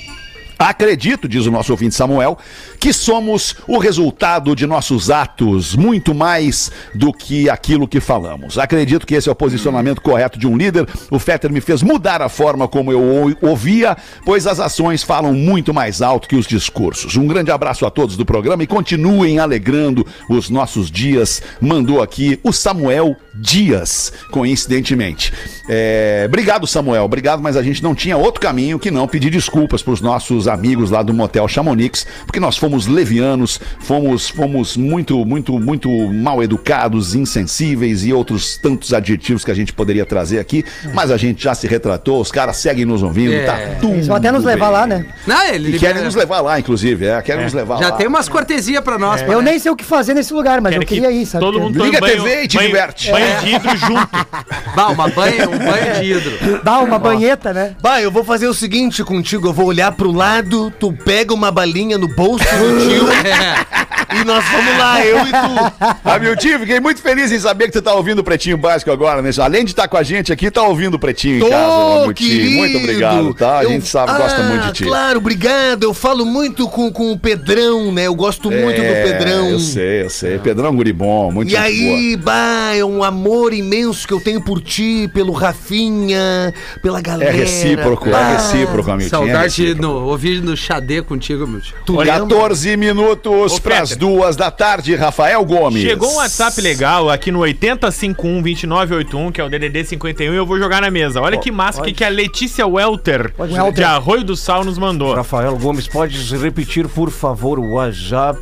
Acredito, 0.60 1.28
diz 1.28 1.48
o 1.48 1.52
nosso 1.52 1.72
ouvinte 1.72 1.96
Samuel, 1.96 2.38
que 2.82 2.92
somos 2.92 3.56
o 3.68 3.78
resultado 3.78 4.56
de 4.56 4.66
nossos 4.66 5.12
atos, 5.12 5.76
muito 5.76 6.16
mais 6.16 6.72
do 6.96 7.14
que 7.14 7.48
aquilo 7.48 7.88
que 7.88 8.00
falamos. 8.00 8.58
Acredito 8.58 9.06
que 9.06 9.14
esse 9.14 9.30
é 9.30 9.32
o 9.32 9.36
posicionamento 9.36 10.02
correto 10.02 10.40
de 10.40 10.48
um 10.48 10.58
líder. 10.58 10.88
O 11.12 11.20
Fetter 11.20 11.52
me 11.54 11.62
fez 11.62 11.84
mudar 11.84 12.24
a 12.24 12.28
forma 12.28 12.68
como 12.68 12.92
eu 12.92 13.00
ou- 13.00 13.50
ouvia, 13.52 13.96
pois 14.26 14.48
as 14.48 14.60
ações 14.60 15.04
falam 15.04 15.32
muito 15.32 15.72
mais 15.72 16.02
alto 16.02 16.28
que 16.28 16.36
os 16.36 16.48
discursos. 16.48 17.16
Um 17.16 17.28
grande 17.28 17.52
abraço 17.52 17.86
a 17.86 17.92
todos 17.92 18.18
do 18.18 18.26
programa 18.26 18.64
e 18.64 18.68
continuem 18.68 19.38
alegrando 19.38 20.04
os 20.28 20.50
nossos 20.50 20.90
dias. 20.90 21.40
Mandou 21.62 22.02
aqui 22.02 22.40
o 22.44 22.52
Samuel 22.52 23.16
Dias, 23.36 24.12
coincidentemente. 24.32 25.32
É, 25.70 26.24
obrigado, 26.28 26.66
Samuel. 26.66 27.04
Obrigado, 27.04 27.42
mas 27.44 27.56
a 27.56 27.62
gente 27.62 27.84
não 27.84 27.94
tinha 27.94 28.18
outro 28.18 28.42
caminho 28.42 28.80
que 28.80 28.90
não 28.90 29.08
pedir 29.08 29.30
desculpas 29.30 29.84
para 29.84 29.94
os 29.94 30.02
nossos 30.02 30.48
amigos 30.48 30.90
lá 30.90 31.04
do 31.04 31.14
Motel 31.14 31.48
Chamonix, 31.48 32.08
porque 32.26 32.40
nós 32.40 32.58
fomos 32.58 32.71
levianos, 32.88 33.60
fomos, 33.80 34.30
fomos 34.30 34.76
muito, 34.78 35.24
muito, 35.26 35.60
muito 35.60 35.90
mal 36.14 36.42
educados, 36.44 37.14
insensíveis 37.16 38.06
e 38.06 38.14
outros 38.14 38.58
tantos 38.58 38.94
adjetivos 38.94 39.44
que 39.46 39.52
a 39.52 39.54
gente 39.54 39.74
poderia 39.74 40.06
trazer 40.06 40.40
aqui, 40.40 40.64
mas 40.94 41.12
a 41.12 41.18
gente 41.18 41.44
já 41.44 41.54
se 41.54 41.68
retratou, 41.68 42.20
os 42.22 42.32
caras 42.32 42.58
seguem 42.58 42.86
nos 42.86 43.04
ouvindo, 43.04 43.34
É. 43.34 43.46
tá 43.46 43.58
tudo 43.80 43.94
Eles 43.94 44.08
vão 44.08 44.18
até 44.18 44.32
nos 44.32 44.44
levar 44.44 44.66
bem. 44.68 44.74
lá, 44.74 44.88
né? 44.88 45.06
Não, 45.28 45.48
ele 45.48 45.76
E 45.76 45.80
querem 45.80 46.04
nos 46.04 46.16
levar 46.16 46.42
lá, 46.42 46.60
inclusive, 46.60 47.06
é, 47.06 47.22
querem 47.22 47.44
nos 47.44 47.54
levar 47.54 47.78
Já 47.80 47.90
lá. 47.90 47.96
tem 47.96 48.08
umas 48.08 48.28
cortesias 48.30 48.84
pra 48.84 48.98
nós. 48.98 49.22
Eu 49.22 49.42
nem 49.42 49.58
sei 49.60 49.72
o 49.72 49.76
que 49.76 49.84
fazer 49.84 50.14
nesse 50.14 50.34
lugar, 50.34 50.62
mas 50.62 50.72
Quero 50.72 50.84
eu 50.84 50.88
queria 50.88 51.08
que 51.10 51.14
ir, 51.16 51.26
sabe? 51.26 51.44
Todo 51.46 51.60
mundo 51.60 51.84
Liga 51.84 51.98
a 51.98 52.02
TV 52.02 52.44
e 52.44 52.48
te 52.48 52.58
banho, 52.58 52.68
diverte. 52.70 53.12
Banho 53.12 53.40
de 53.42 53.56
hidro 53.56 53.78
junto. 53.78 54.10
Bah, 54.76 54.88
uma 54.90 55.08
banha, 55.10 55.50
um 55.50 55.58
banho 55.58 55.94
de 56.00 56.12
hidro. 56.14 56.62
Dá 56.64 56.80
uma 56.80 56.98
banheta, 56.98 57.52
né? 57.54 57.76
Bah, 57.82 58.02
eu 58.02 58.10
vou 58.10 58.24
fazer 58.24 58.48
o 58.48 58.54
seguinte 58.54 59.04
contigo, 59.04 59.48
eu 59.48 59.54
vou 59.54 59.66
olhar 59.66 59.92
pro 59.92 60.12
lado, 60.12 60.72
tu 60.80 60.94
pega 60.94 61.34
uma 61.34 61.52
balinha 61.52 61.98
no 61.98 62.08
bolso 62.08 62.46
do 62.62 62.80
tio 62.80 63.12
É. 63.12 63.91
e 64.20 64.24
nós 64.26 64.44
vamos 64.50 64.78
lá, 64.78 65.06
eu 65.06 65.18
e 65.20 65.32
tu. 65.32 66.00
Hamilton, 66.10 66.60
fiquei 66.60 66.80
muito 66.80 67.02
feliz 67.02 67.32
em 67.32 67.40
saber 67.40 67.66
que 67.68 67.72
tu 67.74 67.82
tá 67.82 67.94
ouvindo 67.94 68.20
o 68.20 68.24
Pretinho 68.24 68.58
Básico 68.58 68.92
agora, 68.92 69.22
né? 69.22 69.30
Além 69.42 69.64
de 69.64 69.72
estar 69.72 69.88
com 69.88 69.98
a 69.98 70.04
gente 70.04 70.32
aqui, 70.32 70.50
tá 70.52 70.64
ouvindo 70.64 70.96
o 70.96 71.00
Pretinho 71.00 71.38
em 71.38 71.40
Tô, 71.40 71.50
casa, 71.50 72.04
Hamilton. 72.04 72.58
Muito 72.58 72.78
obrigado, 72.78 73.34
tá? 73.34 73.60
A 73.60 73.64
Eu- 73.64 73.70
gente 73.72 73.88
sabe, 73.88 74.12
gosta 74.18 74.42
Ah, 74.42 74.44
muito 74.44 74.66
de 74.68 74.74
ti. 74.74 74.84
Claro, 74.84 75.18
obrigado. 75.20 75.84
Eu 75.84 75.94
falo 75.94 76.26
muito 76.26 76.68
com, 76.68 76.92
com 76.92 77.12
o 77.12 77.18
Pedrão, 77.20 77.92
né? 77.92 78.08
Eu 78.08 78.16
gosto 78.16 78.50
muito 78.52 78.82
É, 78.82 79.04
do 79.04 79.10
Pedrão. 79.10 79.50
Eu 79.50 79.60
sei, 79.60 80.04
eu 80.04 80.10
sei. 80.10 80.40
Pedrão 80.40 80.68
é 80.68 80.72
um 80.72 80.76
guri 80.76 80.94
bom, 80.94 81.32
muito 81.32 81.52
E 81.52 81.58
aí, 81.58 82.16
bah, 82.18 82.76
é 82.76 82.84
um 82.84 83.04
amor 83.04 83.54
imenso 83.54 84.08
que 84.08 84.14
eu 84.14 84.20
tenho 84.20 84.42
por 84.42 84.62
ti, 84.62 85.10
pelo 85.14 85.32
Rafinha, 85.32 86.54
pela 86.82 86.92
boa. 86.92 87.00
É 87.00 87.02
galera. 87.02 87.32
recíproco, 87.32 88.08
é 88.10 88.12
Bah, 88.12 88.32
recíproco, 88.34 88.92
Hamilton. 88.92 89.06
é 89.06 89.10
Saudade 89.10 89.56
de 89.56 89.62
recíproco. 89.64 89.82
no, 89.94 90.06
ouvir 90.08 90.42
no 90.42 90.56
Xadê 90.56 91.02
contigo, 91.02 91.48
meu 91.48 91.62
tio. 91.62 91.76
Tu 91.86 91.96
lembra? 91.98 92.20
14 92.22 92.78
minutos 92.78 93.60
pras 93.60 93.90
Fetter. 93.90 93.98
Duas 94.02 94.36
da 94.36 94.50
tarde, 94.50 94.96
Rafael 94.96 95.46
Gomes. 95.46 95.84
Chegou 95.84 96.12
um 96.12 96.16
WhatsApp 96.16 96.60
legal 96.60 97.08
aqui 97.08 97.30
no 97.32 97.42
8051-2981, 97.42 99.32
que 99.32 99.40
é 99.40 99.44
o 99.44 99.48
DDD 99.48 99.86
51, 99.86 100.34
e 100.34 100.38
eu 100.38 100.44
vou 100.44 100.58
jogar 100.58 100.82
na 100.82 100.90
mesa. 100.90 101.22
Olha 101.22 101.38
que 101.38 101.52
massa 101.52 101.84
que, 101.84 101.94
que 101.94 102.04
a 102.04 102.10
Letícia 102.10 102.66
Welter, 102.66 103.32
Welter. 103.38 103.72
de 103.72 103.84
Arroio 103.84 104.24
do 104.24 104.36
Sal, 104.36 104.64
nos 104.64 104.80
mandou. 104.80 105.14
Rafael 105.14 105.56
Gomes, 105.56 105.88
pode 105.88 106.18
repetir, 106.36 106.88
por 106.88 107.12
favor, 107.12 107.60
o 107.60 107.76
WhatsApp? 107.76 108.40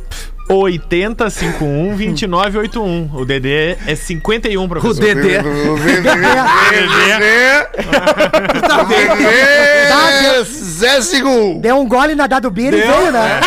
8051-2981. 0.50 3.10
O 3.14 3.24
DD 3.24 3.76
é 3.86 3.94
51, 3.94 4.64
O 4.64 4.68
professor. 4.68 5.00
Dedê. 5.00 5.38
Zé 10.44 11.00
Segundo. 11.02 11.60
Deu 11.60 11.76
um 11.78 11.86
gole 11.86 12.14
na 12.14 12.26
dado 12.26 12.50
beer 12.50 12.72
e 12.74 12.80
veio, 12.80 13.12
né? 13.12 13.40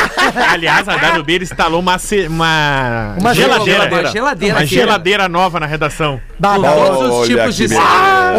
Aliás, 0.50 0.88
a 0.88 0.96
Dado 0.98 1.24
Beira 1.24 1.44
instalou 1.44 1.80
uma, 1.80 1.98
ce- 1.98 2.28
uma, 2.28 3.16
Uma 3.20 3.34
geladeira. 3.34 3.88
Uma 3.90 4.06
geladeira. 4.12 4.56
Uma 4.56 4.66
geladeira 4.66 5.28
nova 5.30 5.60
na 5.60 5.66
redação. 5.66 6.22
Todos 6.40 7.20
os 7.20 7.28
tipos 7.28 7.56
de 7.56 7.70
sal. 7.70 7.84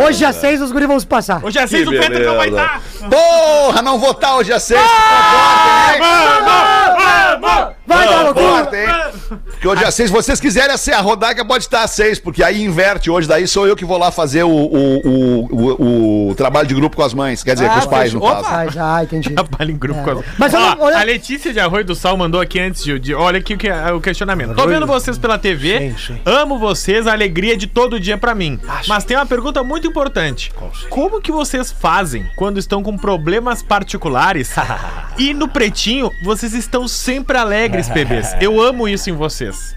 Hoje 0.05 0.25
às 0.25 0.37
seis 0.37 0.61
os 0.61 0.71
guris 0.73 0.89
vão 0.89 0.99
se 1.01 1.07
passar. 1.07 1.45
Hoje 1.45 1.59
às 1.59 1.69
seis 1.69 1.87
o 1.87 1.91
Peter 1.91 2.25
não 2.25 2.37
vai 2.37 2.49
estar. 2.49 2.81
Porra, 3.11 3.83
não 3.83 3.99
vou 3.99 4.13
estar 4.13 4.37
hoje 4.37 4.53
às 4.53 4.63
seis. 4.63 4.81
Vamos! 5.99 7.41
Vamos! 7.41 7.74
Vai 7.87 8.07
hein? 8.75 9.14
Porque 9.29 9.67
hoje 9.69 9.83
é 9.85 9.87
às 9.87 9.95
seis. 9.95 10.11
Se 10.11 10.15
vocês 10.17 10.41
quiserem 10.41 10.75
assim, 10.75 10.91
a 10.93 11.01
Rodaica 11.01 11.45
pode 11.45 11.65
estar 11.65 11.83
às 11.83 11.91
seis, 11.93 12.19
porque 12.19 12.43
aí 12.43 12.63
inverte 12.63 13.11
hoje. 13.11 13.27
Daí 13.29 13.47
sou 13.49 13.67
eu 13.67 13.75
que 13.77 13.85
vou 13.85 13.99
lá 13.99 14.11
fazer 14.11 14.43
o, 14.45 14.49
o, 14.51 15.01
o, 15.09 15.49
o- 15.55 16.29
o 16.31 16.35
trabalho 16.35 16.67
de 16.69 16.75
grupo 16.75 16.97
com 16.97 17.03
as 17.03 17.15
mães. 17.15 17.43
Quer 17.43 17.55
dizer, 17.55 17.69
com 17.71 17.79
os 17.79 17.87
pais, 17.87 18.13
no 18.13 18.23
opa! 18.23 18.43
caso. 18.43 18.79
Ah, 18.81 18.97
ah, 18.99 19.05
entendi. 19.05 19.31
Trabalho 19.35 19.71
em 19.71 19.77
grupo 19.77 20.01
É. 20.01 20.03
com 20.05 20.11
as... 20.21 20.25
Mas 20.39 20.55
Ó, 20.55 20.77
olha- 20.81 20.99
A 20.99 21.03
Letícia 21.03 21.53
de 21.53 21.61
Arroio 21.61 21.85
do 21.85 21.95
Sal 21.95 22.17
mandou 22.17 22.41
aqui 22.41 22.59
antes 22.61 22.83
de. 22.85 22.99
de- 22.99 23.15
olha 23.15 23.39
aqui 23.39 23.55
o, 23.55 23.59
que 23.59 23.69
é 23.69 23.93
o 23.93 24.01
questionamento. 24.01 24.55
Tô 24.55 24.67
vendo 24.67 24.87
vocês 24.87 25.17
pela 25.19 25.39
TV, 25.39 25.79
Sim, 25.79 25.97
sim. 26.15 26.21
amo 26.25 26.59
vocês, 26.59 27.07
a 27.07 27.13
alegria 27.13 27.57
de 27.57 27.67
todo 27.67 27.99
dia 27.99 28.17
pra 28.19 28.35
mim. 28.35 28.59
Mas 28.89 29.05
tem 29.05 29.17
uma 29.17 29.27
pergunta 29.27 29.63
muito 29.63 29.87
importante: 29.87 30.53
Como 30.91 31.21
que 31.21 31.33
vocês 31.33 31.73
fazem 31.73 32.25
quando 32.37 32.59
estão 32.59 32.83
com 32.83 32.97
problemas 32.97 33.63
particulares 33.63 34.55
e 35.19 35.33
no 35.35 35.49
pretinho 35.49 36.11
vocês 36.23 36.55
estão 36.55 36.87
sempre 36.89 37.37
alegres, 37.37 37.89
bebês? 37.89 38.35
Eu 38.41 38.61
amo 38.61 38.89
isso 38.89 39.11
em 39.11 39.13
vocês. 39.13 39.24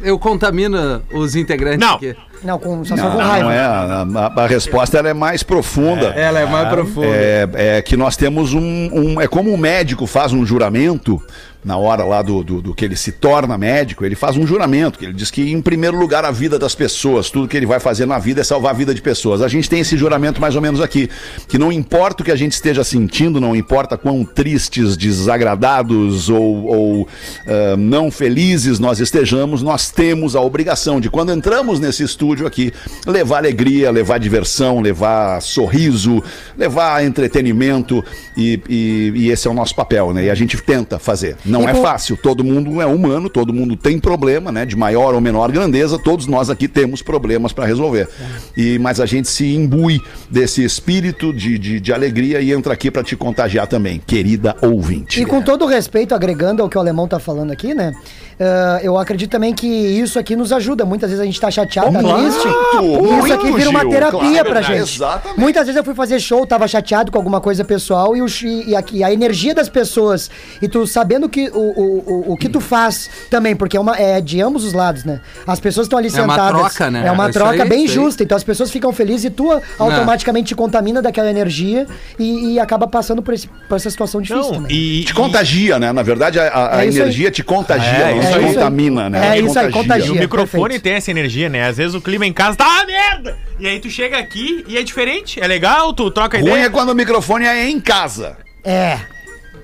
Eu 0.01 0.17
contamino 0.19 1.01
os 1.11 1.35
integrantes 1.35 1.79
Não. 1.79 1.95
aqui. 1.95 2.15
Não, 2.43 2.59
com, 2.59 2.83
só, 2.85 2.95
Não, 2.95 3.11
com 3.11 3.17
não 3.17 3.25
raiva. 3.25 3.53
é. 3.53 3.59
A, 3.59 4.05
a- 4.35 4.43
a 4.43 4.47
resposta 4.47 4.97
ela 4.97 5.09
é 5.09 5.13
mais 5.13 5.43
profunda. 5.43 6.07
Ela 6.09 6.39
é 6.39 6.45
mais 6.45 6.69
profunda. 6.69 7.07
É, 7.07 7.49
é 7.77 7.81
que 7.81 7.97
nós 7.97 8.15
temos 8.15 8.53
um, 8.53 8.61
um- 8.61 9.21
É 9.21 9.27
como 9.27 9.51
um 9.53 9.57
médico 9.57 10.05
faz 10.05 10.31
um 10.33 10.45
juramento, 10.45 11.21
na 11.65 11.75
hora 11.75 12.05
lá 12.05 12.21
do, 12.21 12.43
do, 12.43 12.61
do 12.61 12.73
que 12.73 12.85
ele 12.85 12.95
se 12.95 13.11
torna 13.11 13.57
médico, 13.57 14.05
ele 14.05 14.15
faz 14.15 14.37
um 14.37 14.47
juramento, 14.47 14.97
que 14.97 15.05
ele 15.05 15.13
diz 15.13 15.29
que, 15.29 15.51
em 15.51 15.61
primeiro 15.61 15.97
lugar, 15.97 16.23
a 16.23 16.31
vida 16.31 16.57
das 16.57 16.73
pessoas, 16.73 17.29
tudo 17.29 17.45
que 17.47 17.57
ele 17.57 17.65
vai 17.65 17.79
fazer 17.79 18.05
na 18.05 18.17
vida 18.19 18.39
é 18.39 18.43
salvar 18.43 18.71
a 18.71 18.73
vida 18.77 18.93
de 18.93 19.01
pessoas. 19.01 19.41
A 19.41 19.49
gente 19.49 19.69
tem 19.69 19.81
esse 19.81 19.97
juramento 19.97 20.39
mais 20.39 20.55
ou 20.55 20.61
menos 20.61 20.79
aqui, 20.79 21.09
que 21.49 21.57
não 21.57 21.69
importa 21.69 22.21
o 22.21 22.25
que 22.25 22.31
a 22.31 22.37
gente 22.37 22.53
esteja 22.53 22.85
sentindo, 22.85 23.41
não 23.41 23.53
importa 23.53 23.97
quão 23.97 24.23
tristes, 24.23 24.95
desagradados 24.95 26.29
ou, 26.29 26.65
ou, 26.65 27.07
ah, 27.47 27.75
não 27.77 28.09
felizes 28.09 28.79
nós 28.79 28.99
estejamos, 28.99 29.61
nós 29.61 29.89
temos 29.89 30.35
a 30.35 30.41
obrigação 30.41 31.01
de, 31.01 31.09
quando 31.09 31.33
entramos 31.33 31.79
nesse 31.79 32.03
estúdio 32.27 32.47
aqui, 32.47 32.73
levar 33.05 33.37
alegria, 33.37 33.89
levar 33.89 34.17
diversão, 34.17 34.81
levar 34.81 35.41
sorriso, 35.41 36.21
levar 36.57 37.03
entretenimento 37.05 38.03
e, 38.35 38.59
e- 38.67 39.11
e 39.15 39.29
esse 39.31 39.47
é 39.47 39.51
o 39.51 39.53
nosso 39.53 39.73
papel, 39.75 40.13
né? 40.13 40.25
E 40.25 40.29
a 40.29 40.35
gente 40.35 40.57
tenta 40.61 40.99
fazer. 40.99 41.37
Não 41.45 41.63
E 41.63 41.67
é 41.67 41.73
com- 41.73 41.81
fácil, 41.81 42.17
todo 42.17 42.43
mundo 42.43 42.81
é 42.81 42.85
humano, 42.85 43.29
todo 43.29 43.53
mundo 43.53 43.75
tem 43.77 43.99
problema, 43.99 44.51
né? 44.51 44.65
De 44.65 44.75
maior 44.75 45.13
ou 45.13 45.21
menor 45.21 45.51
grandeza, 45.51 45.97
todos 45.97 46.27
nós 46.27 46.49
aqui 46.49 46.67
temos 46.67 47.01
problemas 47.01 47.53
para 47.53 47.65
resolver. 47.65 48.07
E, 48.55 48.77
mas 48.79 48.99
a 48.99 49.05
gente 49.05 49.27
se 49.29 49.45
imbui 49.55 50.01
desse 50.29 50.63
espírito 50.63 51.31
de, 51.33 51.57
de, 51.57 51.79
de 51.79 51.93
alegria 51.93 52.41
e 52.41 52.51
entra 52.51 52.73
aqui 52.73 52.91
para 52.91 53.03
te 53.03 53.15
contagiar 53.15 53.67
também, 53.67 54.01
querida 54.05 54.55
ouvinte. 54.61 55.21
E 55.21 55.25
com 55.25 55.41
todo 55.41 55.65
respeito, 55.65 56.13
agregando 56.13 56.61
ao 56.61 56.69
que 56.69 56.77
o 56.77 56.81
alemão 56.81 57.07
tá 57.07 57.19
falando 57.19 57.51
aqui, 57.51 57.73
né? 57.73 57.93
ah, 58.39 58.79
eu 58.83 58.97
acredito 58.97 59.31
também 59.31 59.53
que 59.53 59.67
isso 59.67 60.19
aqui 60.19 60.35
nos 60.35 60.51
ajuda. 60.51 60.85
Muitas 60.85 61.09
vezes 61.09 61.21
a 61.21 61.25
gente 61.25 61.39
tá 61.39 61.49
chateado, 61.49 61.91
tá 61.91 61.99
Claro, 61.99 62.16
triste. 62.23 62.47
muito, 62.81 63.25
isso 63.25 63.33
aqui 63.33 63.51
vira 63.51 63.69
uma 63.69 63.89
terapia 63.89 64.19
claro, 64.43 64.49
pra 64.49 64.61
gente. 64.61 64.95
exatamente. 64.95 65.39
Muitas 65.39 65.63
vezes 65.65 65.77
eu 65.77 65.83
fui 65.83 65.93
fazer 65.95 66.19
show, 66.19 66.45
tava 66.45 66.67
chateado 66.67 67.11
com 67.11 67.17
alguma 67.17 67.39
coisa 67.41 67.63
pessoal 67.63 68.15
e, 68.15 68.21
o, 68.21 68.25
e, 68.67 68.75
aqui, 68.75 69.03
a 69.03 69.11
energia 69.11 69.53
das 69.53 69.69
pessoas. 69.69 70.29
E 70.61 70.67
tu 70.67 70.85
sabendo 70.87 71.29
que 71.29 71.49
o, 71.49 71.59
o, 71.59 72.03
o, 72.29 72.33
o 72.33 72.37
que 72.37 72.49
tu 72.49 72.59
faz 72.59 73.09
também, 73.29 73.55
porque 73.55 73.77
é, 73.77 73.79
uma, 73.79 73.95
é 73.97 74.19
de 74.21 74.41
ambos 74.41 74.63
os 74.63 74.73
lados, 74.73 75.03
né? 75.03 75.19
As 75.45 75.59
pessoas 75.59 75.85
estão 75.85 75.97
ali 75.99 76.07
É 76.07 76.21
uma 76.21 76.33
sentadas. 76.33 76.59
troca, 76.73 76.91
né? 76.91 77.03
É 77.07 77.11
uma 77.11 77.25
Isso 77.29 77.33
troca 77.39 77.63
aí, 77.63 77.69
bem 77.69 77.81
aí. 77.81 77.87
justa. 77.87 78.23
Então 78.23 78.35
as 78.35 78.43
pessoas 78.43 78.71
ficam 78.71 78.91
felizes 78.93 79.25
e 79.25 79.29
tu 79.29 79.49
automaticamente 79.77 80.47
te 80.49 80.55
contamina 80.55 81.01
daquela 81.01 81.29
energia 81.29 81.85
e, 82.19 82.53
e 82.53 82.59
acaba 82.59 82.87
passando 82.87 83.21
por, 83.21 83.33
esse, 83.33 83.47
por 83.67 83.75
essa 83.75 83.89
situação 83.89 84.21
difícil 84.21 84.43
Não, 84.53 84.61
também. 84.61 84.75
e, 84.75 85.03
Te 85.03 85.13
contagia, 85.13 85.79
né? 85.79 85.91
Na 85.91 86.03
verdade, 86.03 86.39
a, 86.39 86.47
a- 86.47 86.77
a 86.77 86.83
É 86.85 86.87
energia 86.87 87.31
te 87.31 87.43
contagia, 87.43 87.87
É, 87.89 88.11
não 88.13 88.19
isso 88.21 88.31
te 88.31 88.37
aí. 88.37 88.53
contamina, 88.53 89.09
né? 89.09 89.37
É 89.37 89.41
isso 89.41 89.57
aí, 89.59 89.69
E 89.69 89.71
contagia. 89.71 90.11
o 90.11 90.15
microfone 90.15 90.63
perfeito. 90.63 90.83
tem 90.83 90.93
essa 90.93 91.11
energia, 91.11 91.49
né? 91.49 91.67
Às 91.67 91.77
vezes 91.77 91.93
o 91.95 92.01
clima 92.07 92.25
em 92.25 92.31
casa 92.31 92.55
tá 92.55 92.65
uma 92.65 92.85
merda. 92.85 93.37
E 93.59 93.67
aí 93.67 93.81
tu 93.81 93.89
chega 93.89 94.17
aqui 94.17 94.63
e 94.65 94.77
é 94.77 94.83
diferente. 94.83 95.41
É 95.41 95.45
legal, 95.47 95.93
tu 95.93 96.09
troca 96.09 96.37
Ruim 96.37 96.51
ideia. 96.51 96.67
é 96.67 96.69
quando 96.69 96.89
o 96.89 96.95
microfone 96.95 97.45
é 97.45 97.67
em 97.69 97.81
casa. 97.81 98.37
É. 98.63 98.97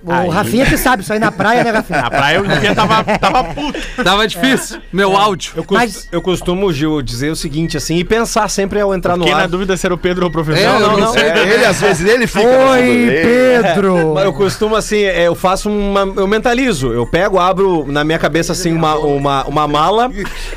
O 0.05 0.11
Aí. 0.11 0.29
Rafinha 0.29 0.65
que 0.65 0.77
sabe, 0.77 1.01
isso 1.01 1.13
aí 1.13 1.19
na 1.19 1.31
praia, 1.31 1.63
né, 1.63 1.71
Rafinha? 1.71 2.01
Na 2.01 2.09
praia 2.11 2.37
eu 2.37 2.45
dia 2.45 2.75
tava, 2.75 3.03
tava 3.17 3.43
puto. 3.45 3.79
Tava 4.03 4.27
difícil. 4.27 4.81
Meu 4.91 5.15
áudio. 5.15 5.53
Eu, 5.55 5.63
cos- 5.63 5.77
Mas- 5.77 6.07
eu 6.11 6.21
costumo, 6.21 6.71
Gil, 6.73 7.01
dizer 7.01 7.29
o 7.31 7.35
seguinte, 7.35 7.77
assim, 7.77 7.95
e 7.97 8.03
pensar 8.03 8.49
sempre 8.49 8.81
ao 8.81 8.93
entrar 8.93 9.15
no 9.15 9.25
na 9.25 9.37
ar. 9.37 9.47
dúvida 9.47 9.77
se 9.77 9.85
era 9.85 9.93
o 9.93 9.97
Pedro 9.97 10.23
ou 10.25 10.29
o 10.29 10.31
professor. 10.31 10.59
É, 10.61 10.65
eu 10.75 10.79
não, 10.79 10.91
não 10.91 10.99
não. 10.99 11.13
sei. 11.13 11.23
É, 11.23 11.53
ele 11.53 11.65
às 11.65 11.79
vezes 11.79 12.05
ele 12.07 12.27
fica. 12.27 12.45
Oi. 12.47 13.09
Pedro! 13.23 14.13
Mas 14.13 14.25
eu 14.25 14.33
costumo 14.33 14.75
assim, 14.75 15.03
é, 15.03 15.27
eu 15.27 15.35
faço 15.35 15.69
uma. 15.69 16.01
Eu 16.17 16.27
mentalizo. 16.27 16.91
Eu 16.91 17.05
pego, 17.07 17.39
abro 17.39 17.85
na 17.87 18.03
minha 18.03 18.19
cabeça 18.19 18.51
assim 18.51 18.73
uma, 18.73 18.95
uma, 18.95 19.45
uma 19.45 19.67
mala, 19.67 20.11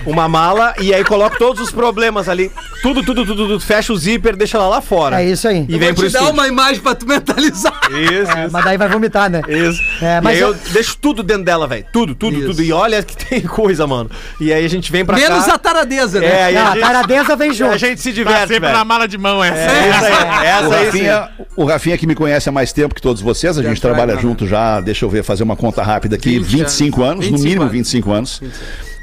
uma 0.04 0.28
mala, 0.28 0.74
e 0.80 0.92
aí 0.92 1.04
coloco 1.04 1.38
todos 1.38 1.60
os 1.62 1.70
problemas 1.70 2.28
ali. 2.28 2.50
Tudo, 2.82 3.02
tudo, 3.02 3.24
tudo, 3.24 3.46
tudo. 3.46 3.60
Fecha 3.60 3.92
o 3.92 3.96
zíper, 3.96 4.36
deixa 4.36 4.56
ela 4.58 4.68
lá 4.68 4.80
fora. 4.80 5.22
É 5.22 5.24
isso 5.26 5.46
aí. 5.48 5.64
E 5.68 5.78
vem 5.78 5.88
Vou 5.92 6.02
pro 6.02 6.06
te 6.08 6.12
dar 6.12 6.30
uma 6.30 6.46
imagem 6.48 6.80
pra 6.82 6.94
tu 6.94 7.06
mentalizar. 7.06 7.72
Isso, 7.90 8.30
É, 8.32 8.48
mas 8.50 8.64
daí 8.64 8.76
vai 8.76 8.88
vomitar, 8.88 9.30
né? 9.30 9.35
Isso. 9.48 9.82
É, 10.02 10.18
e 10.18 10.20
mas 10.20 10.34
aí 10.34 10.40
eu 10.40 10.48
eu- 10.48 10.54
deixo 10.72 10.96
tudo 11.00 11.22
dentro 11.22 11.44
dela, 11.44 11.66
velho. 11.66 11.84
Tudo, 11.92 12.14
tudo, 12.14 12.36
Isso. 12.36 12.46
tudo. 12.48 12.62
E 12.62 12.72
olha 12.72 13.02
que 13.02 13.16
tem 13.26 13.40
coisa, 13.40 13.86
mano. 13.86 14.10
E 14.40 14.52
aí 14.52 14.64
a 14.64 14.68
gente 14.68 14.90
vem 14.92 15.04
pra 15.04 15.16
Menos 15.16 15.44
cá. 15.46 15.54
a 15.54 15.58
taradeza, 15.58 16.20
né? 16.20 16.26
É, 16.26 16.52
e 16.52 16.54
Não, 16.54 16.62
a 16.62 16.68
a 16.70 16.72
gente, 16.74 16.80
taradeza 16.82 17.36
vem 17.36 17.50
a 17.50 17.52
junto. 17.52 17.78
gente 17.78 18.00
se 18.00 18.10
Tá 18.10 18.14
diverte, 18.14 18.40
sempre 18.48 18.60
velho. 18.60 18.72
na 18.78 18.84
mala 18.84 19.06
de 19.08 19.18
mão 19.18 19.42
essa. 19.42 19.58
É 19.58 19.88
isso 19.90 20.04
aí. 20.04 20.16
O 20.26 20.42
Essa 20.46 20.76
aí 20.76 20.90
sim. 20.92 21.06
Rafinha, 21.06 21.28
o 21.56 21.64
Rafinha 21.64 21.98
que 21.98 22.06
me 22.06 22.14
conhece 22.14 22.48
há 22.48 22.52
mais 22.52 22.72
tempo 22.72 22.94
que 22.94 23.02
todos 23.02 23.20
vocês, 23.22 23.58
a 23.58 23.62
gente 23.62 23.76
Já 23.76 23.80
trabalha 23.82 24.12
traga, 24.12 24.22
junto 24.22 24.46
já, 24.46 24.80
deixa 24.80 25.04
eu 25.04 25.10
ver, 25.10 25.22
fazer 25.22 25.42
uma 25.42 25.56
conta 25.56 25.82
rápida 25.82 26.16
aqui, 26.16 26.38
20 26.38 26.46
25 26.66 27.02
anos, 27.02 27.16
no 27.26 27.32
25 27.32 27.44
mínimo 27.44 27.62
anos. 27.62 27.72
25 27.72 28.12
anos. 28.12 28.40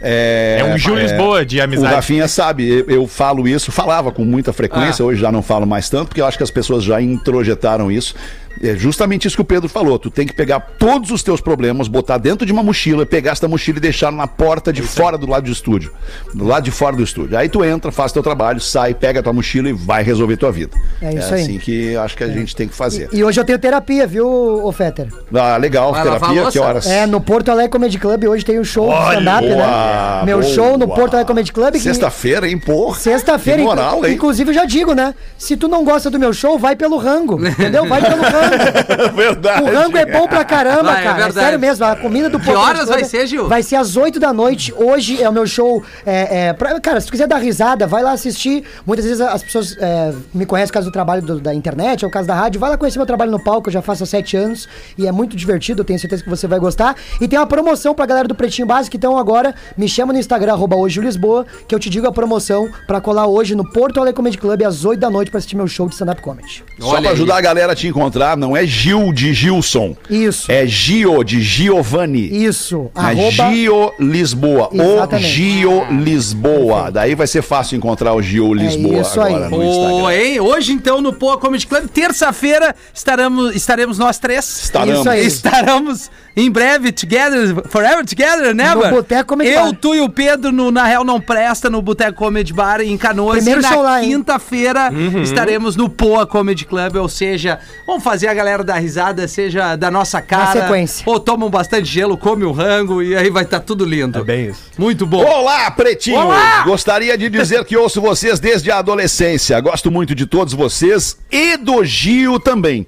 É, 0.05 0.57
É 0.59 0.65
um 0.65 0.77
Gil 0.77 0.95
Lisboa 0.95 1.45
de 1.45 1.59
O 1.59 1.63
amizade. 1.63 1.95
Rafinha 1.95 2.27
sabe, 2.27 2.67
eu, 2.67 2.86
eu 2.89 3.07
falo 3.07 3.47
isso, 3.47 3.71
falava 3.71 4.11
com 4.11 4.25
muita 4.25 4.51
frequência, 4.51 5.01
Ah. 5.03 5.05
hoje 5.05 5.21
já 5.21 5.31
não 5.31 5.41
falo 5.41 5.65
mais 5.65 5.89
tanto, 5.89 6.07
porque 6.09 6.19
eu 6.21 6.25
acho 6.25 6.38
que 6.38 6.43
as 6.43 6.51
pessoas 6.51 6.84
já 6.84 7.01
introjetaram 7.01 7.89
isso. 7.91 8.13
É 8.62 8.76
justamente 8.76 9.28
isso 9.28 9.36
que 9.36 9.41
o 9.41 9.45
Pedro 9.45 9.68
falou. 9.68 9.97
Tu 9.99 10.10
tem 10.10 10.26
que 10.28 10.34
pegar 10.34 10.60
todos 10.78 11.12
os 11.12 11.22
teus 11.24 11.41
problemas, 11.41 11.88
botar 11.88 12.18
dentro 12.18 12.45
de 12.45 12.51
uma 12.51 12.64
mochila, 12.64 13.06
pegar 13.06 13.32
essa 13.32 13.47
mochila 13.47 13.78
e 13.78 13.82
deixar 13.82 14.12
na 14.12 14.28
porta 14.28 14.72
de 14.72 14.82
fora 14.82 15.18
do 15.18 15.28
lado 15.30 15.43
do 15.45 15.51
estúdio. 15.51 15.91
Do 16.34 16.45
lado 16.45 16.64
de 16.64 16.72
fora 16.72 16.95
do 16.95 17.04
estúdio. 17.04 17.38
Aí 17.38 17.49
tu 17.49 17.64
entra, 17.64 17.91
faz 17.91 18.12
teu 18.12 18.24
trabalho, 18.24 18.60
sai, 18.60 18.93
pega 18.93 19.20
a 19.20 19.24
tua 19.24 19.34
mochila 19.34 19.70
e 19.70 19.74
vai 19.74 20.04
resolver 20.04 20.38
tua 20.38 20.51
vida. 20.51 20.78
É 21.01 21.14
isso 21.16 21.34
aí. 21.34 21.41
assim 21.43 21.58
que 21.58 21.95
acho 21.97 22.16
que 22.16 22.24
a 22.24 22.28
gente 22.28 22.56
tem 22.56 22.68
que 22.68 22.76
fazer. 22.76 23.10
E 23.12 23.24
hoje 23.24 23.39
eu 23.39 23.43
tenho 23.45 23.60
terapia, 23.60 24.06
viu, 24.08 24.72
Fetter? 24.72 25.08
Ah, 25.34 25.58
legal, 25.58 25.91
Vai 25.91 26.04
terapia, 26.04 26.51
que 26.51 26.60
horas? 26.60 26.88
É, 26.88 27.06
no 27.06 27.20
Porto 27.20 27.49
Alegre 27.49 27.72
Comedy 27.72 27.97
Club 27.97 28.24
hoje 28.26 28.45
tem 28.45 28.60
o 28.60 28.66
show 28.66 28.88
de 28.88 28.93
Olha, 28.93 29.20
stand-up, 29.20 29.47
né? 29.47 30.22
Meu 30.26 30.39
boa. 30.39 30.49
show 30.54 30.78
no 30.78 30.88
Porto 30.88 31.14
Alegre 31.16 31.28
Comedy 31.28 31.51
Club. 31.51 31.76
Sexta-feira, 31.76 32.47
hein, 32.47 32.58
porra? 32.58 32.97
Sexta-feira, 32.99 33.60
Que 33.60 33.66
moral, 33.66 33.95
inclu- 33.97 34.08
hein? 34.08 34.14
inclusive 34.16 34.49
eu 34.51 34.54
já 34.54 34.66
digo, 34.66 34.93
né? 34.93 35.14
Se 35.38 35.58
tu 35.58 35.68
não 35.68 35.84
gosta 35.84 36.10
do 36.10 36.20
meu 36.20 36.34
show, 36.34 36.58
vai 36.58 36.76
pelo 36.76 36.97
rango, 36.97 37.39
entendeu? 37.45 37.86
Vai 37.88 38.01
pelo 38.01 38.22
rango. 38.22 38.42
Verdade. 39.15 39.63
O 39.63 39.65
rango 39.73 39.97
é 39.97 40.05
bom 40.05 40.27
pra 40.27 40.43
caramba, 40.43 40.83
Vai, 40.83 41.01
é 41.01 41.03
cara. 41.03 41.17
É, 41.21 41.23
verdade. 41.25 41.45
sério 41.45 41.59
mesmo, 41.59 41.85
a 41.85 41.95
comida 41.95 42.29
do 42.29 42.39
Que 42.39 42.51
horas 42.51 42.87
vai 42.87 43.03
ser, 43.03 43.27
Gil? 43.27 43.47
Vai 43.47 43.63
ser 43.63 43.75
às 43.75 43.95
8 43.95 44.19
da 44.19 44.31
noite. 44.33 44.73
Hoje 44.75 45.21
é 45.21 45.27
o 45.29 45.33
meu 45.33 45.45
show. 45.47 45.83
É, 46.05 46.47
é, 46.49 46.53
pra- 46.53 46.79
cara, 46.79 46.99
se 46.99 47.07
tu 47.07 47.11
quiser 47.11 47.27
dar 47.27 47.37
risada, 47.37 47.85
vai 47.87 48.01
lá 48.03 48.11
assistir. 48.11 48.63
Muitas 48.85 49.05
vezes 49.05 49.21
as 49.21 49.43
pessoas 49.43 49.75
é, 49.79 50.13
me 50.33 50.45
conhecem 50.45 50.67
por 50.69 50.73
causa 50.73 50.89
do 50.89 50.93
trabalho 50.93 51.21
do- 51.21 51.39
da 51.39 51.53
internet 51.53 52.03
ou 52.03 52.09
por 52.09 52.13
causa 52.13 52.27
da 52.27 52.35
rádio. 52.35 52.59
Vai 52.59 52.69
lá 52.69 52.77
conhecer 52.77 52.97
meu 52.99 53.05
trabalho 53.05 53.31
no 53.31 53.43
palco, 53.43 53.69
eu 53.69 53.73
já 53.73 53.81
faço 53.81 54.03
há 54.03 54.05
7 54.05 54.35
anos. 54.37 54.67
E 54.97 55.07
é 55.07 55.11
muito 55.11 55.35
divertido, 55.35 55.81
eu 55.81 55.85
tenho 55.85 55.99
certeza 55.99 56.23
que 56.23 56.29
você 56.29 56.47
vai 56.47 56.59
gostar. 56.59 56.95
E 57.21 57.27
tem 57.27 57.37
uma 57.39 57.47
promoção 57.47 57.93
pra 57.93 58.05
galera 58.05 58.27
do 58.27 58.35
Pretinho 58.35 58.67
Básico. 58.67 58.95
Então 58.95 59.17
agora, 59.17 59.53
me 59.77 59.87
chama 59.87 60.13
no 60.13 60.19
Instagram, 60.19 60.53
arroba 60.53 60.75
hoje 60.75 60.99
Lisboa, 61.01 61.45
que 61.67 61.73
eu 61.75 61.79
te 61.79 61.89
digo 61.89 62.07
a 62.07 62.11
promoção 62.11 62.69
pra 62.87 63.01
colar 63.01 63.27
hoje 63.27 63.55
no 63.55 63.69
Porto 63.69 63.99
Alegre 63.99 64.15
Comedy 64.15 64.37
Club 64.37 64.61
às 64.63 64.85
8 64.85 64.99
da 64.99 65.09
noite 65.09 65.29
pra 65.31 65.37
assistir 65.39 65.55
meu 65.55 65.67
show 65.67 65.87
de 65.87 65.93
stand-up 65.93 66.21
comedy. 66.21 66.63
Só 66.79 66.87
Olha 66.87 67.01
pra 67.01 67.09
aí. 67.09 67.15
ajudar 67.15 67.37
a 67.37 67.41
galera 67.41 67.73
a 67.73 67.75
te 67.75 67.87
encontrar, 67.87 68.32
não 68.36 68.55
é 68.55 68.65
Gil 68.65 69.11
de 69.13 69.34
Gilson. 69.34 69.95
Isso. 70.09 70.51
É 70.51 70.65
Gio 70.65 71.23
de 71.23 71.41
Giovanni. 71.41 72.45
Isso. 72.45 72.89
É 72.95 72.99
Arroba... 72.99 73.51
Gio 73.53 73.91
Lisboa. 73.99 74.69
O 74.71 74.81
Exatamente. 74.81 75.27
Gio 75.27 75.86
Lisboa. 75.91 76.91
Daí 76.91 77.15
vai 77.15 77.27
ser 77.27 77.41
fácil 77.41 77.77
encontrar 77.77 78.13
o 78.13 78.21
Gio 78.21 78.53
Lisboa 78.53 79.01
isso 79.01 79.19
aí. 79.21 79.34
agora 79.34 79.49
no 79.49 79.57
Ô, 79.57 79.63
Instagram. 79.63 80.13
hein? 80.13 80.39
Hoje, 80.39 80.71
então, 80.73 81.01
no 81.01 81.13
Poa 81.13 81.38
Comedy 81.38 81.67
Club, 81.67 81.88
terça-feira, 81.88 82.75
estaremos, 82.93 83.55
estaremos 83.55 83.97
nós 83.97 84.17
três. 84.17 84.63
Estaremos. 84.63 84.99
Isso 84.99 85.09
aí. 85.09 85.25
Estaremos 85.25 86.11
em 86.36 86.49
breve 86.49 86.91
together, 86.91 87.63
forever 87.69 88.03
together, 88.05 88.53
never. 88.55 88.88
No 88.89 88.95
Boteco 88.95 89.29
Comedy 89.29 89.51
Eu, 89.51 89.65
Bar. 89.65 89.77
tu 89.79 89.93
e 89.93 90.01
o 90.01 90.09
Pedro 90.09 90.51
no 90.51 90.71
Na 90.71 90.84
Real 90.86 91.03
Não 91.03 91.21
Presta, 91.21 91.69
no 91.69 91.81
Boteco 91.81 92.17
Comedy 92.17 92.51
Bar 92.53 92.81
em 92.81 92.97
Canoas. 92.97 93.38
Primeiro 93.43 93.61
e 93.61 93.63
na 93.63 93.99
quinta-feira 94.01 94.89
estaremos 95.23 95.75
no 95.75 95.89
Poa 95.89 96.25
Comedy 96.25 96.65
Club, 96.65 96.95
ou 96.95 97.07
seja, 97.07 97.59
vamos 97.86 98.03
fazer 98.03 98.22
a 98.28 98.34
galera 98.34 98.63
dar 98.63 98.78
risada, 98.78 99.28
seja 99.28 99.76
da 99.76 99.89
nossa 99.89 100.21
cara. 100.21 100.61
sequência. 100.61 101.03
Ou 101.07 101.19
tomam 101.19 101.49
bastante 101.49 101.86
gelo, 101.86 102.17
come 102.17 102.43
o 102.43 102.51
rango 102.51 103.01
e 103.01 103.15
aí 103.15 103.30
vai 103.30 103.43
estar 103.43 103.59
tudo 103.59 103.86
lindo. 103.86 104.19
É 104.19 104.24
bem 104.24 104.45
isso. 104.47 104.63
Muito 104.78 105.05
bom. 105.05 105.24
Olá, 105.24 105.69
pretinho! 105.71 106.17
Olá! 106.17 106.63
Gostaria 106.63 107.17
de 107.17 107.30
dizer 107.30 107.63
que 107.65 107.78
ouço 107.78 108.01
vocês 108.01 108.39
desde 108.39 108.71
a 108.71 108.80
adolescência. 108.80 109.59
Gosto 109.59 109.91
muito 109.91 110.15
de 110.15 110.26
todos 110.26 110.53
vocês 110.53 111.17
e 111.32 111.57
do 111.57 111.84
Gio 111.84 112.39
também. 112.39 112.86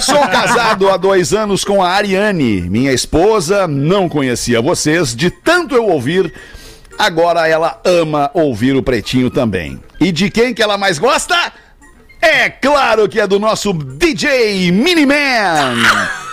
Sou 0.00 0.20
casado 0.28 0.88
há 0.88 0.96
dois 0.96 1.32
anos 1.32 1.64
com 1.64 1.82
a 1.82 1.90
Ariane, 1.90 2.62
minha 2.62 2.92
esposa. 2.92 3.66
Não 3.66 4.08
conhecia 4.08 4.60
vocês, 4.60 5.14
de 5.14 5.30
tanto 5.30 5.74
eu 5.74 5.86
ouvir 5.86 6.32
agora 6.98 7.46
ela 7.46 7.80
ama 7.84 8.30
ouvir 8.34 8.74
o 8.74 8.82
Pretinho 8.82 9.30
também. 9.30 9.80
E 10.00 10.10
de 10.10 10.28
quem 10.30 10.52
que 10.52 10.62
ela 10.62 10.76
mais 10.76 10.98
gosta? 10.98 11.52
É 12.20 12.50
claro 12.50 13.08
que 13.08 13.20
é 13.20 13.26
do 13.26 13.38
nosso 13.38 13.72
DJ 13.72 14.70
Miniman. 14.72 15.76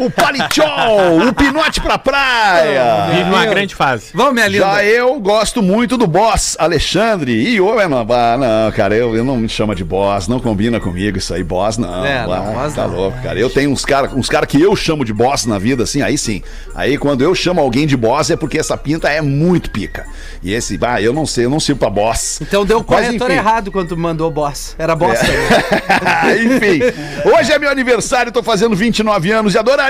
O 0.00 0.10
Palichol, 0.10 1.28
o 1.28 1.32
Pinote 1.34 1.78
pra 1.78 1.98
praia. 1.98 3.08
Vive 3.10 3.24
uma 3.30 3.44
grande 3.44 3.74
fase. 3.74 4.06
Vamos, 4.14 4.32
minha 4.32 4.48
linda. 4.48 4.64
Já 4.64 4.82
eu 4.82 5.20
gosto 5.20 5.62
muito 5.62 5.98
do 5.98 6.06
boss, 6.06 6.56
Alexandre. 6.58 7.32
E 7.32 7.60
o 7.60 7.66
não, 7.86 8.06
ah, 8.10 8.36
não, 8.38 8.72
cara, 8.72 8.94
eu, 8.96 9.14
eu 9.14 9.22
não 9.22 9.36
me 9.36 9.46
chama 9.46 9.74
de 9.74 9.84
boss, 9.84 10.26
não 10.26 10.40
combina 10.40 10.80
comigo 10.80 11.18
isso 11.18 11.34
aí, 11.34 11.44
boss 11.44 11.76
não. 11.76 12.02
É, 12.02 12.22
não, 12.26 12.32
Ah, 12.32 12.40
boss 12.40 12.74
tá 12.74 12.86
não. 12.88 12.94
louco, 12.96 13.20
cara. 13.22 13.38
Eu 13.38 13.50
tenho 13.50 13.70
uns 13.70 13.84
caras 13.84 14.10
uns 14.14 14.28
cara 14.28 14.46
que 14.46 14.58
eu 14.58 14.74
chamo 14.74 15.04
de 15.04 15.12
boss 15.12 15.44
na 15.44 15.58
vida, 15.58 15.82
assim, 15.82 16.00
aí 16.00 16.16
sim. 16.16 16.42
Aí 16.74 16.96
quando 16.96 17.22
eu 17.22 17.34
chamo 17.34 17.60
alguém 17.60 17.86
de 17.86 17.96
boss 17.96 18.30
é 18.30 18.36
porque 18.36 18.58
essa 18.58 18.78
pinta 18.78 19.10
é 19.10 19.20
muito 19.20 19.70
pica. 19.70 20.06
E 20.42 20.54
esse, 20.54 20.78
ah, 20.80 21.00
eu 21.02 21.12
não 21.12 21.26
sei, 21.26 21.44
eu 21.44 21.50
não 21.50 21.60
sirvo 21.60 21.80
pra 21.80 21.90
boss. 21.90 22.40
Então 22.40 22.64
deu 22.64 22.78
o 22.78 22.84
corretor 22.84 23.28
enfim. 23.30 23.38
errado 23.38 23.70
quando 23.70 23.88
tu 23.88 23.98
mandou 23.98 24.30
boss. 24.30 24.74
Era 24.78 24.96
boss 24.96 25.18
É. 25.22 26.40
Enfim, 26.42 26.80
hoje 27.36 27.52
é 27.52 27.58
meu 27.58 27.70
aniversário, 27.70 28.32
tô 28.32 28.42
fazendo 28.42 28.74
29 28.74 29.30
anos 29.30 29.54
e 29.54 29.58
adoraria 29.58 29.89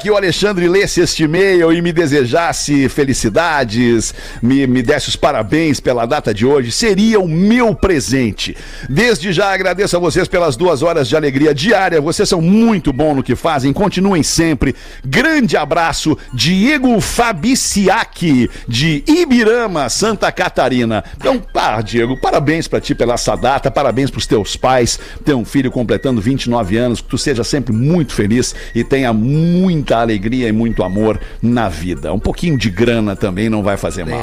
que 0.00 0.10
o 0.10 0.16
Alexandre 0.16 0.68
lesse 0.68 1.00
este 1.00 1.24
e-mail 1.24 1.72
e 1.72 1.82
me 1.82 1.92
desejasse 1.92 2.88
felicidades, 2.88 4.14
me, 4.42 4.66
me 4.66 4.82
desse 4.82 5.08
os 5.08 5.16
parabéns 5.16 5.80
pela 5.80 6.06
data 6.06 6.32
de 6.32 6.46
hoje. 6.46 6.72
Seria 6.72 7.20
o 7.20 7.28
meu 7.28 7.74
presente. 7.74 8.56
Desde 8.88 9.32
já 9.32 9.52
agradeço 9.52 9.96
a 9.96 10.00
vocês 10.00 10.26
pelas 10.26 10.56
duas 10.56 10.82
horas 10.82 11.08
de 11.08 11.16
alegria 11.16 11.54
diária. 11.54 12.00
Vocês 12.00 12.28
são 12.28 12.40
muito 12.40 12.92
bons 12.92 13.16
no 13.16 13.22
que 13.22 13.36
fazem. 13.36 13.72
Continuem 13.72 14.22
sempre. 14.22 14.74
Grande 15.04 15.56
abraço, 15.56 16.16
Diego 16.32 17.00
Fabiciac, 17.00 18.50
de 18.66 19.04
Ibirama, 19.06 19.88
Santa 19.88 20.30
Catarina. 20.32 21.04
Então, 21.16 21.38
pá, 21.38 21.80
Diego, 21.80 22.20
parabéns 22.20 22.66
pra 22.66 22.80
ti 22.80 22.94
pela 22.94 23.18
essa 23.18 23.34
data, 23.36 23.70
parabéns 23.70 24.10
pros 24.10 24.26
teus 24.26 24.56
pais, 24.56 24.98
ter 25.24 25.34
um 25.34 25.44
filho 25.44 25.70
completando 25.70 26.20
29 26.20 26.76
anos, 26.76 27.00
que 27.00 27.08
tu 27.08 27.18
seja 27.18 27.42
sempre 27.42 27.72
muito 27.72 28.14
feliz 28.14 28.54
e 28.74 28.84
tenha 28.84 29.12
muita 29.38 29.98
alegria 29.98 30.48
e 30.48 30.52
muito 30.52 30.82
amor 30.82 31.20
na 31.40 31.68
vida. 31.68 32.12
Um 32.12 32.18
pouquinho 32.18 32.58
de 32.58 32.70
grana 32.70 33.16
também 33.16 33.48
não 33.48 33.62
vai 33.62 33.76
fazer 33.76 34.04
mal. 34.04 34.20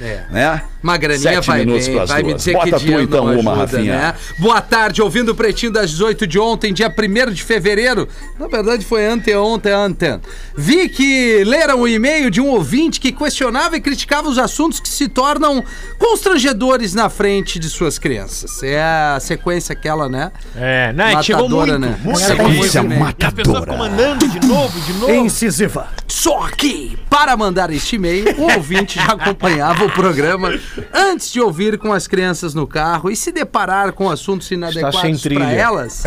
é. 0.00 0.24
Né? 0.30 0.62
Uma 0.86 0.96
graninha 0.96 1.34
Sete 1.34 1.46
vai 1.48 1.58
minutos 1.58 1.88
bem, 1.88 2.06
vai 2.06 2.22
me 2.22 2.34
dizer 2.34 2.52
Bota 2.52 2.66
que 2.66 2.72
tu 2.74 2.78
dinheiro 2.78 3.02
então 3.02 3.24
não 3.24 3.40
uma, 3.40 3.52
ajuda, 3.54 3.76
Rafinha. 3.76 3.92
né? 3.92 4.14
Boa 4.38 4.60
tarde, 4.60 5.02
ouvindo 5.02 5.32
o 5.32 5.34
Pretinho 5.34 5.72
das 5.72 5.90
18 5.90 6.28
de 6.28 6.38
ontem, 6.38 6.72
dia 6.72 6.88
1 6.88 7.32
de 7.32 7.42
fevereiro. 7.42 8.06
Na 8.38 8.46
verdade 8.46 8.84
foi 8.84 9.04
anteontem, 9.04 9.74
ontem. 9.74 10.20
Vi 10.56 10.88
que 10.88 11.42
leram 11.42 11.80
o 11.80 11.88
e-mail 11.88 12.30
de 12.30 12.40
um 12.40 12.46
ouvinte 12.50 13.00
que 13.00 13.10
questionava 13.10 13.76
e 13.76 13.80
criticava 13.80 14.28
os 14.28 14.38
assuntos 14.38 14.78
que 14.78 14.88
se 14.88 15.08
tornam 15.08 15.60
constrangedores 15.98 16.94
na 16.94 17.10
frente 17.10 17.58
de 17.58 17.68
suas 17.68 17.98
crianças. 17.98 18.62
É 18.62 18.80
a 18.80 19.18
sequência 19.20 19.72
aquela, 19.72 20.08
né? 20.08 20.30
É, 20.54 20.92
né? 20.92 21.20
Chegou 21.20 21.48
Matadora, 21.48 21.78
muito. 21.80 21.90
né? 21.90 22.00
muito. 22.00 22.20
Sequência 22.20 22.82
muito, 22.84 23.00
né? 23.00 23.14
E 23.18 23.24
as 23.24 23.34
pessoas 23.34 23.58
ficam 23.58 23.76
mandando 23.76 24.28
de 24.28 24.46
novo, 24.46 24.80
de 24.80 24.92
novo. 24.92 25.12
Incisiva. 25.12 25.88
Só 26.06 26.46
que, 26.56 26.96
para 27.10 27.36
mandar 27.36 27.70
este 27.70 27.96
e-mail, 27.96 28.36
o 28.38 28.52
ouvinte 28.54 29.00
já 29.00 29.14
acompanhava 29.14 29.84
o 29.84 29.90
programa 29.90 30.56
antes 30.92 31.30
de 31.30 31.40
ouvir 31.40 31.78
com 31.78 31.92
as 31.92 32.06
crianças 32.06 32.54
no 32.54 32.66
carro 32.66 33.10
e 33.10 33.16
se 33.16 33.32
deparar 33.32 33.92
com 33.92 34.10
assuntos 34.10 34.50
inadequados 34.50 35.22
para 35.22 35.52
elas. 35.52 36.02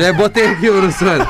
Já 0.00 0.12
botei 0.14 0.48
aqui, 0.48 0.70
professor. 0.70 1.26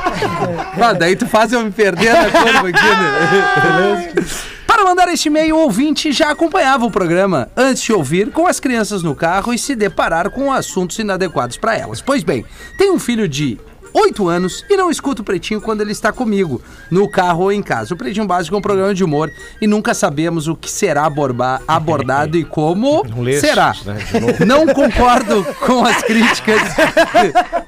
Ah, 0.80 0.92
daí 0.92 1.16
tu 1.16 1.26
faz 1.26 1.52
eu 1.52 1.64
me 1.64 1.70
perder 1.70 2.12
na 2.12 2.30
curva 2.30 2.68
aqui, 2.68 2.82
né? 2.82 4.24
Para 4.66 4.82
mandar 4.82 5.08
este 5.08 5.28
e-mail, 5.28 5.56
o 5.56 5.60
ouvinte 5.60 6.10
já 6.10 6.30
acompanhava 6.30 6.84
o 6.84 6.90
programa 6.90 7.48
antes 7.56 7.82
de 7.82 7.92
ouvir 7.92 8.32
com 8.32 8.46
as 8.46 8.58
crianças 8.58 9.04
no 9.04 9.14
carro 9.14 9.54
e 9.54 9.58
se 9.58 9.76
deparar 9.76 10.30
com 10.30 10.52
assuntos 10.52 10.98
inadequados 10.98 11.56
para 11.56 11.76
elas. 11.76 12.00
Pois 12.00 12.24
bem, 12.24 12.44
tem 12.76 12.90
um 12.90 12.98
filho 12.98 13.28
de 13.28 13.58
8 13.94 14.28
anos 14.28 14.64
e 14.68 14.76
não 14.76 14.90
escuta 14.90 15.22
o 15.22 15.24
Pretinho 15.24 15.60
quando 15.60 15.80
ele 15.80 15.92
está 15.92 16.12
comigo, 16.12 16.60
no 16.90 17.08
carro 17.08 17.44
ou 17.44 17.52
em 17.52 17.62
casa. 17.62 17.94
O 17.94 17.96
Pretinho 17.96 18.26
Básico 18.26 18.56
é 18.56 18.58
um 18.58 18.62
programa 18.62 18.92
de 18.92 19.04
humor 19.04 19.30
e 19.60 19.68
nunca 19.68 19.94
sabemos 19.94 20.48
o 20.48 20.56
que 20.56 20.68
será 20.68 21.08
abordado 21.68 22.36
e 22.36 22.44
como 22.44 23.04
será. 23.40 23.72
né. 23.84 23.98
Não 24.44 24.66
concordo 24.66 25.44
com 25.64 25.84
as 25.84 26.02
críticas 26.02 26.60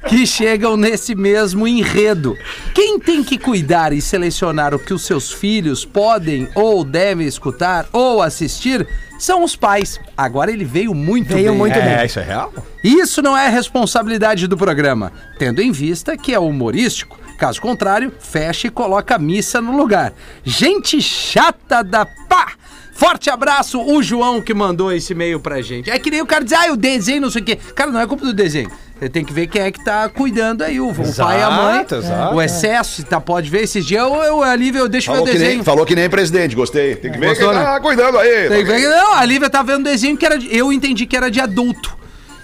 que 0.08 0.26
chegam 0.26 0.76
nesse 0.76 1.14
mesmo 1.14 1.66
enredo. 1.66 2.36
Quem 2.74 2.98
tem 2.98 3.22
que 3.22 3.38
cuidar 3.38 3.92
e 3.92 4.00
selecionar 4.00 4.74
o 4.74 4.78
que 4.80 4.92
os 4.92 5.04
seus 5.04 5.32
filhos 5.32 5.84
podem 5.84 6.48
ou 6.54 6.82
devem 6.82 7.26
escutar 7.26 7.86
ou 7.92 8.20
assistir 8.20 8.86
são 9.18 9.42
os 9.44 9.56
pais. 9.56 10.00
Agora 10.16 10.50
ele 10.50 10.64
veio 10.64 10.94
muito 10.94 11.28
Veio 11.34 11.50
bem. 11.50 11.58
muito 11.58 11.76
É, 11.78 11.96
bem. 11.98 12.06
isso 12.06 12.18
é 12.18 12.22
real? 12.22 12.52
Isso 12.82 13.22
não 13.22 13.36
é 13.36 13.48
responsabilidade 13.48 14.46
do 14.46 14.56
programa, 14.56 15.12
tendo 15.38 15.60
em 15.60 15.72
vista 15.72 16.16
que 16.16 16.32
é 16.34 16.38
humorístico. 16.38 17.18
Caso 17.38 17.60
contrário, 17.60 18.12
fecha 18.18 18.66
e 18.66 18.70
coloca 18.70 19.14
a 19.14 19.18
missa 19.18 19.60
no 19.60 19.76
lugar. 19.76 20.12
Gente 20.42 21.02
chata 21.02 21.82
da 21.84 22.06
pá! 22.06 22.52
Forte 22.96 23.28
abraço, 23.28 23.80
o 23.80 24.02
João 24.02 24.40
que 24.40 24.54
mandou 24.54 24.90
esse 24.90 25.12
e-mail 25.12 25.38
pra 25.38 25.60
gente. 25.60 25.90
É 25.90 25.98
que 25.98 26.10
nem 26.10 26.22
o 26.22 26.26
cara 26.26 26.42
diz, 26.42 26.54
ah, 26.54 26.72
o 26.72 26.76
desenho, 26.76 27.20
não 27.20 27.30
sei 27.30 27.42
o 27.42 27.44
quê. 27.44 27.58
Cara, 27.74 27.90
não 27.90 28.00
é 28.00 28.06
culpa 28.06 28.24
do 28.24 28.32
desenho. 28.32 28.70
Você 28.98 29.10
tem 29.10 29.22
que 29.22 29.34
ver 29.34 29.46
quem 29.48 29.60
é 29.60 29.70
que 29.70 29.84
tá 29.84 30.08
cuidando 30.08 30.62
aí, 30.62 30.80
o, 30.80 30.88
o 30.88 31.14
pai 31.14 31.38
e 31.38 31.42
a 31.42 31.50
mãe. 31.50 31.74
Exato, 31.80 31.94
exato. 31.96 32.34
O 32.34 32.40
excesso, 32.40 33.04
tá, 33.04 33.20
pode 33.20 33.50
ver. 33.50 33.64
Esses 33.64 33.84
dias 33.84 34.02
eu, 34.02 34.14
eu 34.22 34.42
a 34.42 34.56
Lívia, 34.56 34.78
eu 34.78 34.88
deixo 34.88 35.08
Falou 35.10 35.26
que, 35.26 35.32
desenho. 35.32 35.54
nem, 35.56 35.62
falou 35.62 35.84
que 35.84 35.94
nem 35.94 36.08
presidente, 36.08 36.56
gostei. 36.56 36.96
Tem 36.96 37.12
que 37.12 37.18
ver 37.18 37.28
Gostou, 37.28 37.50
quem 37.50 37.58
né? 37.58 37.64
tá 37.64 37.80
cuidando 37.80 38.18
aí. 38.18 38.48
Tem 38.48 38.64
que 38.64 38.72
ver 38.72 38.80
que- 38.80 38.88
Não, 38.88 39.12
a 39.12 39.24
Lívia 39.26 39.50
tá 39.50 39.62
vendo 39.62 39.84
desenho 39.84 40.16
que 40.16 40.24
era 40.24 40.36
Eu 40.50 40.72
entendi 40.72 41.04
que 41.04 41.14
era 41.14 41.30
de 41.30 41.38
adulto. 41.38 41.94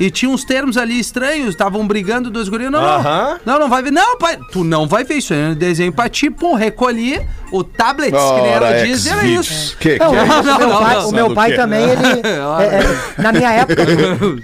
E 0.01 0.11
tinha 0.11 0.31
uns 0.31 0.45
termos 0.45 0.77
ali 0.77 0.99
estranhos, 0.99 1.51
estavam 1.51 1.87
brigando 1.87 2.31
dois 2.31 2.49
gurias. 2.49 2.71
Não, 2.71 2.81
não. 2.81 3.39
Não, 3.45 3.59
não 3.61 3.69
vai 3.69 3.83
ver. 3.83 3.93
Não, 3.93 4.17
pai, 4.19 4.39
tu 4.51 4.65
não 4.65 4.87
vai 4.87 5.05
ver 5.05 5.15
isso. 5.15 5.33
É 5.33 5.49
um 5.51 5.55
desenho 5.55 5.93
pra 5.93 6.09
ti, 6.09 6.31
pum, 6.31 6.55
recolhi 6.55 7.21
o 7.53 7.63
tablet, 7.63 8.11
que 8.11 8.41
nem 8.41 8.51
ela 8.53 8.73
diz, 8.83 9.07
era 9.07 9.25
isso. 9.25 9.77
Que, 9.79 9.99
que 9.99 9.99
Não, 9.99 10.15
é 10.15 10.23
o 10.23 10.27
isso? 10.27 10.43
meu 10.43 10.69
não, 10.69 10.79
pai, 10.81 10.95
não. 10.95 11.09
o 11.09 11.13
meu 11.13 11.35
pai 11.35 11.53
também, 11.55 11.83
ele. 11.83 12.03
é, 12.25 13.21
é, 13.21 13.23
na 13.23 13.33
minha 13.33 13.53
época, 13.53 13.83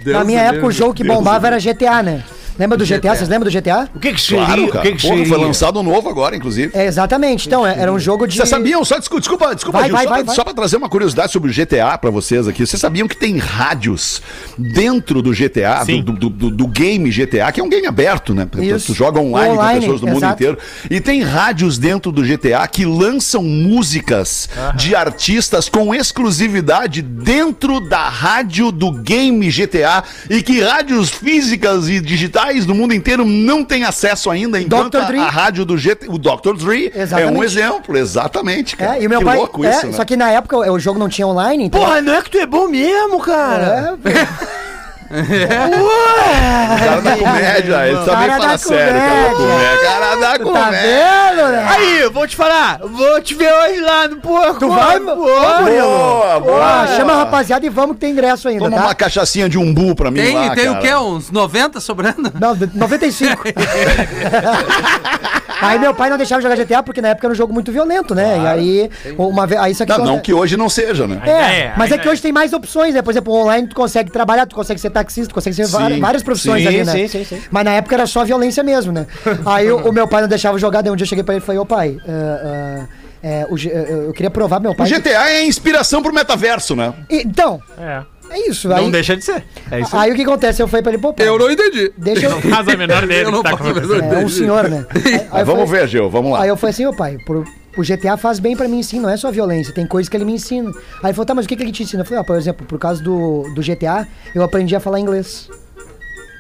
na 0.07 0.25
minha 0.25 0.41
época, 0.41 0.67
o 0.67 0.73
jogo 0.73 0.95
que 0.95 1.05
bombava 1.05 1.47
era 1.47 1.59
GTA, 1.59 2.03
né? 2.03 2.23
Lembra 2.59 2.77
do 2.77 2.85
GTA? 2.85 3.15
Vocês 3.15 3.29
lembram 3.29 3.51
do 3.51 3.53
GTA? 3.57 3.89
O 3.95 3.99
que 4.01 4.13
que 4.13 4.21
seria? 4.21 4.45
Claro, 4.47 4.65
o 4.65 4.69
cara. 4.69 4.85
que 4.87 4.97
que 4.97 5.03
Porra, 5.03 5.15
seria? 5.17 5.29
foi 5.29 5.39
lançado 5.39 5.79
um 5.81 5.83
novo 5.83 6.09
agora, 6.09 6.35
inclusive. 6.37 6.71
É, 6.77 6.87
exatamente. 6.87 7.47
Então, 7.47 7.67
é- 7.67 7.79
era 7.79 7.93
um 7.93 7.99
jogo 7.99 8.27
de. 8.27 8.37
Vocês 8.37 8.49
sabiam, 8.49 8.85
só 8.85 8.99
desculpa, 8.99 9.21
desculpa, 9.21 9.55
desculpa 9.55 9.79
Vai, 9.79 9.89
Gil, 9.89 9.97
vai, 9.97 10.05
só, 10.05 10.11
vai, 10.11 10.19
pra, 10.19 10.27
vai. 10.27 10.37
só 10.37 10.45
pra 10.45 10.55
trazer 10.55 10.77
uma 10.77 10.89
curiosidade 10.89 11.31
sobre 11.33 11.51
o 11.51 11.55
GTA 11.55 11.97
pra 11.99 12.11
vocês 12.11 12.49
aqui. 12.49 12.67
Vocês 12.67 12.81
sabiam 12.81 13.07
que 13.07 13.17
tem 13.17 13.39
rádios 13.39 14.21
dentro 14.59 15.23
do 15.23 15.33
GTA, 15.33 15.85
Sim. 15.85 16.03
do, 16.03 16.13
do, 16.13 16.29
do- 16.31 16.51
do 16.51 16.67
game 16.67 17.11
GTA, 17.11 17.53
que 17.53 17.61
é 17.61 17.65
um 17.65 17.69
game 17.69 17.87
aberto, 17.87 18.35
né? 18.35 18.47
Tu- 18.51 18.63
Isso. 18.63 18.87
Tu 18.93 18.95
joga 18.95 19.21
online, 19.21 19.55
com 19.55 19.61
Online, 19.63 19.81
pessoas 19.81 20.01
do 20.01 20.07
mundo 20.07 20.17
exato. 20.19 20.35
inteiro. 20.35 20.59
E 20.91 21.01
tem 21.01 21.23
rádios 21.23 21.79
dentro 21.79 22.11
do 22.11 22.23
GTA 22.23 22.67
que 22.67 22.85
lançam 22.85 23.43
músicas 23.43 24.49
de 24.77 24.95
artistas 24.95 25.69
com 25.69 25.95
exclusividade 25.95 27.03
dentro 27.03 27.81
da 27.81 28.09
rádio 28.09 28.73
do 28.73 28.91
game 28.93 29.49
GTA 29.51 30.03
e 30.29 30.43
que 30.43 30.61
rádios 30.61 31.11
físicas 31.11 31.89
e 31.89 32.01
digitais 32.01 32.48
do 32.67 32.75
mundo 32.75 32.95
inteiro 32.95 33.25
não 33.25 33.65
têm 33.65 33.85
acesso 33.85 34.31
ainda, 34.31 34.61
enquanto 34.61 34.99
Dr. 34.99 35.17
a, 35.17 35.23
a 35.25 35.31
rádio 35.31 35.65
do 35.65 35.77
GTA, 35.77 36.11
o 36.11 36.19
Dr. 36.19 36.55
Dre 36.57 36.93
é 36.95 36.99
um 36.99 37.03
Exatamente. 37.03 37.45
exemplo, 37.45 37.97
exatamente, 37.97 38.77
cara. 38.77 38.97
É, 38.97 39.03
e 39.03 39.07
o 39.07 39.11
meu 39.11 39.19
que 39.19 39.25
pai. 39.25 39.37
louco 39.37 39.65
é, 39.65 39.71
isso, 39.71 39.87
né? 39.89 39.93
Só 39.93 40.05
que 40.05 40.17
na 40.17 40.31
época 40.31 40.57
o 40.57 40.79
o 40.79 40.81
jogo 40.81 40.99
não 40.99 41.09
tinha 41.09 41.27
online, 41.27 41.65
então. 41.65 42.01
não 42.03 42.15
é 42.15 42.23
que 42.23 42.31
tu 42.31 42.39
é 42.39 42.47
bom 42.47 42.69
mesmo, 42.69 43.19
cara. 43.21 43.99
É, 44.05 44.69
O 45.11 46.79
cara 46.79 47.01
da 47.01 47.17
comédia, 47.17 47.89
ele 47.89 48.05
também 48.05 48.29
fala 48.29 48.47
da 48.47 48.59
sério, 48.59 49.01
cara. 49.01 49.35
comédia. 49.35 49.37
Comédia, 49.37 49.68
cara 50.17 50.21
da 50.21 50.39
tá 50.39 50.45
comédia. 50.45 50.81
vendo, 50.81 51.49
né? 51.49 51.67
Aí, 51.69 52.09
vou 52.11 52.27
te 52.27 52.37
falar, 52.37 52.79
vou 52.83 53.21
te 53.21 53.35
ver 53.35 53.53
hoje 53.53 53.81
lá 53.81 54.09
no 54.09 54.17
porco. 54.17 54.59
Tu 54.61 54.69
vai, 54.69 54.99
Pô, 55.01 55.15
Boa, 55.17 56.41
boa. 56.41 56.65
Ah, 56.83 56.87
chama 56.97 57.13
a 57.13 57.17
rapaziada 57.17 57.65
e 57.67 57.69
vamos 57.69 57.95
que 57.97 58.01
tem 58.01 58.13
ingresso 58.13 58.49
ainda, 58.49 58.65
Toma 58.65 58.77
tá? 58.77 58.83
uma 58.85 58.95
cachaçinha 58.95 59.49
de 59.49 59.59
umbu 59.59 59.95
pra 59.95 60.11
mim 60.11 60.21
Tem, 60.21 60.35
lá, 60.35 60.55
tem 60.55 60.69
o 60.69 60.75
cara. 60.75 60.87
quê? 60.87 60.95
Uns 60.95 61.31
90 61.31 61.81
sobrando? 61.81 62.33
Não, 62.39 62.55
de- 62.57 62.71
95. 62.77 63.43
aí 65.61 65.79
meu 65.79 65.95
pai 65.95 66.11
não 66.11 66.17
deixava 66.17 66.41
jogar 66.43 66.57
GTA 66.57 66.83
porque 66.83 67.01
na 67.01 67.09
época 67.09 67.27
era 67.27 67.33
um 67.33 67.37
jogo 67.37 67.53
muito 67.53 67.71
violento, 67.73 68.15
né? 68.15 68.39
E 68.43 68.47
aí, 68.47 68.91
uma 69.17 69.47
vez. 69.47 69.61
Aí 69.61 69.73
isso 69.73 69.83
aqui 69.83 69.93
Não, 69.93 70.05
não 70.05 70.21
que 70.21 70.33
hoje 70.33 70.57
não 70.57 70.69
seja, 70.69 71.07
né? 71.07 71.21
É, 71.25 71.31
É, 71.31 71.73
mas 71.77 71.91
é 71.93 71.99
que 71.99 72.09
hoje 72.09 72.21
tem 72.23 72.33
mais 72.33 72.53
opções, 72.53 72.95
né? 72.95 73.03
Por 73.03 73.11
exemplo, 73.11 73.33
online 73.35 73.67
tu 73.69 73.75
consegue 73.77 74.11
trabalhar, 74.11 74.47
tu 74.47 74.55
consegue 74.55 74.81
ser 74.81 74.91
taxista, 74.91 75.29
tu 75.31 75.35
consegue 75.35 75.55
ser 75.57 75.67
Sim, 75.67 76.01
várias 76.01 76.23
profissões 76.23 76.63
sim, 76.63 76.69
ali, 76.69 76.85
né? 76.85 76.93
sim, 76.93 77.09
sim, 77.09 77.25
sim. 77.25 77.43
Mas 77.51 77.65
na 77.65 77.73
época 77.73 77.95
era 77.95 78.07
só 78.07 78.25
violência 78.25 78.63
mesmo, 78.63 78.93
né? 78.93 79.07
Aí 79.47 79.71
o, 79.71 79.89
o 79.89 79.93
meu 79.93 80.07
pai 80.09 80.23
não 80.23 80.29
deixava 80.29 80.59
jogar, 80.59 80.83
daí 80.83 80.93
um 80.93 80.97
dia 80.97 81.05
eu 81.05 81.09
cheguei 81.09 81.25
pra 81.25 81.35
ele 81.35 81.43
e 81.43 81.47
falei, 81.47 81.59
ô 81.61 81.67
pai, 81.67 81.99
ah, 82.09 82.41
ah, 82.83 82.87
é, 83.23 83.47
o 83.51 83.57
G- 83.57 83.71
eu 83.71 84.05
eu 84.09 84.13
queria 84.13 84.31
provar 84.31 84.57
pro 84.57 84.63
meu 84.65 84.73
O 84.73 84.75
pai. 84.77 84.87
que- 84.89 84.95
GTA 84.95 85.31
é 85.31 85.45
inspiração 85.45 86.03
pro 86.03 86.13
metaverso, 86.15 86.77
né? 86.77 86.93
Então, 87.11 87.61
É. 87.79 88.03
é 88.31 88.49
isso. 88.51 88.68
Não 88.68 88.76
Aí, 88.76 88.91
deixa 88.91 89.16
de 89.16 89.24
ser. 89.24 89.43
É 89.70 89.81
isso 89.81 89.97
aí 89.97 90.12
o 90.12 90.14
que 90.14 90.22
acontece? 90.22 90.62
Eu 90.62 90.68
falei 90.68 90.83
pra 90.83 90.93
ele, 90.93 91.01
pô, 91.01 91.12
pai, 91.12 91.26
Eu 91.29 91.39
não 91.39 91.51
entendi. 91.51 91.93
deixa 91.97 92.26
eu. 92.26 92.41
Faz 92.43 92.68
a 92.68 92.76
menor 92.76 93.07
dele 93.07 93.24
Eu 93.29 93.33
não 93.33 93.43
tá 93.43 93.51
faço 93.57 93.64
a 93.70 93.74
menor 93.74 94.03
É 94.14 94.18
um 94.24 94.29
senhor, 94.29 94.68
né? 94.68 94.87
Aí, 94.95 95.29
aí 95.33 95.45
vamos 95.45 95.68
falei- 95.68 95.83
ver, 95.83 95.89
Gil, 95.89 96.09
vamos 96.11 96.33
lá. 96.33 96.43
Aí 96.43 96.49
eu 96.49 96.57
falei 96.57 96.72
assim, 96.72 96.87
ô 96.87 96.95
pai, 96.95 97.16
por- 97.26 97.45
o 97.76 97.83
GTA 97.83 98.16
faz 98.16 98.39
bem 98.41 98.57
pra 98.57 98.66
mim 98.66 98.83
sim, 98.83 98.99
não 98.99 99.09
é 99.09 99.16
só 99.16 99.31
violência, 99.31 99.72
tem 99.72 99.87
coisas 99.87 100.09
que 100.09 100.16
ele 100.16 100.24
me 100.24 100.33
ensina. 100.33 100.70
Aí 100.70 101.07
ele 101.07 101.12
falou, 101.12 101.26
tá, 101.26 101.35
mas 101.35 101.45
o 101.45 101.49
que, 101.49 101.55
que 101.57 101.62
ele 101.62 101.70
te 101.72 101.83
ensina? 101.85 102.03
Eu 102.03 102.07
falei, 102.07 102.20
ah, 102.20 102.24
por 102.24 102.37
exemplo, 102.37 102.66
por 102.66 102.79
causa 102.79 103.01
do, 103.03 103.45
do 103.55 103.62
GTA, 103.62 104.07
eu 104.35 104.43
aprendi 104.43 104.74
a 104.74 104.81
falar 104.81 104.99
inglês. 104.99 105.49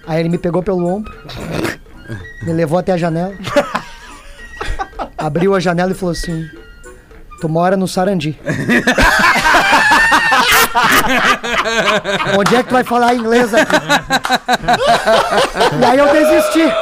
Aí 0.06 0.18
ele 0.20 0.28
me 0.28 0.38
pegou 0.38 0.62
pelo 0.62 0.84
ombro, 0.86 1.12
me 2.42 2.52
levou 2.52 2.78
até 2.78 2.92
a 2.92 2.96
janela, 2.96 3.34
abriu 5.16 5.54
a 5.54 5.60
janela 5.60 5.92
e 5.92 5.94
falou 5.94 6.12
assim, 6.12 6.44
tu 7.40 7.48
mora 7.48 7.76
no 7.76 7.86
Sarandi. 7.86 8.36
Onde 12.38 12.56
é 12.56 12.62
que 12.62 12.68
tu 12.68 12.72
vai 12.72 12.84
falar 12.84 13.14
inglês 13.14 13.52
aqui? 13.54 13.76
e 15.80 15.84
aí 15.84 15.98
eu 15.98 16.08
desisti. 16.12 16.72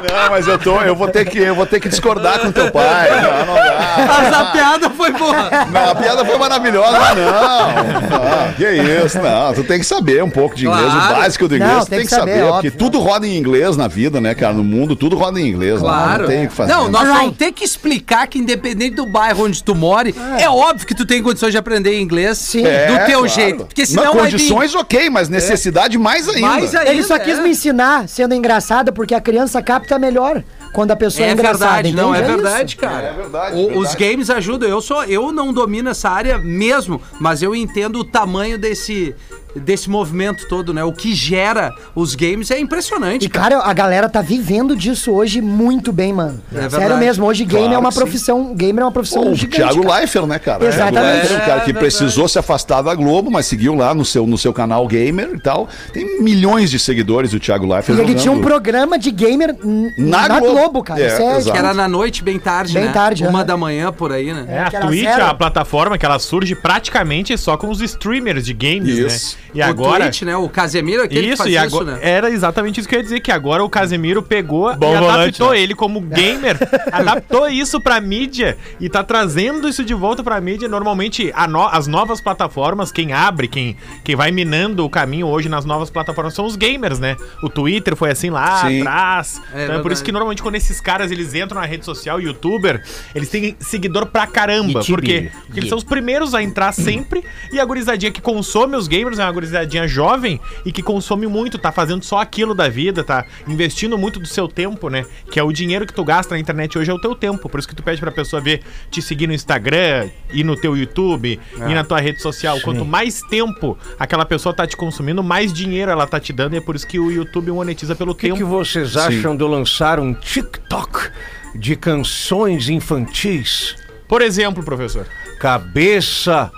Não, 0.00 0.30
mas 0.30 0.46
eu 0.46 0.58
tô, 0.58 0.80
eu 0.80 0.94
vou 0.94 1.08
ter 1.08 1.24
que, 1.24 1.38
eu 1.38 1.54
vou 1.54 1.66
ter 1.66 1.80
que 1.80 1.88
discordar 1.88 2.38
com 2.40 2.52
teu 2.52 2.70
pai. 2.70 3.10
Não, 3.10 3.46
não 3.46 3.54
dá. 3.54 4.06
Mas 4.06 4.32
a 4.32 4.44
piada 4.52 4.90
foi 4.90 5.12
boa. 5.12 5.34
Não, 5.72 5.90
a 5.90 5.94
piada 5.94 6.24
foi 6.24 6.38
maravilhosa, 6.38 6.98
mas 6.98 7.16
não. 7.16 7.28
Ah, 7.28 8.52
que 8.56 8.64
isso, 9.04 9.18
não. 9.20 9.52
Tu 9.54 9.64
tem 9.64 9.78
que 9.78 9.84
saber 9.86 10.22
um 10.22 10.30
pouco 10.30 10.54
de 10.54 10.66
inglês, 10.66 10.92
Claro. 10.92 11.14
o 11.14 11.16
básico 11.20 11.48
do 11.48 11.56
inglês, 11.56 11.72
Não, 11.72 11.84
tu 11.84 11.88
tem 11.90 12.00
que 12.00 12.06
saber, 12.10 12.32
porque 12.40 12.50
óbvio. 12.68 12.72
tudo 12.72 12.98
roda 13.00 13.26
em 13.26 13.36
inglês 13.36 13.76
na 13.76 13.88
vida, 13.88 14.20
né, 14.20 14.34
cara? 14.34 14.52
No 14.54 14.64
mundo, 14.64 14.94
tudo 14.96 15.16
roda 15.16 15.40
em 15.40 15.48
inglês. 15.48 15.74
né? 15.74 15.88
Claro. 15.88 16.22
Não 16.22 16.28
tem 16.28 16.44
o 16.44 16.48
que 16.48 16.54
fazer. 16.54 16.72
Não, 16.72 16.88
nós 16.88 17.06
vamos 17.08 17.36
ter 17.36 17.52
que 17.52 17.64
explicar 17.64 18.26
que 18.26 18.38
independente 18.38 18.94
do 18.96 19.06
bairro 19.06 19.44
onde 19.46 19.62
tu 19.62 19.74
more, 19.74 20.14
é, 20.38 20.48
óbvio 20.48 20.86
que 20.86 20.94
tu 20.94 21.04
tem 21.06 21.22
condições 21.22 21.52
de 21.52 21.58
aprender 21.58 21.98
inglês 22.00 22.38
Sim. 22.38 22.62
do 22.62 22.68
É, 22.68 22.86
teu 23.06 23.18
claro. 23.20 23.28
jeito. 23.28 23.64
Porque 23.66 23.82
Não, 23.82 23.86
senão 23.88 24.14
vai 24.14 24.24
vir 24.30 24.32
condições, 24.32 24.74
ok, 24.74 25.10
mas 25.10 25.28
necessidade 25.28 25.96
mais 25.98 26.28
ainda. 26.28 26.40
mais 26.40 26.74
ainda. 26.74 26.90
Ele 26.90 27.02
só 27.02 27.18
quis 27.18 27.38
é. 27.38 27.42
me 27.42 27.50
ensinar 27.50 28.08
sendo 28.08 28.34
engraçada 28.34 28.92
porque 28.92 29.14
a 29.14 29.20
criança 29.20 29.62
capta 29.62 29.87
melhor 29.96 30.42
quando 30.72 30.90
a 30.90 30.96
pessoa 30.96 31.24
é, 31.24 31.30
É 31.30 31.32
engraçada. 31.34 31.74
verdade, 31.82 31.92
não, 31.92 32.12
é 32.12 32.18
entende? 32.18 32.32
verdade, 32.34 32.70
isso. 32.72 32.76
cara. 32.80 33.06
É 33.06 33.12
verdade, 33.12 33.54
O- 33.56 33.66
verdade. 33.68 33.78
Os 33.78 33.94
games 33.94 34.28
ajudam. 34.30 34.68
Eu 34.68 34.80
sou, 34.80 35.04
eu 35.04 35.30
não 35.30 35.52
domino 35.52 35.88
essa 35.90 36.10
área 36.10 36.36
mesmo, 36.36 37.00
mas 37.20 37.40
eu 37.42 37.54
entendo 37.54 38.00
o 38.00 38.04
tamanho 38.04 38.58
desse 38.58 39.14
desse 39.56 39.88
movimento 39.90 40.46
todo, 40.48 40.72
né? 40.74 40.84
O 40.84 40.92
que 40.92 41.14
gera 41.14 41.74
os 41.94 42.14
games 42.14 42.50
é 42.50 42.58
impressionante, 42.58 43.26
E, 43.26 43.28
cara. 43.28 43.56
cara, 43.56 43.70
a 43.70 43.72
galera 43.72 44.08
tá 44.08 44.20
vivendo 44.20 44.76
disso 44.76 45.12
hoje 45.12 45.40
muito 45.40 45.92
bem, 45.92 46.12
mano. 46.12 46.40
É 46.52 46.60
Sério 46.62 46.70
verdade. 46.78 47.00
mesmo, 47.00 47.26
hoje 47.26 47.44
game 47.44 47.62
Claro 47.64 47.74
é 47.74 47.78
uma 47.78 47.88
que 47.88 47.94
sim. 47.94 48.00
profissão. 48.00 48.54
Gamer 48.54 48.82
é 48.82 48.84
uma 48.86 48.92
profissão 48.92 49.22
Pô, 49.24 49.30
o 49.30 49.34
gigante. 49.34 49.56
Thiago 49.56 49.82
cara. 49.82 49.94
Leifert, 49.98 50.26
né, 50.26 50.38
cara? 50.38 50.64
Exatamente. 50.66 50.92
Thiago 50.92 51.06
Leifert, 51.18 51.32
um 51.34 51.38
cara 51.46 51.50
É 51.56 51.60
que 51.60 51.72
verdade. 51.72 51.78
precisou 51.78 52.28
se 52.28 52.38
afastar 52.38 52.82
da 52.82 52.94
Globo, 52.94 53.30
mas 53.30 53.46
seguiu 53.46 53.74
lá 53.74 53.94
no 53.94 54.04
seu, 54.04 54.26
no 54.26 54.36
seu 54.38 54.52
canal 54.52 54.86
gamer 54.86 55.30
e 55.34 55.40
tal. 55.40 55.68
Tem 55.92 56.20
milhões 56.22 56.70
de 56.70 56.78
seguidores 56.78 57.30
do 57.30 57.40
Thiago 57.40 57.66
Leifert. 57.66 57.98
E 57.98 58.02
ele 58.02 58.14
tinha 58.14 58.32
um 58.32 58.40
programa 58.40 58.98
de 58.98 59.10
gamer 59.10 59.56
Na 59.96 60.28
na, 60.28 60.40
Globo. 60.40 60.54
Globo. 60.58 60.82
cara. 60.84 61.00
É, 61.00 61.06
Isso 61.06 61.22
é, 61.22 61.36
exato. 61.38 61.52
Que 61.52 61.58
era 61.58 61.74
na 61.74 61.88
noite, 61.88 62.22
bem 62.22 62.38
tarde, 62.38 62.74
Bem 62.74 62.84
né? 62.84 62.92
tarde, 62.92 63.24
Uma 63.26 63.44
da 63.44 63.56
manhã, 63.56 63.92
por 63.92 64.12
aí, 64.12 64.32
né? 64.32 64.44
É, 64.48 64.60
a 64.62 64.70
Twitch 64.82 65.04
zero. 65.04 65.22
é 65.22 65.24
a 65.24 65.34
plataforma 65.34 65.96
que 65.98 66.04
ela 66.04 66.18
surge 66.18 66.54
praticamente 66.54 67.36
só 67.38 67.56
com 67.56 67.68
os 67.70 67.80
streamers 67.80 68.44
de 68.44 68.52
games, 68.54 68.98
Isso. 68.98 69.36
né? 69.36 69.42
E 69.54 69.60
o 69.60 69.64
agora. 69.64 70.04
Twitch, 70.04 70.22
né? 70.22 70.36
O 70.36 70.48
Casemiro, 70.48 71.02
aquele 71.02 71.22
que 71.28 71.32
Isso, 71.32 71.36
faz 71.42 71.50
e 71.50 71.56
isso, 71.56 71.76
agora. 71.76 71.96
né? 71.96 71.98
Era 72.02 72.30
exatamente 72.30 72.80
isso 72.80 72.88
que 72.88 72.94
eu 72.94 72.98
ia 72.98 73.02
dizer, 73.02 73.20
que 73.20 73.32
agora 73.32 73.64
o 73.64 73.68
Casemiro 73.70 74.22
pegou 74.22 74.74
Bom 74.76 74.94
e 74.94 74.98
volante, 74.98 75.20
adaptou 75.20 75.50
né? 75.52 75.60
ele 75.60 75.74
como 75.74 76.00
gamer, 76.00 76.56
adaptou 76.92 77.48
isso 77.48 77.80
pra 77.80 78.00
mídia 78.00 78.56
e 78.80 78.88
tá 78.88 79.02
trazendo 79.02 79.68
isso 79.68 79.84
de 79.84 79.94
volta 79.94 80.22
pra 80.22 80.40
mídia. 80.40 80.68
Normalmente, 80.68 81.32
a 81.34 81.46
no- 81.46 81.66
as 81.66 81.86
novas 81.86 82.20
plataformas, 82.20 82.92
quem 82.92 83.12
abre, 83.12 83.48
quem, 83.48 83.76
quem 84.04 84.14
vai 84.16 84.30
minando 84.30 84.84
o 84.84 84.90
caminho 84.90 85.26
hoje 85.26 85.48
nas 85.48 85.64
novas 85.64 85.90
plataformas 85.90 86.34
são 86.34 86.44
os 86.44 86.56
gamers, 86.56 86.98
né? 86.98 87.16
O 87.42 87.48
Twitter 87.48 87.96
foi 87.96 88.10
assim 88.10 88.30
lá 88.30 88.66
Sim. 88.68 88.80
atrás. 88.80 89.40
É 89.54 89.64
então 89.64 89.76
é 89.76 89.78
por 89.82 89.92
isso 89.92 90.04
que 90.04 90.12
normalmente 90.12 90.42
quando 90.42 90.54
esses 90.56 90.80
caras 90.80 91.10
eles 91.10 91.34
entram 91.34 91.60
na 91.60 91.66
rede 91.66 91.84
social, 91.84 92.20
youtuber, 92.20 92.82
eles 93.14 93.28
têm 93.28 93.56
seguidor 93.60 94.06
pra 94.06 94.26
caramba. 94.26 94.80
Itibi. 94.80 94.92
Porque, 94.92 95.30
porque 95.46 95.60
eles 95.60 95.68
são 95.68 95.78
os 95.78 95.84
primeiros 95.84 96.34
a 96.34 96.42
entrar 96.42 96.72
sempre. 96.72 97.24
E 97.52 97.58
a 97.60 97.64
gurizadinha 97.64 98.10
que 98.12 98.20
consome 98.20 98.76
os 98.76 98.86
gamers 98.88 99.18
é 99.18 99.24
uma 99.24 99.32
gurizadinha 99.38 99.86
jovem 99.86 100.40
e 100.64 100.72
que 100.72 100.82
consome 100.82 101.26
muito, 101.26 101.58
tá 101.58 101.70
fazendo 101.72 102.04
só 102.04 102.20
aquilo 102.20 102.54
da 102.54 102.68
vida, 102.68 103.04
tá 103.04 103.24
investindo 103.46 103.96
muito 103.96 104.18
do 104.18 104.26
seu 104.26 104.48
tempo, 104.48 104.88
né? 104.90 105.04
Que 105.30 105.38
é 105.38 105.42
o 105.42 105.52
dinheiro 105.52 105.86
que 105.86 105.92
tu 105.94 106.04
gasta 106.04 106.34
na 106.34 106.40
internet 106.40 106.76
hoje 106.78 106.90
é 106.90 106.94
o 106.94 106.98
teu 107.00 107.14
tempo. 107.14 107.48
Por 107.48 107.58
isso 107.58 107.68
que 107.68 107.74
tu 107.74 107.82
pede 107.82 108.00
pra 108.00 108.10
pessoa 108.10 108.42
ver, 108.42 108.62
te 108.90 109.00
seguir 109.00 109.26
no 109.26 109.32
Instagram, 109.32 110.08
ir 110.32 110.44
no 110.44 110.56
teu 110.56 110.76
YouTube, 110.76 111.38
ir 111.56 111.74
na 111.74 111.84
tua 111.84 112.00
rede 112.00 112.20
social. 112.20 112.60
Quanto 112.60 112.84
mais 112.84 113.22
tempo 113.22 113.78
aquela 113.98 114.24
pessoa 114.24 114.54
tá 114.54 114.66
te 114.66 114.76
consumindo, 114.76 115.22
mais 115.22 115.52
dinheiro 115.52 115.90
ela 115.90 116.06
tá 116.06 116.18
te 116.18 116.32
dando. 116.32 116.54
E 116.54 116.58
é 116.58 116.60
por 116.60 116.74
isso 116.74 116.86
que 116.86 116.98
o 116.98 117.10
YouTube 117.10 117.50
monetiza 117.52 117.94
pelo 117.94 118.12
O 118.12 118.14
que, 118.14 118.26
tempo. 118.26 118.36
que 118.36 118.44
vocês 118.44 118.96
acham 118.96 119.36
de 119.36 119.42
eu 119.42 119.48
lançar 119.48 120.00
um 120.00 120.12
TikTok 120.12 121.10
de 121.54 121.76
canções 121.76 122.68
infantis? 122.68 123.76
Por 124.08 124.22
exemplo, 124.22 124.62
professor. 124.64 125.06
Cabeça, 125.38 126.50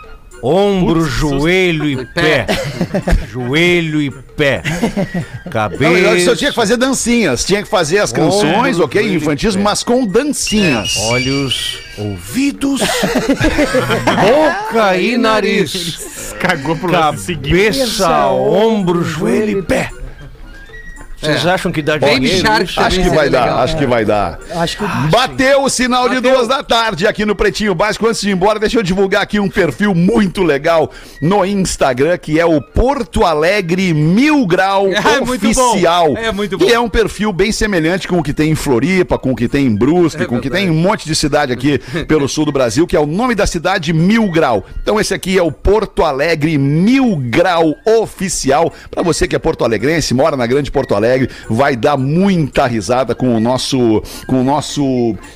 ombro, 0.43 1.01
Putz, 1.01 1.13
joelho 1.13 1.89
e 1.89 2.05
pé. 2.07 2.47
joelho 3.31 4.01
e 4.01 4.11
pé. 4.11 4.63
Cabeça. 5.51 5.85
Não, 5.85 5.93
melhor 5.93 6.17
que 6.17 6.25
só 6.25 6.35
tinha 6.37 6.51
que 6.51 6.57
fazer 6.57 6.77
dancinhas. 6.77 7.45
Tinha 7.45 7.63
que 7.63 7.69
fazer 7.69 7.99
as 7.99 8.13
canções, 8.13 8.77
Ombro, 8.77 8.87
ok? 8.87 9.15
Infantis, 9.15 9.57
mas 9.57 9.83
com 9.83 10.07
dancinhas. 10.07 10.97
Olhos, 11.09 11.79
ouvidos, 11.99 12.81
boca 14.05 14.97
e 14.97 15.17
nariz. 15.17 16.35
Cagou 16.39 16.77
pro. 16.77 16.91
Cabeça, 16.91 18.29
ombro, 18.29 19.05
joelho 19.05 19.59
e 19.59 19.63
pé. 19.63 19.91
Vocês 21.21 21.47
acham 21.47 21.71
que 21.71 21.83
dá 21.83 21.99
Baby 21.99 22.21
dinheiro? 22.21 22.47
Shark 22.47 22.65
isso? 22.65 22.75
também 22.75 22.87
Acho 23.01 23.03
que 23.03 23.15
vai 23.17 23.31
dar, 23.31 23.45
legal. 23.45 23.59
acho 23.61 23.77
que 23.77 23.87
vai 23.87 24.05
dar. 24.05 24.39
Acho 24.57 24.77
que. 24.79 24.85
Bateu 25.11 25.63
o 25.65 25.69
sinal 25.69 26.09
de 26.09 26.21
duas 26.21 26.49
da 26.49 26.63
tarde 26.63 27.07
aqui 27.07 27.25
no 27.25 27.35
Pretinho 27.35 27.75
Básico. 27.75 28.07
Antes 28.07 28.21
de 28.23 28.31
ir 28.31 28.33
embora, 28.33 28.59
deixa 28.59 28.79
eu 28.79 28.83
divulgar 28.83 29.23
aqui 29.23 29.39
um 29.39 29.49
perfil 29.49 29.95
muito 29.95 30.43
legal 30.43 30.91
no 31.21 31.45
Instagram, 31.45 32.17
que 32.17 32.41
é 32.41 32.45
o 32.47 32.61
Porto 32.61 33.25
Alegre 33.25 33.93
Mil 33.93 34.47
Grau 34.47 34.89
É, 34.89 35.21
muito 35.21 35.45
Oficial. 35.47 36.09
bom. 36.15 36.17
É, 36.19 36.33
muito 36.33 36.57
bom. 36.57 36.65
E 36.65 36.73
é 36.73 36.81
um 36.81 36.89
perfil 36.89 37.33
bem 37.33 37.53
semelhante 37.53 38.09
com 38.09 38.19
o 38.19 38.23
que 38.23 38.33
tem 38.33 38.51
em 38.51 38.55
Floripa, 38.55 39.19
com 39.19 39.33
o 39.33 39.37
que 39.37 39.49
tem 39.49 39.67
em 39.67 39.75
Brusque, 39.77 40.23
É 40.23 40.27
com 40.27 40.37
o 40.37 40.41
que 40.41 40.49
tem 40.49 40.67
em 40.67 40.71
um 40.71 40.75
monte 40.75 41.05
de 41.07 41.15
cidade 41.15 41.53
aqui 41.53 41.79
pelo 42.09 42.29
sul 42.29 42.45
do 42.47 42.53
Brasil, 42.53 42.87
que 42.87 42.97
é 42.97 43.01
o 43.01 43.07
nome 43.07 43.35
da 43.35 43.47
cidade 43.47 43.93
Mil 43.93 44.31
Grau. 44.31 44.65
Então 44.83 44.99
esse 44.99 45.13
aqui 45.13 45.37
é 45.37 45.43
o 45.43 45.53
Porto 45.53 46.03
Alegre 46.03 46.57
Mil 46.57 47.17
Grau 47.17 47.75
Oficial. 47.87 48.73
Pra 48.91 49.03
você 49.03 49.29
que 49.29 49.37
é 49.37 49.39
porto 49.39 49.65
alegrense, 49.65 50.15
mora 50.15 50.37
na 50.37 50.47
grande 50.47 50.71
Porto 50.71 50.95
Alegre, 50.95 51.10
vai 51.49 51.77
dar 51.77 51.97
muita 51.97 52.67
risada 52.67 53.15
com 53.15 53.35
o 53.35 53.41
nosso, 53.41 54.03
com 54.27 54.41
o 54.41 54.45
nosso, 54.45 54.83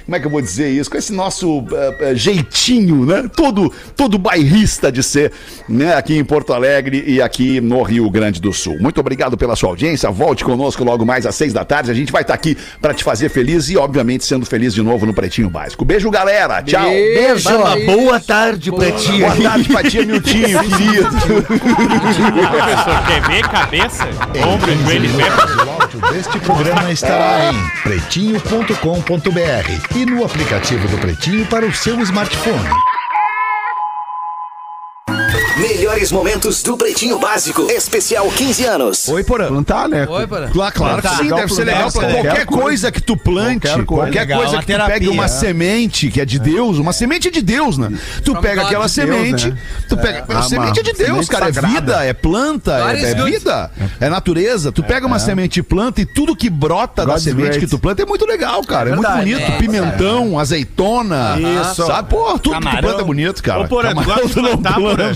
como 0.04 0.16
é 0.16 0.20
que 0.20 0.26
eu 0.26 0.30
vou 0.30 0.40
dizer 0.40 0.70
isso? 0.70 0.90
Com 0.90 0.96
esse 0.96 1.12
nosso 1.12 1.64
eh, 1.72 1.96
eh, 2.00 2.14
jeitinho, 2.14 3.04
né? 3.06 3.28
Todo, 3.34 3.72
todo 3.96 4.18
bairrista 4.18 4.90
de 4.90 5.02
ser, 5.02 5.32
né? 5.68 5.94
Aqui 5.94 6.16
em 6.16 6.24
Porto 6.24 6.52
Alegre 6.52 7.04
e 7.06 7.20
aqui 7.20 7.60
no 7.60 7.82
Rio 7.82 8.10
Grande 8.10 8.40
do 8.40 8.52
Sul. 8.52 8.76
Muito 8.80 9.00
obrigado 9.00 9.36
pela 9.36 9.56
sua 9.56 9.70
audiência. 9.70 10.10
Volte 10.10 10.44
conosco 10.44 10.84
logo 10.84 11.04
mais 11.04 11.26
às 11.26 11.34
seis 11.34 11.52
da 11.52 11.64
tarde. 11.64 11.90
A 11.90 11.94
gente 11.94 12.12
vai 12.12 12.22
estar 12.22 12.34
aqui 12.34 12.56
pra 12.80 12.94
te 12.94 13.02
fazer 13.02 13.28
feliz 13.28 13.68
e, 13.68 13.76
obviamente, 13.76 14.24
sendo 14.24 14.46
feliz 14.46 14.74
de 14.74 14.82
novo 14.82 15.06
no 15.06 15.14
Pretinho 15.14 15.50
Básico. 15.50 15.84
Beijo, 15.84 16.10
galera. 16.10 16.62
Tchau. 16.62 16.88
Beijo. 16.88 17.48
Uma 17.48 17.76
boa 17.76 18.20
tarde 18.20 18.70
pra 18.72 18.90
ti. 18.92 19.20
Boa 19.20 19.36
tarde, 19.36 19.72
Fatia 19.72 20.04
Miltinho, 20.04 20.60
querido. 20.64 21.08
Professor, 22.24 23.06
quer 23.06 23.22
ver 23.28 23.48
cabeça, 23.48 24.04
ombro, 24.46 24.76
joelho 24.84 25.06
e 25.06 25.08
pé? 25.08 25.63
Deste 26.10 26.40
programa 26.40 26.90
estará 26.90 27.52
em 27.52 27.68
pretinho.com.br 27.82 29.96
e 29.96 30.06
no 30.06 30.24
aplicativo 30.24 30.88
do 30.88 30.98
Pretinho 30.98 31.46
para 31.46 31.64
o 31.64 31.72
seu 31.72 32.00
smartphone. 32.00 32.93
Melhores 35.94 36.10
momentos 36.10 36.60
do 36.60 36.76
Pretinho 36.76 37.20
Básico. 37.20 37.70
Especial 37.70 38.28
15 38.28 38.64
anos. 38.64 39.08
Oi, 39.08 39.22
Porã. 39.22 39.46
Plantar, 39.46 39.88
né? 39.88 40.04
Oi, 40.08 40.26
Porã. 40.26 40.48
Claro, 40.50 40.74
claro 40.74 41.00
que 41.00 41.08
sim, 41.08 41.28
deve 41.28 41.54
ser 41.54 41.62
legal 41.62 41.92
pra 41.92 42.08
qualquer 42.10 42.46
coisa 42.46 42.90
que 42.90 43.00
tu 43.00 43.16
plante, 43.16 43.60
Qualquer 43.68 43.84
coisa. 43.84 44.02
qualquer 44.02 44.20
Legal, 44.22 44.38
coisa 44.40 44.58
que 44.58 44.72
tu 44.74 44.86
pegue 44.86 45.08
uma 45.08 45.26
é. 45.26 45.28
semente 45.28 46.10
que 46.10 46.20
é 46.20 46.24
de 46.24 46.40
Deus, 46.40 46.78
uma 46.78 46.92
semente 46.92 47.28
é 47.28 47.30
de 47.30 47.40
Deus, 47.40 47.78
né? 47.78 47.96
Tu 48.24 48.34
pega 48.40 48.62
aquela 48.62 48.88
semente, 48.88 49.52
né? 49.52 49.58
tu 49.88 49.96
pega, 49.96 50.24
a 50.28 50.38
Ah, 50.40 50.42
semente 50.42 50.80
é 50.80 50.82
de 50.82 50.92
Deus, 50.94 51.28
cara, 51.28 51.48
é 51.48 51.52
vida, 51.52 52.04
é 52.04 52.12
planta, 52.12 52.72
é, 52.90 53.00
é 53.12 53.14
vida, 53.14 53.70
é 54.00 54.08
natureza. 54.08 54.72
Tu 54.72 54.82
pega 54.82 55.06
uma 55.06 55.20
semente 55.20 55.60
e 55.60 55.62
planta 55.62 56.00
e 56.00 56.04
tudo 56.06 56.34
que 56.34 56.50
brota 56.50 57.06
da 57.06 57.18
semente 57.20 57.60
que 57.60 57.68
tu 57.68 57.78
planta 57.78 58.02
é 58.02 58.06
muito 58.06 58.26
legal, 58.26 58.64
cara, 58.64 58.90
é, 58.90 58.96
muito 58.96 59.08
bonito, 59.12 59.40
É, 59.40 59.58
pimentão, 59.58 60.40
azeitona, 60.40 61.36
Isso. 61.38 61.86
sabe? 61.86 62.08
Pô, 62.10 62.36
tudo 62.36 62.58
que 62.58 62.68
tu 62.68 62.78
planta 62.80 63.00
é 63.00 63.04
bonito, 63.04 63.40
cara. 63.44 63.60
Ô, 63.60 63.68
Porã, 63.68 63.94
tu 63.94 64.02
gosta 64.02 64.26
de 64.26 64.34
plantar, 64.34 64.74
Porã? 64.74 65.14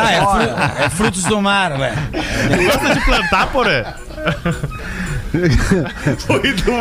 Para, 0.00 0.12
é, 0.12 0.20
fru- 0.20 0.82
é 0.84 0.90
frutos 0.90 1.22
do 1.24 1.40
mar, 1.42 1.76
velho. 1.76 1.96
Gosta 2.64 2.94
de 2.94 3.00
plantar, 3.04 3.46
porã? 3.48 3.84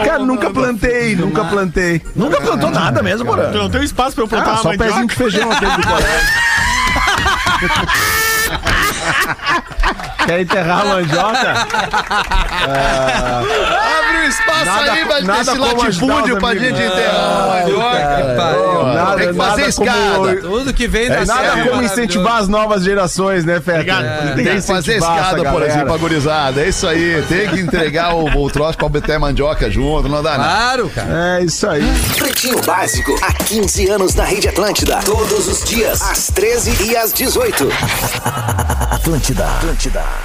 Cara, 0.06 0.20
nunca 0.20 0.50
plantei, 0.50 1.16
nunca 1.16 1.44
plantei. 1.46 2.02
Nunca 2.16 2.40
plantou 2.42 2.72
nada 2.72 3.04
mesmo, 3.04 3.26
Porã. 3.26 3.52
Tu 3.52 3.58
não 3.58 3.70
tem 3.70 3.84
espaço 3.84 4.16
pra 4.16 4.24
eu 4.24 4.28
plantar 4.28 4.50
Ah, 4.50 4.54
uma 4.54 4.62
só 4.64 4.70
um 4.70 4.78
pezinho 4.78 5.08
de 5.08 5.20
mandioca? 5.20 5.32
feijão 5.32 5.52
aquele 5.52 5.72
do 5.72 5.84
colégio. 5.88 6.28
Quer 10.28 10.42
enterrar 10.42 10.82
a 10.82 10.86
mandioca? 10.86 11.54
Abre 12.68 14.18
um 14.18 14.24
espaço 14.30 14.66
Nada- 14.66 14.92
aí, 14.92 15.04
vai 15.06 15.24
ter 15.24 15.42
esse 15.42 15.58
latifúndio 15.58 16.38
pra 16.38 16.56
gente 16.56 16.82
enterrar. 16.82 17.66
Nada- 18.94 19.18
Tem 19.18 19.28
que 19.30 19.34
fazer 19.34 19.62
nada 19.62 19.74
como- 19.74 19.88
escada. 19.90 20.42
Tudo 20.42 20.74
que 20.74 20.88
vem 20.88 21.08
da 21.10 21.16
É 21.16 21.26
nada 21.26 21.42
serra 21.42 21.68
como 21.70 21.82
incentivar 21.82 22.38
as 22.42 22.48
novas 22.48 22.84
gerações, 22.84 23.46
né, 23.46 23.60
Feta? 23.62 23.78
Obrigado. 23.80 24.36
Tem 24.36 24.46
que 24.46 24.62
fazer 24.62 24.98
escada, 24.98 25.44
por 25.52 25.64
exemplo, 25.64 25.88
pra 25.88 25.98
gurizada. 25.98 26.62
É 26.62 26.68
isso 26.70 26.88
aí. 26.88 27.24
Tem 27.30 27.48
que 27.50 27.60
entregar 27.62 28.14
o, 28.16 28.26
o 28.44 28.50
troço 28.52 28.78
pra 28.78 28.90
meter 28.90 29.18
mandioca 29.20 29.70
junto, 29.72 30.10
não 30.10 30.22
dá 30.22 30.38
nada. 30.38 30.44
Claro, 30.58 30.90
cara. 30.94 31.38
É 31.40 31.44
isso 31.44 31.68
aí. 31.68 31.84
Pretinho 32.18 32.62
Básico, 32.64 33.16
há 33.22 33.32
15 33.34 33.90
anos 33.90 34.14
na 34.14 34.24
Rede 34.26 34.50
Atlântida. 34.50 35.00
Todos 35.06 35.48
os 35.48 35.64
dias, 35.64 36.02
às 36.02 36.28
13 36.28 36.76
e 36.84 36.98
às 36.98 37.14
18. 37.14 37.68
Atlântida. 38.92 39.46
Atlântida. 39.46 40.04